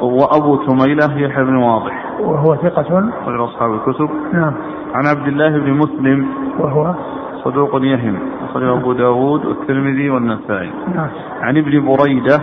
وأبو 0.01 0.55
تميلة 0.55 1.17
يحيى 1.17 1.43
بن 1.43 1.55
واضح. 1.55 2.05
وهو 2.19 2.55
ثقة. 2.55 3.11
غير 3.27 3.45
أصحاب 3.45 3.73
الكتب. 3.73 4.09
نعم. 4.33 4.53
عن 4.93 5.05
عبد 5.05 5.27
الله 5.27 5.49
بن 5.49 5.73
مسلم. 5.73 6.27
وهو 6.59 6.95
صدوق 7.43 7.81
يهم. 7.81 8.19
أخرجه 8.49 8.73
أبو 8.73 8.93
داود 8.93 9.45
والترمذي 9.45 10.09
والنسائي. 10.09 10.71
نعم. 10.95 11.09
عن 11.41 11.57
ابن 11.57 11.85
بريدة. 11.85 12.41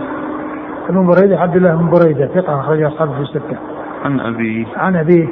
ابن 0.89 1.07
بريدة 1.07 1.39
عبد 1.39 1.55
الله 1.55 1.75
بن 1.75 1.89
بريدة 1.89 2.27
ثقة 2.27 2.59
أخرج 2.59 2.83
أصحابه 2.83 3.13
في 3.13 3.21
الستة. 3.21 3.57
عن 4.05 4.19
أبيه 4.19 4.65
عن 4.77 4.95
أبيه 4.95 5.27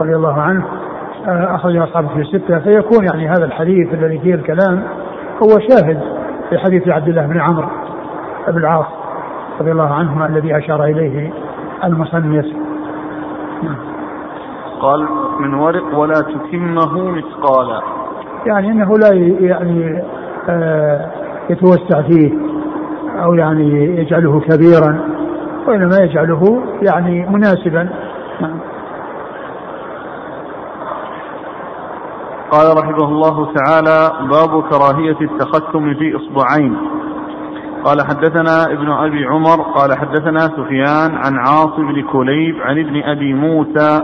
رضي 0.00 0.16
الله 0.16 0.40
عنه 0.40 0.64
آه، 1.28 1.54
أخرج 1.54 1.76
أصحابه 1.76 2.08
في 2.08 2.20
الستة. 2.20 2.58
فيكون 2.58 3.04
يعني 3.04 3.28
هذا 3.28 3.44
الحديث 3.44 3.94
الذي 3.94 4.18
فيه 4.18 4.34
الكلام 4.34 4.82
هو 5.42 5.58
شاهد 5.68 6.00
في 6.50 6.58
حديث 6.58 6.88
عبد 6.88 7.08
الله 7.08 7.26
بن 7.26 7.40
عمرو 7.40 7.68
بن 8.48 8.58
العاص. 8.58 8.99
رضي 9.60 9.72
الله 9.72 9.94
عنهما 9.94 10.26
الذي 10.26 10.58
أشار 10.58 10.84
إليه 10.84 11.32
المصنف. 11.84 12.46
قال 14.80 15.08
من 15.40 15.54
ورق 15.54 15.98
ولا 15.98 16.14
تتمه 16.14 17.10
مثقالا 17.10 17.82
يعني 18.46 18.70
إنه 18.70 18.98
لا 18.98 19.14
يعني 19.40 20.02
آه 20.48 21.10
يتوسع 21.50 22.02
فيه 22.02 22.32
أو 23.24 23.34
يعني 23.34 23.96
يجعله 24.00 24.40
كبيرا 24.40 25.00
وإنما 25.66 25.96
يجعله 26.00 26.62
يعني 26.82 27.26
مناسبا. 27.26 27.88
قال 32.50 32.78
رحمه 32.78 33.08
الله 33.08 33.52
تعالى 33.52 34.10
باب 34.30 34.62
كراهية 34.62 35.16
التختم 35.20 35.94
في 35.94 36.16
إصبعين 36.16 36.76
قال 37.84 38.00
حدثنا 38.00 38.64
ابن 38.64 38.90
أبي 38.90 39.24
عمر 39.24 39.62
قال 39.62 39.98
حدثنا 39.98 40.40
سفيان 40.40 41.14
عن 41.14 41.38
عاصم 41.38 41.92
بن 41.92 42.02
كليب 42.02 42.54
عن 42.60 42.78
ابن 42.78 43.02
أبي 43.02 43.34
موسى 43.34 44.02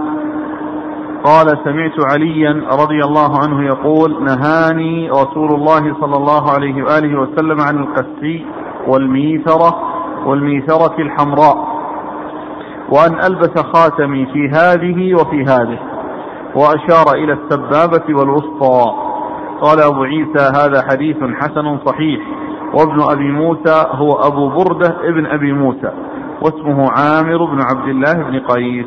قال 1.25 1.59
سمعت 1.65 2.13
عليا 2.13 2.53
رضي 2.83 3.05
الله 3.05 3.39
عنه 3.43 3.65
يقول 3.65 4.25
نهاني 4.25 5.11
رسول 5.11 5.55
الله 5.55 5.95
صلى 6.01 6.17
الله 6.17 6.51
عليه 6.51 6.83
وآله 6.83 7.21
وسلم 7.21 7.61
عن 7.61 7.79
القسي 7.79 8.47
والميثرة 8.87 9.77
والميثرة 10.27 10.95
الحمراء 10.99 11.77
وأن 12.89 13.15
ألبس 13.25 13.61
خاتمي 13.75 14.27
في 14.27 14.49
هذه 14.49 15.15
وفي 15.15 15.43
هذه 15.43 15.79
وأشار 16.55 17.15
إلى 17.15 17.33
السبابة 17.33 18.19
والوسطى 18.19 18.93
قال 19.61 19.81
أبو 19.81 20.03
عيسى 20.03 20.51
هذا 20.55 20.83
حديث 20.91 21.17
حسن 21.17 21.79
صحيح 21.87 22.21
وابن 22.75 23.01
أبي 23.13 23.33
موسى 23.33 23.87
هو 23.91 24.13
أبو 24.13 24.49
بردة 24.49 24.95
ابن 25.05 25.27
أبي 25.27 25.53
موسى 25.53 25.91
واسمه 26.43 26.87
عامر 26.91 27.45
بن 27.45 27.61
عبد 27.63 27.89
الله 27.89 28.13
بن 28.13 28.39
قيس. 28.39 28.87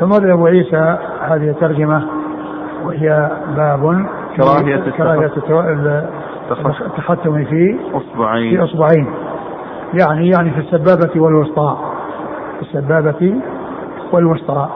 ثم 0.00 0.12
أبو 0.12 0.46
عيسى 0.46 0.98
هذه 1.20 1.50
الترجمة 1.50 2.08
وهي 2.84 3.30
باب 3.56 4.06
كراهية 4.36 4.90
كراهية 4.96 5.32
التختم 6.86 7.44
في 7.44 7.78
أصبعين. 7.94 8.56
في 8.56 8.64
أصبعين. 8.64 9.06
يعني 10.00 10.28
يعني 10.28 10.50
في 10.50 10.58
السبابة 10.58 11.20
والوسطى. 11.20 11.76
في 12.56 12.62
السبابة 12.62 13.40
والوسطى. 14.12 14.68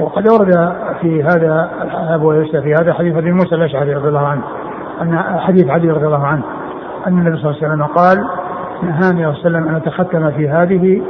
وقد 0.00 0.28
ورد 0.32 0.76
في 1.00 1.22
هذا 1.22 1.70
أبو 2.14 2.30
عيسى 2.30 2.62
في 2.62 2.74
هذا 2.74 2.92
حديث 2.92 3.16
أبي 3.16 3.32
موسى 3.32 3.54
الاشعري 3.54 3.94
رضي 3.94 4.08
الله 4.08 4.26
عنه. 4.26 4.42
أن 5.02 5.18
حديث 5.38 5.68
علي 5.68 5.90
رضي 5.90 6.06
الله 6.06 6.26
عنه 6.26 6.42
أن 7.06 7.18
النبي 7.18 7.36
صلى 7.36 7.50
الله 7.50 7.62
عليه 7.62 7.68
وسلم 7.68 7.82
قال 7.82 8.18
نهاني 8.82 9.00
صلى 9.02 9.12
الله 9.12 9.24
عليه 9.24 9.40
وسلم 9.40 9.68
أن 9.68 9.74
أتختم 9.74 10.30
في 10.30 10.48
هذه 10.48 11.02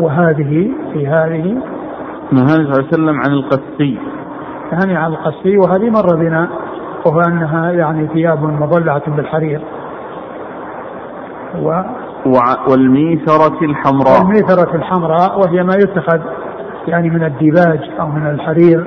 وهذه 0.00 0.70
في 0.92 1.06
هذه. 1.06 1.56
نهاني 2.32 2.48
صلى 2.48 2.62
الله 2.62 2.74
عليه 2.76 2.88
وسلم 2.88 3.20
عن 3.26 3.32
القسي 3.32 3.98
نهاني 4.72 4.96
عن 4.96 5.10
القسي 5.12 5.56
وهذه 5.56 5.90
مر 5.90 6.16
بنا 6.16 6.48
وهو 7.06 7.20
أنها 7.20 7.70
يعني 7.70 8.06
ثياب 8.06 8.42
مضلعة 8.42 9.02
بالحرير. 9.06 9.60
و 11.62 11.80
والميثرة 12.70 13.64
الحمراء. 13.64 14.18
والميثرة 14.20 14.76
الحمراء 14.76 15.40
وهي 15.40 15.62
ما 15.62 15.74
يتخذ 15.74 16.20
يعني 16.88 17.10
من 17.10 17.24
الديباج 17.24 17.90
أو 18.00 18.08
من 18.08 18.26
الحرير 18.26 18.86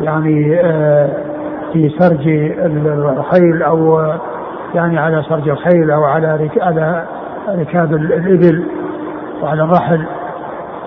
يعني 0.00 0.60
آه، 0.60 1.29
في 1.72 1.88
سرج 1.98 2.28
الخيل 3.18 3.62
أو 3.62 4.00
يعني 4.74 4.98
على 4.98 5.22
سرج 5.28 5.48
الخيل 5.48 5.90
أو 5.90 6.04
على 6.04 6.50
على 6.60 7.04
ركاب 7.48 7.94
الإبل 7.94 8.64
وعلى 9.42 9.62
الرحل. 9.62 10.06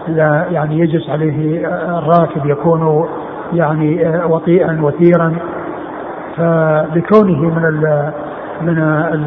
لا 0.07 0.45
يعني 0.51 0.79
يجلس 0.79 1.09
عليه 1.09 1.67
الراكب 1.97 2.45
يكون 2.45 3.07
يعني 3.53 4.17
وطيئا 4.25 4.79
وثيرا. 4.81 5.35
فبكونه 6.37 7.41
من 7.41 7.81
من 8.61 8.79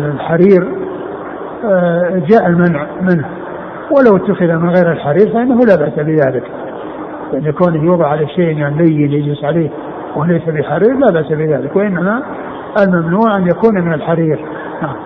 الحرير 0.07 0.69
آه، 1.65 2.23
جاء 2.31 2.47
المنع 2.47 2.87
منه. 3.01 3.27
ولو 3.91 4.17
اتخذ 4.17 4.47
من 4.47 4.71
غير 4.71 4.93
الحرير 4.93 5.33
فإنه 5.33 5.61
لا 5.61 5.77
بأس 5.77 5.95
بذلك. 5.95 6.45
يعني 7.33 7.53
كونه 7.53 7.85
يوضع 7.85 8.07
على 8.09 8.29
شيء 8.29 8.59
يعني 8.59 8.77
لين 8.77 9.13
يجلس 9.13 9.45
عليه. 9.45 9.71
وليس 10.17 10.43
بحرير 10.45 10.99
لا 10.99 11.13
بأس 11.13 11.33
بذلك 11.33 11.77
وإنما 11.77 12.23
الممنوع 12.79 13.37
أن 13.37 13.47
يكون 13.47 13.75
من 13.75 13.93
الحرير. 13.93 14.45
نعم. 14.83 14.97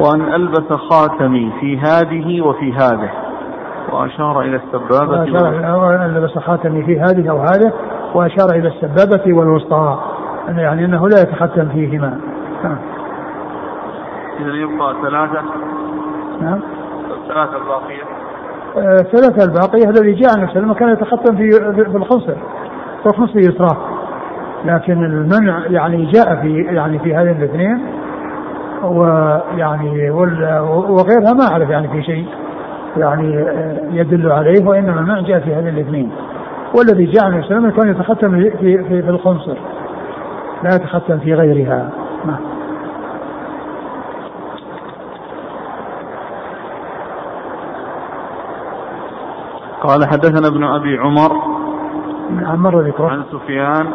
وأن 0.00 0.34
ألبس 0.34 0.72
خاتمي 0.72 1.52
في 1.60 1.78
هذه 1.78 2.42
وفي 2.42 2.72
هذه. 2.72 3.10
وأشار 3.92 4.40
إلى 4.40 4.56
السبابة 4.56 5.18
وأشار 5.20 6.04
أن 6.04 6.14
لبس 6.14 6.38
خاتمي 6.38 6.84
في 6.84 7.00
هذه 7.00 7.30
أو 7.30 7.38
هذه 7.38 7.72
وأشار 8.14 8.50
إلى 8.50 8.68
السبابة 8.68 9.34
والوسطى. 9.38 9.98
يعني 10.48 10.84
أنه 10.84 11.08
لا 11.08 11.20
يتختم 11.20 11.68
فيهما. 11.68 12.18
نعم. 12.64 12.78
إذا 14.40 14.52
يبقى 14.52 14.94
ثلاثة. 15.02 15.42
نعم. 16.40 16.60
الثلاثة 17.22 17.56
الباقية. 17.56 18.02
الثلاثة 18.76 19.44
الباقية 19.44 19.90
الذي 19.90 20.12
جاء 20.12 20.30
عن 20.38 20.48
النبي 20.56 20.74
كان 20.74 20.88
يتختم 20.88 21.36
في 21.36 21.50
في 21.74 21.96
الخنصر 21.96 22.34
في 23.02 23.06
الخنصر 23.06 23.38
اليسرى 23.38 23.76
لكن 24.66 25.04
المنع 25.04 25.66
يعني 25.66 26.10
جاء 26.12 26.36
في 26.42 26.62
يعني 26.62 26.98
في 26.98 27.14
هذين 27.14 27.36
الاثنين 27.36 27.80
ويعني 28.84 30.10
وغيرها 30.10 31.32
ما 31.32 31.44
أعرف 31.52 31.70
يعني 31.70 31.88
في 31.88 32.02
شيء 32.02 32.26
يعني 32.96 33.46
يدل 33.90 34.32
عليه 34.32 34.66
وإنما 34.66 35.00
المنع 35.00 35.20
جاء 35.20 35.40
في 35.40 35.54
هذين 35.54 35.68
الاثنين. 35.68 36.10
والذي 36.74 37.04
جاء 37.04 37.24
عن 37.24 37.44
النبي 37.50 37.76
كان 37.76 37.90
يتختم 37.90 38.30
في 38.30 38.50
في, 38.50 39.02
في 39.02 39.10
الخنصر 39.10 39.56
لا 40.62 40.74
يتختم 40.74 41.18
في 41.18 41.34
غيرها. 41.34 41.90
نعم. 42.26 42.40
قال 49.80 50.06
حدثنا 50.06 50.48
ابن 50.48 50.64
أبي 50.64 50.98
عمر 50.98 51.32
عن 52.42 52.58
مر 52.58 52.80
ذكره. 52.80 53.08
عن 53.08 53.22
سفيان 53.32 53.86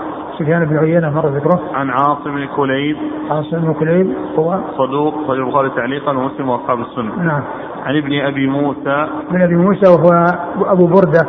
سفيان 0.42 0.66
بن 0.66 0.78
عيينة 0.78 1.10
مر 1.10 1.28
ذكره 1.28 1.60
عن 1.74 1.90
عاصم 1.90 2.36
بن 2.36 2.48
كليب. 2.56 2.98
عاصم 3.30 3.60
بن 3.60 3.74
كليب 3.74 4.14
هو 4.40 4.60
صدوق 4.78 5.14
صحيح 5.14 5.46
البخاري 5.46 5.70
تعليقا 5.70 6.12
ومسلم 6.12 6.50
وأصحاب 6.50 6.80
السنة. 6.80 7.24
نعم. 7.24 7.44
عن 7.86 7.98
ابن 7.98 8.20
أبي 8.22 8.48
موسى. 8.48 9.08
من 9.32 9.42
أبي 9.42 9.56
موسى 9.56 9.90
وهو 9.90 10.26
أبو 10.60 10.88
بردة 10.88 11.28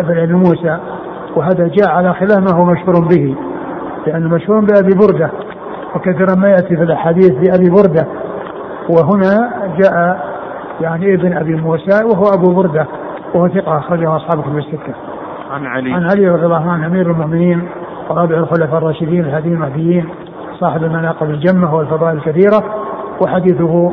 ابن 0.00 0.18
أبي 0.18 0.32
موسى 0.32 0.78
وهذا 1.36 1.68
جاء 1.68 1.90
على 1.90 2.14
خلاف 2.14 2.38
ما 2.38 2.58
هو 2.58 2.64
مشهور 2.64 3.08
به 3.10 3.36
لأنه 4.06 4.34
مشهور 4.34 4.60
بأبي 4.60 4.94
بردة 5.06 5.30
وكثيرا 5.94 6.34
ما 6.34 6.48
يأتي 6.48 6.76
في 6.76 6.82
الأحاديث 6.82 7.30
بابي 7.30 7.70
بردة. 7.70 8.06
وهنا 8.88 9.52
جاء 9.78 10.26
يعني 10.80 11.14
ابن 11.14 11.36
أبي 11.36 11.54
موسى 11.54 12.04
وهو 12.04 12.24
أبو 12.34 12.54
بردة 12.54 12.86
وهو 13.34 13.48
ثقة 13.48 13.78
أخرجه 13.78 14.16
أصحاب 14.16 14.42
كتب 14.42 14.58
الستة. 14.58 14.94
عن 15.50 15.66
علي. 15.66 15.92
عن 15.92 16.04
علي 16.04 16.28
رضي 16.28 16.46
الله 16.46 16.70
عنه 16.70 16.86
أمير 16.86 17.10
المؤمنين. 17.10 17.68
ورابع 18.10 18.38
الخلفاء 18.38 18.78
الراشدين 18.78 19.20
الهاديين 19.20 19.54
المهديين 19.54 20.08
صاحب 20.60 20.84
المناقب 20.84 21.30
الجمة 21.30 21.74
والفضائل 21.74 22.16
الكثيرة 22.16 22.64
وحديثه 23.22 23.92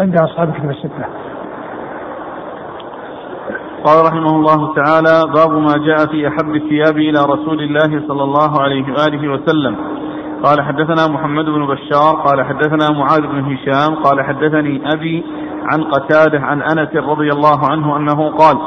عند 0.00 0.16
أصحاب 0.20 0.52
كتب 0.52 0.70
الستة. 0.70 1.04
قال 3.84 4.04
رحمه 4.06 4.36
الله 4.36 4.74
تعالى 4.74 5.32
باب 5.34 5.50
ما 5.50 5.72
جاء 5.86 6.06
في 6.06 6.28
أحب 6.28 6.54
الثياب 6.54 6.96
إلى 6.96 7.18
رسول 7.18 7.60
الله 7.60 8.08
صلى 8.08 8.22
الله 8.22 8.62
عليه 8.62 8.84
وآله 8.84 9.28
وسلم 9.28 9.76
قال 10.44 10.62
حدثنا 10.62 11.14
محمد 11.14 11.44
بن 11.44 11.66
بشار 11.66 12.14
قال 12.16 12.44
حدثنا 12.44 12.98
معاذ 12.98 13.20
بن 13.20 13.44
هشام 13.44 13.94
قال 13.94 14.24
حدثني 14.24 14.82
أبي 14.94 15.24
عن 15.72 15.84
قتادة 15.84 16.40
عن 16.40 16.62
أنس 16.62 16.96
رضي 16.96 17.28
الله 17.28 17.70
عنه 17.70 17.96
أنه 17.96 18.30
قال 18.30 18.58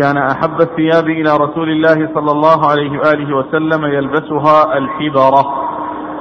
كان 0.00 0.16
أحب 0.16 0.60
الثياب 0.60 1.04
إلى 1.04 1.36
رسول 1.36 1.68
الله 1.70 2.08
صلى 2.14 2.30
الله 2.32 2.70
عليه 2.70 2.98
وآله 2.98 3.36
وسلم 3.36 3.84
يلبسها 3.84 4.78
الحبرة 4.78 5.42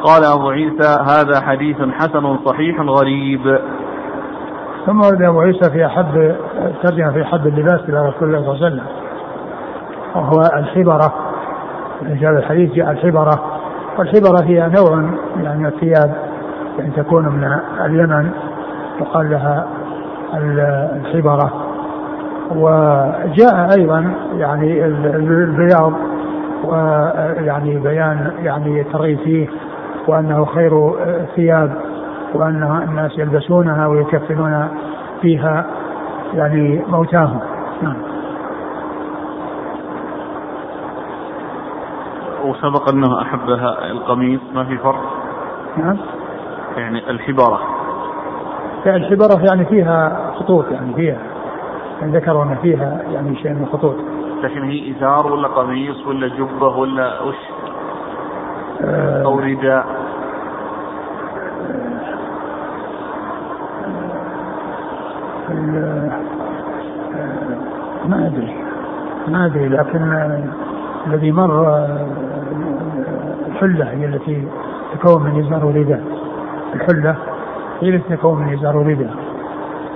قال 0.04 0.24
أبو 0.24 0.50
عيسى 0.50 1.04
هذا 1.08 1.42
حديث 1.42 1.78
حسن 1.78 2.38
صحيح 2.46 2.80
غريب. 2.80 3.60
ثم 4.86 5.00
ورد 5.02 5.22
أبو 5.22 5.40
عيسى 5.40 5.72
في 5.72 5.86
أحب 5.86 6.36
ترجمة 6.84 7.12
في 7.12 7.22
أحب 7.22 7.48
اللباس 7.48 7.80
إلى 7.90 8.10
رسول 8.10 8.36
الله 8.36 8.42
صلى 8.42 8.52
الله 8.52 8.66
عليه 8.66 8.76
وسلم. 8.76 8.86
وهو 10.16 10.42
الحبرة 10.58 11.14
في 12.00 12.28
هذا 12.28 12.40
الحديث 12.40 12.72
جاء 12.72 12.92
الحبرة 12.92 13.60
والحبرة 13.98 14.44
هي 14.44 14.72
نوع 14.78 15.10
يعني 15.44 15.68
الثياب 15.68 16.16
يعني 16.80 16.92
تكون 16.92 17.26
من 17.26 17.60
اليمن 17.86 18.32
يقال 19.02 19.30
لها 19.32 19.68
الحبرة. 20.96 21.69
وجاء 22.56 23.74
أيضا 23.78 24.14
يعني 24.38 24.86
البياض 24.86 25.94
ويعني 26.64 27.80
بيان 27.80 28.32
يعني 28.40 28.82
الترغيب 28.82 29.20
فيه 29.20 29.48
وأنه 30.08 30.46
خير 30.46 30.92
ثياب 31.36 31.76
وأن 32.34 32.84
الناس 32.90 33.18
يلبسونها 33.18 33.88
ويكفنون 33.88 34.68
فيها 35.22 35.66
يعني 36.34 36.84
موتاهم. 36.88 37.40
نعم. 37.82 37.98
وسبق 42.44 42.90
أنه 42.90 43.22
أحبها 43.22 43.92
القميص 43.92 44.42
ما 44.54 44.64
في 44.64 44.78
فرق؟ 44.78 45.04
نعم. 45.78 45.98
يعني 46.78 47.10
الحبره 47.10 47.60
يعني 48.86 49.08
الحبره 49.08 49.46
يعني 49.46 49.66
فيها 49.66 50.32
خطوط 50.36 50.72
يعني 50.72 50.94
فيها 50.94 51.18
ذكروا 52.04 52.44
ان 52.44 52.56
فيها 52.62 53.02
يعني 53.12 53.36
شيء 53.36 53.54
من 53.54 53.64
الخطوط. 53.64 53.96
لكن 54.44 54.64
هي 54.64 54.92
إزار 54.92 55.32
ولا 55.32 55.48
قميص 55.48 56.08
ولا 56.08 56.28
جبه 56.28 56.78
ولا 56.78 57.22
وش؟ 57.22 57.36
آه 58.82 59.24
أو 59.26 59.40
رداء؟ 59.40 59.86
ما 68.10 68.28
أدري. 68.28 68.56
ما 69.28 69.46
أدري 69.46 69.68
لكن 69.68 70.14
الذي 71.08 71.32
مر 71.32 71.86
الحلة 73.48 73.90
هي 73.90 74.06
التي 74.06 74.48
تكون 74.94 75.24
من 75.24 75.46
إزار 75.46 75.66
ورداء. 75.66 76.04
الحلة 76.76 77.16
هي 77.82 77.90
التي 77.90 78.16
تكون 78.16 78.40
من 78.40 78.54
إزار 78.54 78.78
ورداء. 78.78 79.29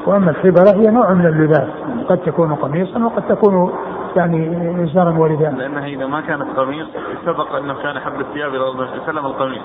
وأما 0.06 0.32
الحبره 0.32 0.72
هي 0.72 0.91
نوع 0.91 1.14
من 1.14 1.26
اللباس. 1.26 1.68
قد 2.10 2.18
تكون 2.18 2.56
قميصا 2.56 2.99
وقد 2.99 3.28
تكون 3.28 3.74
يعني 4.16 4.84
ازارا 4.84 5.18
ورداء 5.18 5.51
لأنها 5.51 5.86
إذا 5.86 6.06
ما 6.06 6.22
كانت 6.22 6.43
قميص 6.58 6.88
سبق 7.26 7.56
أنه 7.56 7.74
كان 7.74 7.99
حب 7.99 8.20
الثياب 8.20 8.49
إلى 8.49 8.64
الرسول 8.64 8.88
صلى 8.88 8.93
الله 8.95 9.04
عليه 9.08 9.20
وسلم 9.20 9.26
القميص. 9.26 9.64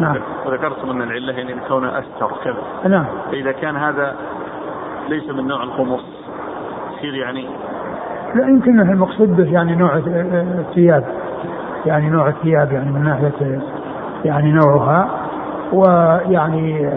نعم. 0.00 0.16
وذكرتم 0.46 0.90
أن 0.90 1.02
العلة 1.02 1.32
يعني 1.32 1.54
كونه 1.68 1.98
أستر 1.98 2.30
كذا. 2.44 2.88
نعم. 2.88 3.04
فإذا 3.30 3.52
كان 3.52 3.76
هذا 3.76 4.16
ليس 5.08 5.30
من 5.30 5.46
نوع 5.46 5.62
القمص 5.62 6.04
يصير 6.96 7.14
يعني 7.14 7.46
لا 8.34 8.48
يمكن 8.48 8.80
المقصود 8.80 9.36
به 9.36 9.52
يعني 9.52 9.74
نوع 9.74 9.96
الثياب. 9.96 11.04
يعني 11.86 12.10
نوع 12.10 12.28
الثياب 12.28 12.72
يعني 12.72 12.92
من 12.92 13.04
ناحية 13.04 13.60
يعني 14.24 14.52
نوعها. 14.52 15.08
ويعني 15.72 16.90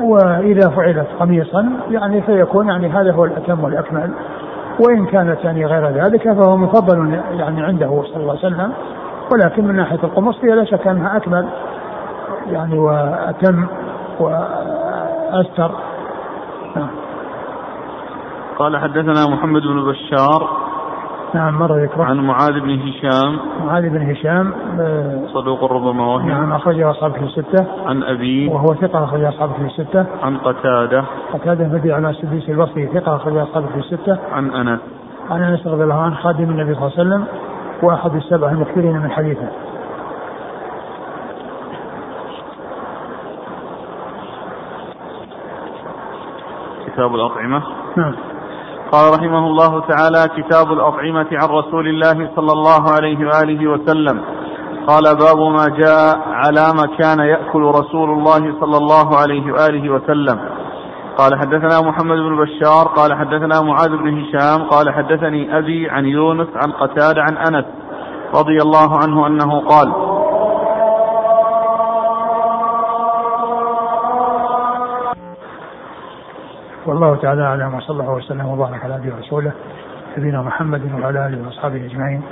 وإذا 0.00 0.68
فعلت 0.68 1.06
قميصا 1.20 1.72
يعني 1.90 2.22
فيكون 2.22 2.68
يعني 2.68 2.88
هذا 2.88 3.12
هو 3.12 3.24
الأتم 3.24 3.64
والأكمل. 3.64 4.10
وإن 4.80 5.06
كانت 5.06 5.44
يعني 5.44 5.66
غير 5.66 5.88
ذلك 5.88 6.32
فهو 6.32 6.56
مفضل 6.56 7.20
يعني 7.30 7.62
عنده 7.62 8.02
صلى 8.06 8.16
الله 8.16 8.38
عليه 8.38 8.46
وسلم. 8.46 8.72
ولكن 9.32 9.64
من 9.64 9.76
ناحية 9.76 9.98
القمص 10.04 10.44
هي 10.44 10.54
لا 10.54 10.64
شك 10.64 10.86
أنها 10.86 11.16
أكمل 11.16 11.48
يعني 12.46 12.78
وأتم 12.78 13.66
وأستر. 14.20 15.70
نعم. 16.76 16.90
قال 18.58 18.76
حدثنا 18.76 19.26
محمد 19.26 19.62
بن 19.62 19.84
بشار 19.90 20.63
نعم 21.34 21.58
مر 21.58 21.82
ذكره 21.82 22.04
عن 22.04 22.16
معاذ 22.16 22.60
بن 22.60 22.80
هشام. 22.80 23.38
معاذ 23.66 23.88
بن 23.88 24.10
هشام 24.10 24.52
آه، 24.80 25.20
صدوق 25.26 25.72
ربما 25.72 26.06
وهم 26.06 26.28
نعم 26.28 26.52
أخرجه 26.52 26.90
أصحابه 26.90 27.14
في 27.14 27.24
الستة. 27.24 27.66
عن 27.86 28.02
أبي. 28.02 28.48
وهو 28.48 28.74
ثقة 28.74 29.04
أخرج 29.04 29.24
أصحابه 29.24 29.52
في 29.52 29.64
الستة. 29.64 30.06
عن 30.22 30.36
قتادة. 30.36 31.04
قتادة 31.32 31.64
بن 31.64 31.90
على 31.90 32.10
السديس 32.10 32.48
البصري 32.48 32.86
ثقة 32.86 33.16
أخرج 33.16 33.36
أصحابه 33.36 33.66
في 33.66 33.76
الستة. 33.78 34.18
عن 34.32 34.50
أنس. 34.50 34.80
عن 35.30 35.42
أنس 35.42 35.66
رضي 35.66 35.84
الله 35.84 36.00
عنه 36.02 36.14
خادم 36.14 36.50
النبي 36.50 36.74
صلى 36.74 36.86
الله 36.86 36.98
عليه 36.98 37.08
وسلم 37.08 37.24
وأحد 37.82 38.14
السبع 38.14 38.50
المكثرين 38.50 38.98
من 38.98 39.10
حديثه. 39.10 39.48
كتاب 46.86 47.14
الأطعمة. 47.14 47.62
نعم. 47.96 48.14
قال 48.92 49.14
رحمه 49.14 49.46
الله 49.46 49.80
تعالى 49.80 50.28
كتاب 50.36 50.72
الأطعمة 50.72 51.26
عن 51.32 51.48
رسول 51.48 51.88
الله 51.88 52.30
صلى 52.36 52.52
الله 52.52 52.90
عليه 52.90 53.18
وآله 53.26 53.70
وسلم. 53.70 54.20
قال 54.86 55.02
باب 55.16 55.38
ما 55.38 55.66
جاء 55.78 56.18
على 56.28 56.72
ما 56.78 56.96
كان 56.98 57.18
يأكل 57.18 57.62
رسول 57.62 58.10
الله 58.10 58.60
صلى 58.60 58.76
الله 58.76 59.16
عليه 59.16 59.52
وآله 59.52 59.90
وسلم. 59.90 60.38
قال 61.18 61.38
حدثنا 61.38 61.80
محمد 61.88 62.16
بن 62.16 62.36
بشار 62.36 62.86
قال 62.86 63.14
حدثنا 63.14 63.60
معاذ 63.60 63.88
بن 63.88 64.20
هشام 64.20 64.62
قال 64.62 64.94
حدثني 64.94 65.58
أبي 65.58 65.90
عن 65.90 66.06
يونس 66.06 66.48
عن 66.54 66.72
قتادة 66.72 67.22
عن 67.22 67.36
أنس 67.36 67.64
رضي 68.34 68.58
الله 68.62 68.98
عنه 69.02 69.26
أنه 69.26 69.60
قال 69.60 69.92
والله 76.86 77.16
تعالى 77.16 77.42
أعلم 77.42 77.74
وصلى 77.74 78.02
الله 78.02 78.12
وسلم 78.12 78.46
وبارك 78.46 78.84
على 78.84 78.96
نبينا 78.96 79.14
ورسوله 79.14 79.52
نبينا 80.18 80.42
محمد 80.42 80.92
وعلى 81.02 81.26
آله 81.26 81.46
وأصحابه 81.46 81.86
أجمعين. 81.86 82.22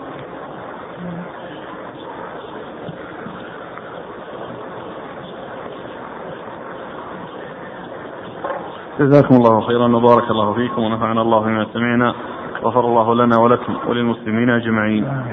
جزاكم 9.01 9.35
الله 9.35 9.61
خيرا 9.61 9.97
وبارك 9.97 10.31
الله 10.31 10.55
فيكم 10.55 10.83
ونفعنا 10.83 11.23
الله 11.23 11.41
بما 11.41 11.67
سمعنا 11.73 12.15
غفر 12.63 12.81
الله 12.81 13.15
لنا 13.15 13.39
ولكم 13.39 13.77
وللمسلمين 13.89 14.51
أجمعين. 14.51 15.25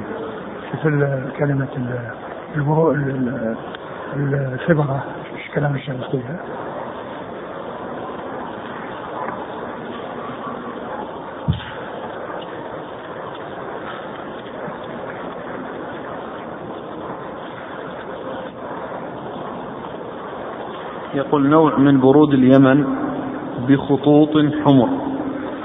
شوف 0.72 0.82
كلمة 1.38 1.67
الخبرة 4.15 5.03
إيش 5.38 5.51
كلام 5.55 5.76
الشيخ 5.76 6.11
فيها؟ 6.11 6.39
يقول 21.14 21.49
نوع 21.49 21.78
من 21.78 21.99
برود 21.99 22.34
اليمن 22.34 22.86
بخطوط 23.68 24.30
حمر 24.66 24.89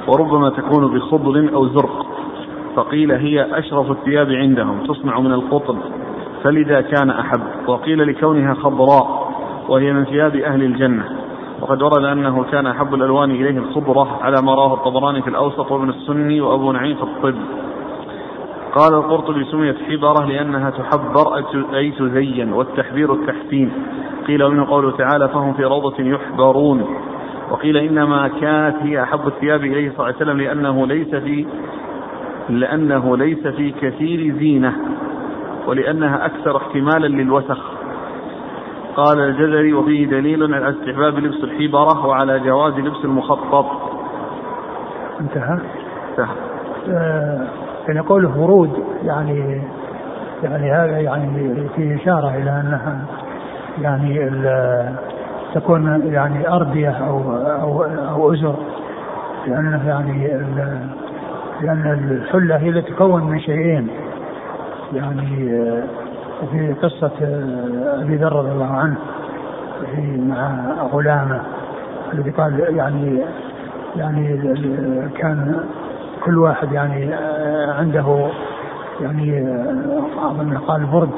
وربما 0.09 0.51
تكون 0.51 0.95
بخضر 0.95 1.51
أو 1.55 1.69
زرق. 1.69 2.07
فقيل 2.77 3.13
هي 3.13 3.59
أشرف 3.59 3.91
الثياب 3.91 4.29
عندهم 4.31 4.79
تصنع 4.87 5.21
من 5.21 5.33
القطن 5.33 5.79
فلذا 6.45 6.81
كان 6.81 7.11
أحب. 7.11 7.41
وقيل 7.67 8.09
لكونها 8.09 8.55
خضراء 8.55 9.35
وهي 9.69 9.93
من 9.93 10.05
ثياب 10.05 10.37
أهل 10.37 10.63
الجنة. 10.63 11.05
وقد 11.61 11.83
ورد 11.83 12.05
أنه 12.05 12.45
كان 12.45 12.67
أحب 12.67 12.95
الألوان 12.95 13.31
إليه 13.31 13.59
الخضرة 13.59 14.19
على 14.23 14.37
ما 14.43 14.55
رواه 14.55 14.75
الطبراني 14.75 15.23
في 15.23 15.31
الأوسط 15.31 15.73
وابن 15.73 15.91
السني 15.91 16.41
وأبو 16.41 16.73
نعيم 16.73 16.97
في 16.97 17.03
الطب. 17.03 17.35
قال 18.75 18.95
القرطبي 18.95 19.45
سميت 19.45 19.77
حبرة 19.79 20.27
لأنها 20.27 20.71
تحبر 20.71 21.37
أي 21.75 21.91
تزين 21.91 22.53
والتحبير 22.53 23.13
التحسين. 23.13 23.73
قيل 24.27 24.45
ومنه 24.45 24.67
قوله 24.67 24.91
تعالى 24.91 25.29
فهم 25.29 25.53
في 25.53 25.65
روضة 25.65 25.95
يحبرون. 25.99 26.87
وقيل 27.51 27.77
إنما 27.77 28.29
كانت 28.29 28.77
هي 28.83 29.03
أحب 29.03 29.27
الثياب 29.27 29.61
إليه 29.61 29.91
صلى 29.91 29.99
الله 29.99 30.05
عليه 30.05 30.17
وسلم 30.17 30.41
لأنه 30.41 30.87
ليس 30.87 31.15
في 31.15 31.47
لأنه 32.49 33.17
ليس 33.17 33.47
في 33.47 33.71
كثير 33.71 34.35
زينة 34.39 34.77
ولأنها 35.67 36.27
أكثر 36.27 36.57
احتمالا 36.57 37.07
للوسخ. 37.07 37.59
قال 38.97 39.21
الجزري 39.21 39.73
وفيه 39.73 40.07
دليل 40.07 40.55
على 40.55 40.71
استحباب 40.71 41.19
لبس 41.19 41.45
الحبرة 41.45 42.07
وعلى 42.07 42.39
جواز 42.41 42.75
لبس 42.75 43.05
المخطط. 43.05 43.67
انتهى. 45.21 45.59
انتهى. 46.11 46.35
آه 46.89 47.64
يعني 47.89 48.01
قوله 48.01 48.39
ورود 48.39 48.85
يعني 49.05 49.63
يعني 50.43 50.73
هذا 50.73 51.01
يعني 51.01 51.55
في 51.77 51.95
إشارة 51.95 52.29
إلى 52.29 52.61
أنها 52.61 52.99
يعني 53.83 54.31
تكون 55.55 56.03
يعني 56.13 56.49
أردية 56.49 56.91
أو 56.91 57.37
أو 57.37 57.85
أو 57.85 58.33
أزر 58.33 58.55
لأنه 59.47 59.89
يعني 59.89 60.29
لأن 61.61 62.11
الحلة 62.13 62.57
هي 62.57 62.69
التي 62.69 62.93
تكون 62.93 63.25
من 63.25 63.41
شيئين 63.41 63.89
يعني 64.93 65.49
في 66.53 66.75
قصة 66.83 67.13
أبي 68.03 68.17
ذر 68.17 68.33
رضي 68.33 68.51
الله 68.53 68.77
عنه 68.77 68.97
في 69.95 70.21
مع 70.29 70.73
غلامة 70.93 71.41
الذي 72.13 72.31
قال 72.31 72.77
يعني 72.77 73.23
يعني 73.97 74.37
كان 75.19 75.65
كل 76.25 76.39
واحد 76.39 76.73
يعني 76.73 77.15
عنده 77.79 78.31
يعني 79.01 79.57
أظن 80.25 80.59
قال 80.59 80.87
برد 80.87 81.11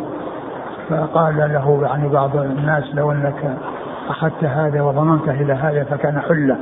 فقال 0.88 1.36
له 1.36 1.80
يعني 1.82 2.08
بعض 2.08 2.36
الناس 2.36 2.84
لو 2.94 3.12
أنك 3.12 3.56
أخذت 4.08 4.44
هذا 4.44 4.82
وضمنته 4.82 5.30
إلى 5.30 5.52
هذا 5.52 5.84
فكان 5.84 6.20
حلة 6.20 6.56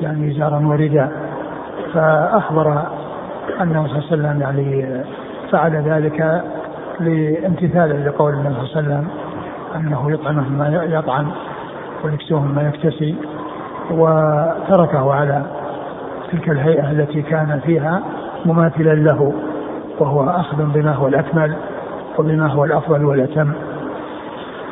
يعني 0.00 0.38
زارا 0.38 0.66
وردا. 0.66 1.10
فأخبر 1.94 2.82
أنه 3.60 3.86
صلى 3.86 3.98
الله 3.98 4.28
عليه 4.28 4.38
وسلم 4.38 4.40
يعني 4.40 5.02
فعل 5.50 5.76
ذلك 5.76 6.42
لامتثالا 7.00 8.08
لقول 8.08 8.34
النبي 8.34 8.54
صلى 8.54 8.62
الله 8.62 8.76
عليه 8.76 8.88
وسلم 8.88 9.08
أنه 9.76 10.12
يطعمه 10.12 10.48
ما 10.48 10.68
يطعم 10.84 11.30
ويكسوه 12.04 12.40
ما 12.40 12.62
يكتسي 12.62 13.14
وتركه 13.90 15.14
على 15.14 15.42
تلك 16.32 16.48
الهيئة 16.48 16.90
التي 16.90 17.22
كان 17.22 17.60
فيها 17.66 18.02
مماثلا 18.46 18.94
له 18.94 19.32
وهو 19.98 20.30
أخذ 20.30 20.56
بما 20.74 20.92
هو 20.92 21.06
الأكمل 21.08 21.54
وبما 22.18 22.46
هو 22.46 22.64
الأفضل 22.64 23.04
والأتم 23.04 23.52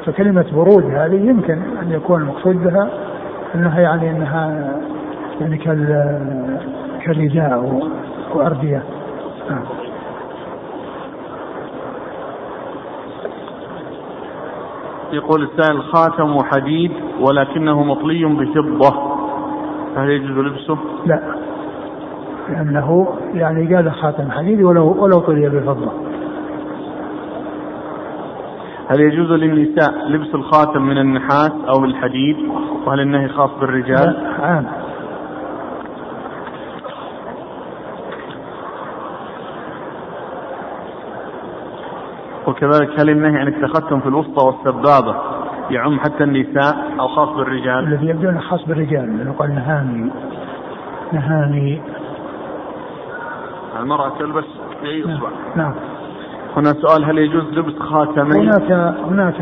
فكلمة 0.07 0.47
برود 0.53 0.85
هذه 0.85 1.29
يمكن 1.29 1.59
أن 1.83 1.93
يكون 1.93 2.21
المقصود 2.23 2.65
بها 2.65 2.89
أنها 3.55 3.81
يعني 3.81 4.11
أنها 4.11 4.73
يعني 5.41 5.59
كالرداء 7.05 7.83
وأردية 8.35 8.83
نعم. 9.51 9.63
يقول 15.13 15.43
السائل 15.43 15.83
خاتم 15.83 16.43
حديد 16.43 16.93
ولكنه 17.21 17.83
مطلي 17.83 18.25
بفضة 18.25 19.17
فهل 19.95 20.11
يجوز 20.11 20.39
لبسه؟ 20.39 20.79
لا 21.07 21.46
لأنه 22.49 23.09
يعني 23.35 23.75
قال 23.75 23.93
خاتم 23.93 24.31
حديد 24.31 24.63
ولو 24.63 25.05
ولو 25.05 25.21
طلي 25.21 25.49
بفضة 25.49 25.93
هل 28.91 29.01
يجوز 29.01 29.33
للنساء 29.33 30.09
لبس 30.09 30.35
الخاتم 30.35 30.83
من 30.83 30.99
النحاس 30.99 31.53
أو 31.69 31.81
من 31.81 31.89
الحديد 31.89 32.37
وهل 32.87 33.01
النهي 33.01 33.29
خاص 33.29 33.51
بالرجال؟ 33.61 34.17
عام 34.43 34.67
وكذلك 42.47 43.01
هل 43.01 43.11
النهي 43.11 43.37
عن 43.37 43.49
التختم 43.49 44.01
في 44.01 44.07
الوسطى 44.07 44.47
والسبابة 44.47 45.17
يعم 45.71 46.01
حتى 46.01 46.25
النساء 46.25 46.77
أو 47.01 47.09
خاص 47.09 47.29
بالرجال؟ 47.29 47.93
الذي 47.93 48.07
يبدو 48.07 48.29
أنه 48.29 48.41
خاص 48.41 48.65
بالرجال 48.69 49.19
لأنه 49.19 49.33
قال 49.33 49.55
نهاني 49.55 50.11
نهاني 51.13 51.81
المرأة 53.81 54.19
تلبس 54.19 54.45
أي 54.85 55.03
إصبع؟ 55.03 55.29
نعم 55.57 55.75
هنا 56.57 56.73
سؤال 56.73 57.05
هل 57.05 57.19
يجوز 57.19 57.45
لبس 57.45 57.79
خاتمين؟ 57.79 58.53
هناك 58.53 58.73
هناك 59.11 59.41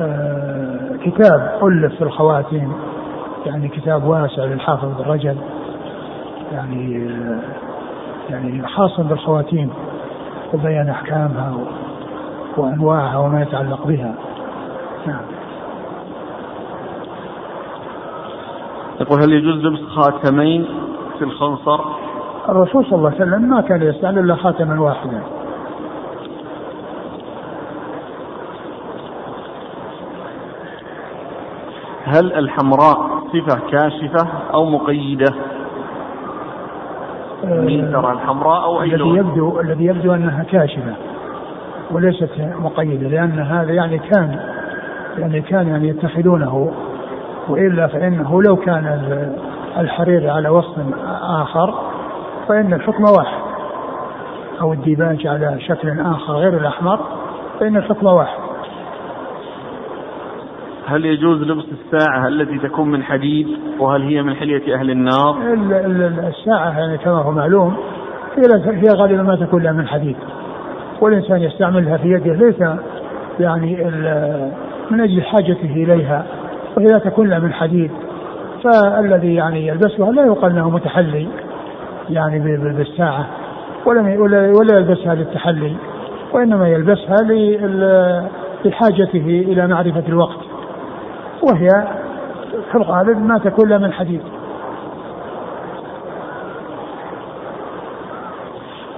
آه، 0.00 0.96
كتاب 1.04 1.58
ألف 1.62 1.94
في 1.94 2.04
الخواتيم 2.04 2.72
يعني 3.46 3.68
كتاب 3.68 4.04
واسع 4.04 4.44
للحافظ 4.44 4.88
بن 4.98 5.10
رجب 5.10 5.36
يعني 6.52 7.08
آه، 7.08 7.40
يعني 8.30 8.68
خاص 8.68 9.00
بالخواتيم 9.00 9.70
وبيان 10.54 10.88
أحكامها 10.88 11.56
وأنواعها 12.56 13.18
وما 13.18 13.42
يتعلق 13.42 13.86
بها 13.86 14.14
نعم 15.06 15.22
يقول 19.00 19.22
هل 19.22 19.32
يجوز 19.32 19.64
لبس 19.64 19.82
خاتمين 19.82 20.66
الخنصر؟ 21.22 21.80
الرسول 22.48 22.84
صلى 22.84 22.94
الله 22.98 23.10
عليه 23.10 23.22
وسلم 23.22 23.42
ما 23.42 23.60
كان 23.60 23.82
يستعمل 23.82 24.18
إلا 24.18 24.34
خاتما 24.34 24.80
واحدا. 24.80 25.22
هل 32.04 32.32
الحمراء 32.32 33.22
صفة 33.32 33.60
كاشفة 33.70 34.28
أو 34.54 34.64
مقيدة؟ 34.64 35.34
من 37.44 37.92
ترى 37.92 38.12
الحمراء 38.12 38.64
أو 38.64 38.82
أي 38.82 38.94
الذي 38.94 39.08
يبدو 39.08 39.60
الذي 39.60 39.84
يبدو 39.84 40.14
أنها 40.14 40.42
كاشفة 40.42 40.94
وليست 41.90 42.30
مقيدة 42.38 43.08
لأن 43.08 43.38
هذا 43.38 43.72
يعني 43.72 43.98
كان 43.98 44.40
يعني 45.18 45.40
كان 45.40 45.68
يعني 45.68 45.88
يتخذونه 45.88 46.72
وإلا 47.48 47.86
فإنه 47.86 48.42
لو 48.42 48.56
كان 48.56 48.84
الحرير 49.78 50.30
على 50.30 50.48
وصف 50.48 50.78
آخر 51.22 51.74
فإن 52.48 52.72
الحكم 52.72 53.04
واحد. 53.04 53.42
أو 54.60 54.72
الديباج 54.72 55.26
على 55.26 55.60
شكل 55.60 56.00
آخر 56.00 56.32
غير 56.32 56.56
الأحمر 56.56 57.00
فإن 57.60 57.76
الحكم 57.76 58.06
واحد. 58.06 58.38
هل 60.86 61.04
يجوز 61.04 61.42
لبس 61.42 61.64
الساعة 61.72 62.28
التي 62.28 62.58
تكون 62.58 62.90
من 62.90 63.02
حديد 63.02 63.48
وهل 63.78 64.02
هي 64.02 64.22
من 64.22 64.34
حلية 64.34 64.74
أهل 64.74 64.90
النار؟ 64.90 65.36
الساعة 66.28 66.78
يعني 66.78 66.98
كما 66.98 67.22
هو 67.22 67.30
معلوم 67.30 67.76
هي 68.64 68.88
غالبا 68.88 69.22
ما 69.22 69.36
تكون 69.36 69.62
لها 69.62 69.72
من 69.72 69.88
حديد. 69.88 70.16
والإنسان 71.00 71.42
يستعملها 71.42 71.96
في 71.96 72.08
يده 72.08 72.32
ليس 72.32 72.60
يعني 73.40 73.84
من 74.90 75.00
أجل 75.00 75.22
حاجته 75.22 75.72
إليها 75.76 76.24
وهي 76.76 77.00
تكون 77.00 77.28
لها 77.28 77.38
من 77.38 77.52
حديد. 77.52 77.90
فالذي 78.64 79.34
يعني 79.34 79.66
يلبسها 79.66 80.12
لا 80.12 80.26
يقال 80.26 80.50
إنه 80.50 80.70
متحلي 80.70 81.28
يعني 82.10 82.38
بالساعة 82.56 83.26
ولا 83.86 84.00
ولا 84.60 84.78
يلبسها 84.78 85.14
للتحلي 85.14 85.76
وإنما 86.32 86.68
يلبسها 86.68 87.16
لحاجته 88.64 89.44
إلى 89.48 89.66
معرفة 89.66 90.04
الوقت 90.08 90.38
وهي 91.42 91.68
في 92.70 92.74
الغالب 92.74 93.18
ما 93.18 93.38
تكون 93.38 93.66
إلا 93.66 93.78
من 93.78 93.92
حديد 93.92 94.22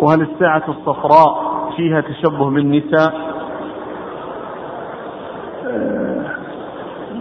وهل 0.00 0.20
الساعة 0.22 0.62
الصفراء 0.68 1.54
فيها 1.76 2.00
تشبه 2.00 2.50
بالنساء؟ 2.50 3.23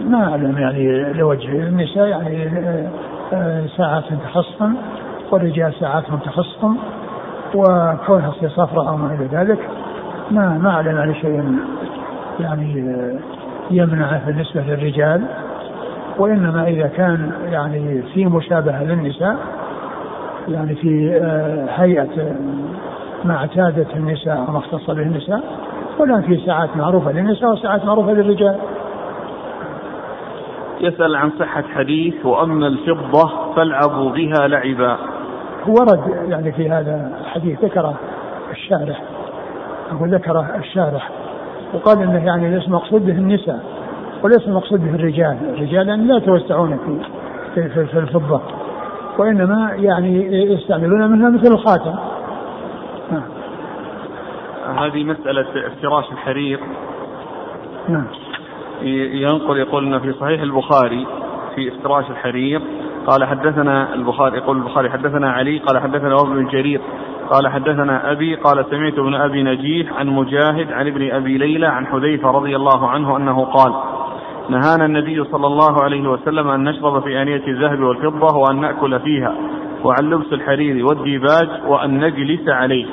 ما 0.08 0.28
أعلم 0.30 0.58
يعني 0.58 1.12
لوجه 1.12 1.68
النساء 1.68 2.06
يعني 2.06 2.48
آه، 3.32 3.66
ساعات 3.76 4.04
تخصهم 4.24 4.76
والرجال 5.30 5.74
ساعاتهم 5.80 6.18
تخصهم 6.18 6.78
وكونها 7.54 8.30
تصير 8.30 8.48
صفراء 8.48 8.88
أو 8.88 8.96
ما 8.96 9.14
إلى 9.14 9.28
ذلك 9.32 9.58
ما 10.30 10.58
ما 10.58 10.70
أعلم 10.70 10.96
يعني 10.96 11.14
شيء 11.14 11.58
يعني 12.40 12.80
آه، 12.80 13.18
يمنعه 13.70 14.26
بالنسبة 14.26 14.60
للرجال 14.60 15.24
وإنما 16.18 16.68
إذا 16.68 16.86
كان 16.86 17.32
يعني 17.44 18.02
في 18.02 18.26
مشابهة 18.26 18.84
للنساء 18.84 19.36
يعني 20.48 20.74
في 20.74 21.20
آه، 21.22 21.66
هيئة 21.82 22.36
ما 23.24 23.36
اعتادت 23.36 23.96
النساء 23.96 24.38
أو 24.38 24.52
ما 24.52 24.58
اختص 24.58 24.90
به 24.90 25.02
النساء 25.02 25.40
ولا 25.98 26.20
في 26.20 26.40
ساعات 26.46 26.76
معروفة 26.76 27.12
للنساء 27.12 27.52
وساعات 27.52 27.84
معروفة 27.84 28.12
للرجال. 28.12 28.56
يسأل 30.84 31.16
عن 31.16 31.30
صحة 31.38 31.64
حديث 31.74 32.26
وأما 32.26 32.66
الفضة 32.66 33.54
فالعبوا 33.56 34.10
بها 34.10 34.48
لعبا 34.48 34.96
ورد 35.66 36.30
يعني 36.30 36.52
في 36.52 36.70
هذا 36.70 37.12
الحديث 37.20 37.64
ذكره 37.64 37.94
الشارح 38.50 39.02
أقول 39.92 40.08
ذكره 40.08 40.56
الشارح 40.58 41.10
وقال 41.74 42.02
إنه 42.02 42.26
يعني 42.26 42.50
ليس 42.50 42.68
مقصود 42.68 43.06
به 43.06 43.12
النساء 43.12 43.64
وليس 44.22 44.48
مقصود 44.48 44.80
به 44.80 44.94
الرجال، 44.94 45.36
الرجال 45.54 45.88
يعني 45.88 46.04
لا 46.04 46.16
يتوسعون 46.16 46.78
في 46.78 46.98
في, 47.54 47.68
في, 47.68 47.86
في 47.86 47.98
الفضة 47.98 48.40
وإنما 49.18 49.72
يعني 49.76 50.36
يستعملون 50.52 51.10
منها 51.10 51.30
مثل 51.30 51.52
الخاتم. 51.52 51.94
هذه 54.78 55.04
مسألة 55.04 55.46
افتراش 55.66 56.12
الحرير. 56.12 56.60
نعم. 57.88 58.06
ينقل 59.22 59.56
يقول 59.56 59.84
انه 59.84 59.98
في 59.98 60.12
صحيح 60.12 60.40
البخاري 60.40 61.06
في 61.54 61.68
افتراش 61.68 62.10
الحرير 62.10 62.60
قال 63.06 63.24
حدثنا 63.24 63.94
البخاري 63.94 64.36
يقول 64.36 64.56
البخاري 64.56 64.90
حدثنا 64.90 65.32
علي 65.32 65.58
قال 65.58 65.82
حدثنا 65.82 66.20
ابن 66.20 66.46
جرير 66.46 66.80
قال 67.30 67.48
حدثنا 67.48 68.12
أبي 68.12 68.34
قال 68.34 68.64
سمعت 68.70 68.98
ابن 68.98 69.14
أبي 69.14 69.42
نجيح 69.42 69.92
عن 69.92 70.06
مجاهد 70.08 70.72
عن 70.72 70.86
ابن 70.86 71.10
أبي 71.10 71.38
ليلى 71.38 71.66
عن 71.66 71.86
حذيفة 71.86 72.30
رضي 72.30 72.56
الله 72.56 72.88
عنه 72.88 73.16
أنه 73.16 73.44
قال 73.44 73.74
نهانا 74.48 74.84
النبي 74.84 75.24
صلى 75.24 75.46
الله 75.46 75.82
عليه 75.82 76.08
وسلم 76.08 76.48
أن 76.48 76.64
نشرب 76.64 77.02
في 77.02 77.22
آنية 77.22 77.42
الذهب 77.48 77.80
والفضة 77.80 78.38
وأن 78.38 78.60
نأكل 78.60 79.00
فيها 79.00 79.34
وعن 79.84 80.10
لبس 80.10 80.32
الحرير 80.32 80.86
والديباج 80.86 81.48
وأن 81.66 82.04
نجلس 82.04 82.48
عليه. 82.48 82.86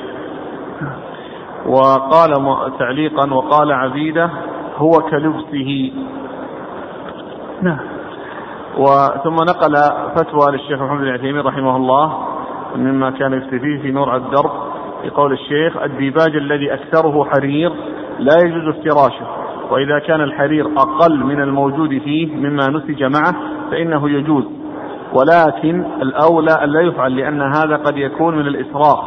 وقال 1.66 2.32
تعليقا 2.80 3.34
وقال 3.34 3.72
عبيدة 3.72 4.30
هو 4.82 4.92
كلبسه. 4.92 5.92
نعم. 7.62 7.80
وثم 8.78 9.36
نقل 9.36 9.76
فتوى 10.16 10.52
للشيخ 10.52 10.82
محمد 10.82 11.02
بن 11.02 11.10
عثيمين 11.10 11.42
رحمه 11.42 11.76
الله 11.76 12.18
مما 12.76 13.10
كان 13.10 13.34
يفتي 13.34 13.60
فيه 13.60 13.82
في 13.82 13.92
نور 13.92 14.16
الدرب 14.16 14.52
في 15.02 15.10
قول 15.10 15.34
الشيخ 15.34 15.78
الديباج 15.78 16.36
الذي 16.36 16.74
أكثره 16.74 17.26
حرير 17.26 17.72
لا 18.20 18.34
يجوز 18.46 18.76
افتراشه 18.76 19.26
وإذا 19.72 20.00
كان 20.00 20.22
الحرير 20.22 20.68
أقل 20.78 21.24
من 21.24 21.42
الموجود 21.42 21.90
فيه 21.90 22.36
مما 22.36 22.70
نسج 22.70 23.04
معه 23.04 23.36
فإنه 23.72 24.10
يجوز. 24.10 24.44
ولكن 25.14 25.86
الأولى 26.02 26.52
أن 26.64 26.70
لا 26.70 26.82
يفعل 26.82 27.16
لأن 27.16 27.42
هذا 27.42 27.76
قد 27.76 27.98
يكون 27.98 28.36
من 28.36 28.48
الإسراف 28.48 29.00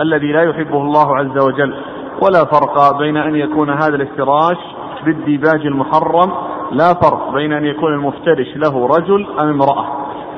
الذي 0.00 0.32
لا 0.32 0.42
يحبه 0.42 0.80
الله 0.80 1.16
عز 1.16 1.44
وجل. 1.44 1.74
ولا 2.22 2.44
فرق 2.44 2.98
بين 2.98 3.16
أن 3.16 3.36
يكون 3.36 3.70
هذا 3.70 3.96
الافتراش 3.96 4.58
بالديباج 5.04 5.66
المحرم 5.66 6.32
لا 6.72 6.94
فرق 6.94 7.34
بين 7.34 7.52
أن 7.52 7.64
يكون 7.64 7.92
المفترش 7.92 8.56
له 8.56 8.86
رجل 8.86 9.26
أم 9.40 9.48
امرأة. 9.48 9.86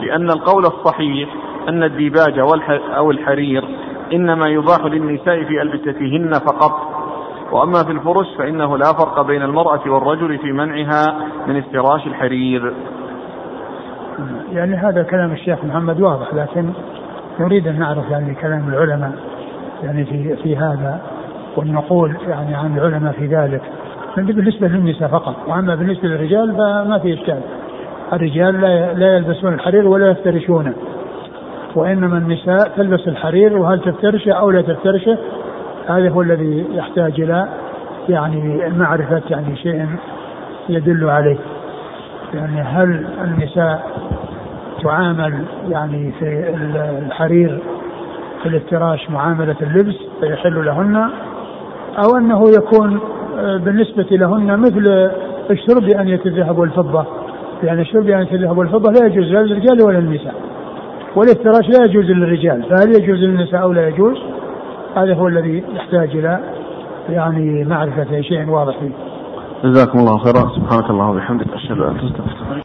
لأن 0.00 0.30
القول 0.30 0.66
الصحيح 0.66 1.28
أن 1.68 1.82
الديباج 1.82 2.38
أو 2.96 3.10
الحرير 3.10 3.64
إنما 4.12 4.46
يباح 4.48 4.84
للنساء 4.84 5.44
في 5.44 5.62
ألبستهن 5.62 6.32
فقط. 6.32 6.96
وأما 7.52 7.84
في 7.84 7.92
الفرش 7.92 8.26
فإنه 8.38 8.78
لا 8.78 8.92
فرق 8.92 9.22
بين 9.22 9.42
المرأة 9.42 9.80
والرجل 9.86 10.38
في 10.38 10.52
منعها 10.52 11.16
من 11.46 11.56
افتراش 11.56 12.06
الحرير. 12.06 12.72
يعني 14.52 14.76
هذا 14.76 15.02
كلام 15.02 15.32
الشيخ 15.32 15.64
محمد 15.64 16.00
واضح 16.00 16.34
لكن 16.34 16.70
نريد 17.40 17.68
أن 17.68 17.78
نعرف 17.78 18.10
يعني 18.10 18.34
كلام 18.34 18.68
العلماء 18.68 19.12
يعني 19.82 20.04
في 20.04 20.36
في 20.36 20.56
هذا 20.56 21.00
والنقول 21.56 22.16
يعني 22.28 22.54
عن 22.54 22.78
العلماء 22.78 23.12
في 23.12 23.26
ذلك. 23.26 23.62
بالنسبة 24.16 24.68
للنساء 24.68 25.08
فقط. 25.08 25.34
وأما 25.48 25.74
بالنسبة 25.74 26.08
للرجال 26.08 26.52
فما 26.52 26.98
في 26.98 27.14
إشكال. 27.14 27.40
الرجال 28.12 28.60
لا 28.60 28.94
لا 28.94 29.16
يلبسون 29.16 29.54
الحرير 29.54 29.88
ولا 29.88 30.10
يفترشونه. 30.10 30.72
وإنما 31.74 32.18
النساء 32.18 32.72
تلبس 32.76 33.08
الحرير 33.08 33.56
وهل 33.56 33.80
تفترشه 33.80 34.32
أو 34.32 34.50
لا 34.50 34.62
تفترشه 34.62 35.18
هذا 35.88 36.10
هو 36.10 36.22
الذي 36.22 36.66
يحتاج 36.72 37.20
إلى 37.20 37.48
يعني 38.08 38.70
معرفة 38.78 39.22
يعني 39.30 39.56
شيء 39.56 39.86
يدل 40.68 41.10
عليه. 41.10 41.38
يعني 42.34 42.60
هل 42.60 43.06
النساء 43.24 43.90
تعامل 44.82 45.44
يعني 45.68 46.12
في 46.18 46.54
الحرير 47.06 47.62
في 48.42 48.48
الافتراش 48.48 49.10
معاملة 49.10 49.56
اللبس 49.62 49.96
فيحل 50.20 50.64
لهن 50.64 51.10
أو 52.04 52.16
أنه 52.16 52.44
يكون 52.50 53.00
بالنسبة 53.36 54.06
لهن 54.10 54.60
مثل 54.60 55.10
الشرب 55.50 55.82
بأنية 55.82 56.20
الذهب 56.26 56.58
والفضة 56.58 57.04
يعني 57.62 57.80
الشرب 57.80 58.06
بأنية 58.06 58.32
الذهب 58.32 58.58
والفضة 58.58 58.92
لا 58.92 59.06
يجوز 59.06 59.24
لا 59.24 59.38
للرجال 59.38 59.82
ولا 59.82 59.98
للنساء. 59.98 60.34
والافتراش 61.16 61.68
لا 61.68 61.84
يجوز 61.88 62.04
للرجال. 62.04 62.62
فهل 62.62 63.02
يجوز 63.02 63.18
للنساء 63.18 63.62
أو 63.62 63.72
لا 63.72 63.88
يجوز؟ 63.88 64.16
هذا 64.96 65.14
هو 65.14 65.28
الذي 65.28 65.64
يحتاج 65.74 66.16
إلى 66.16 66.40
يعني 67.08 67.64
معرفة 67.64 68.20
شيء 68.20 68.48
واضح 68.48 68.78
فيه. 68.78 68.90
جزاكم 69.64 69.98
الله 69.98 70.18
خيرا. 70.18 70.50
سبحانك 70.56 70.90
اللهم 70.90 71.10
وبحمدك. 71.16 71.46
أشهد 71.54 71.70
أن 71.70 71.78
لا 71.78 71.90
إله 71.90 72.00
إلا 72.00 72.08
أنت. 72.54 72.62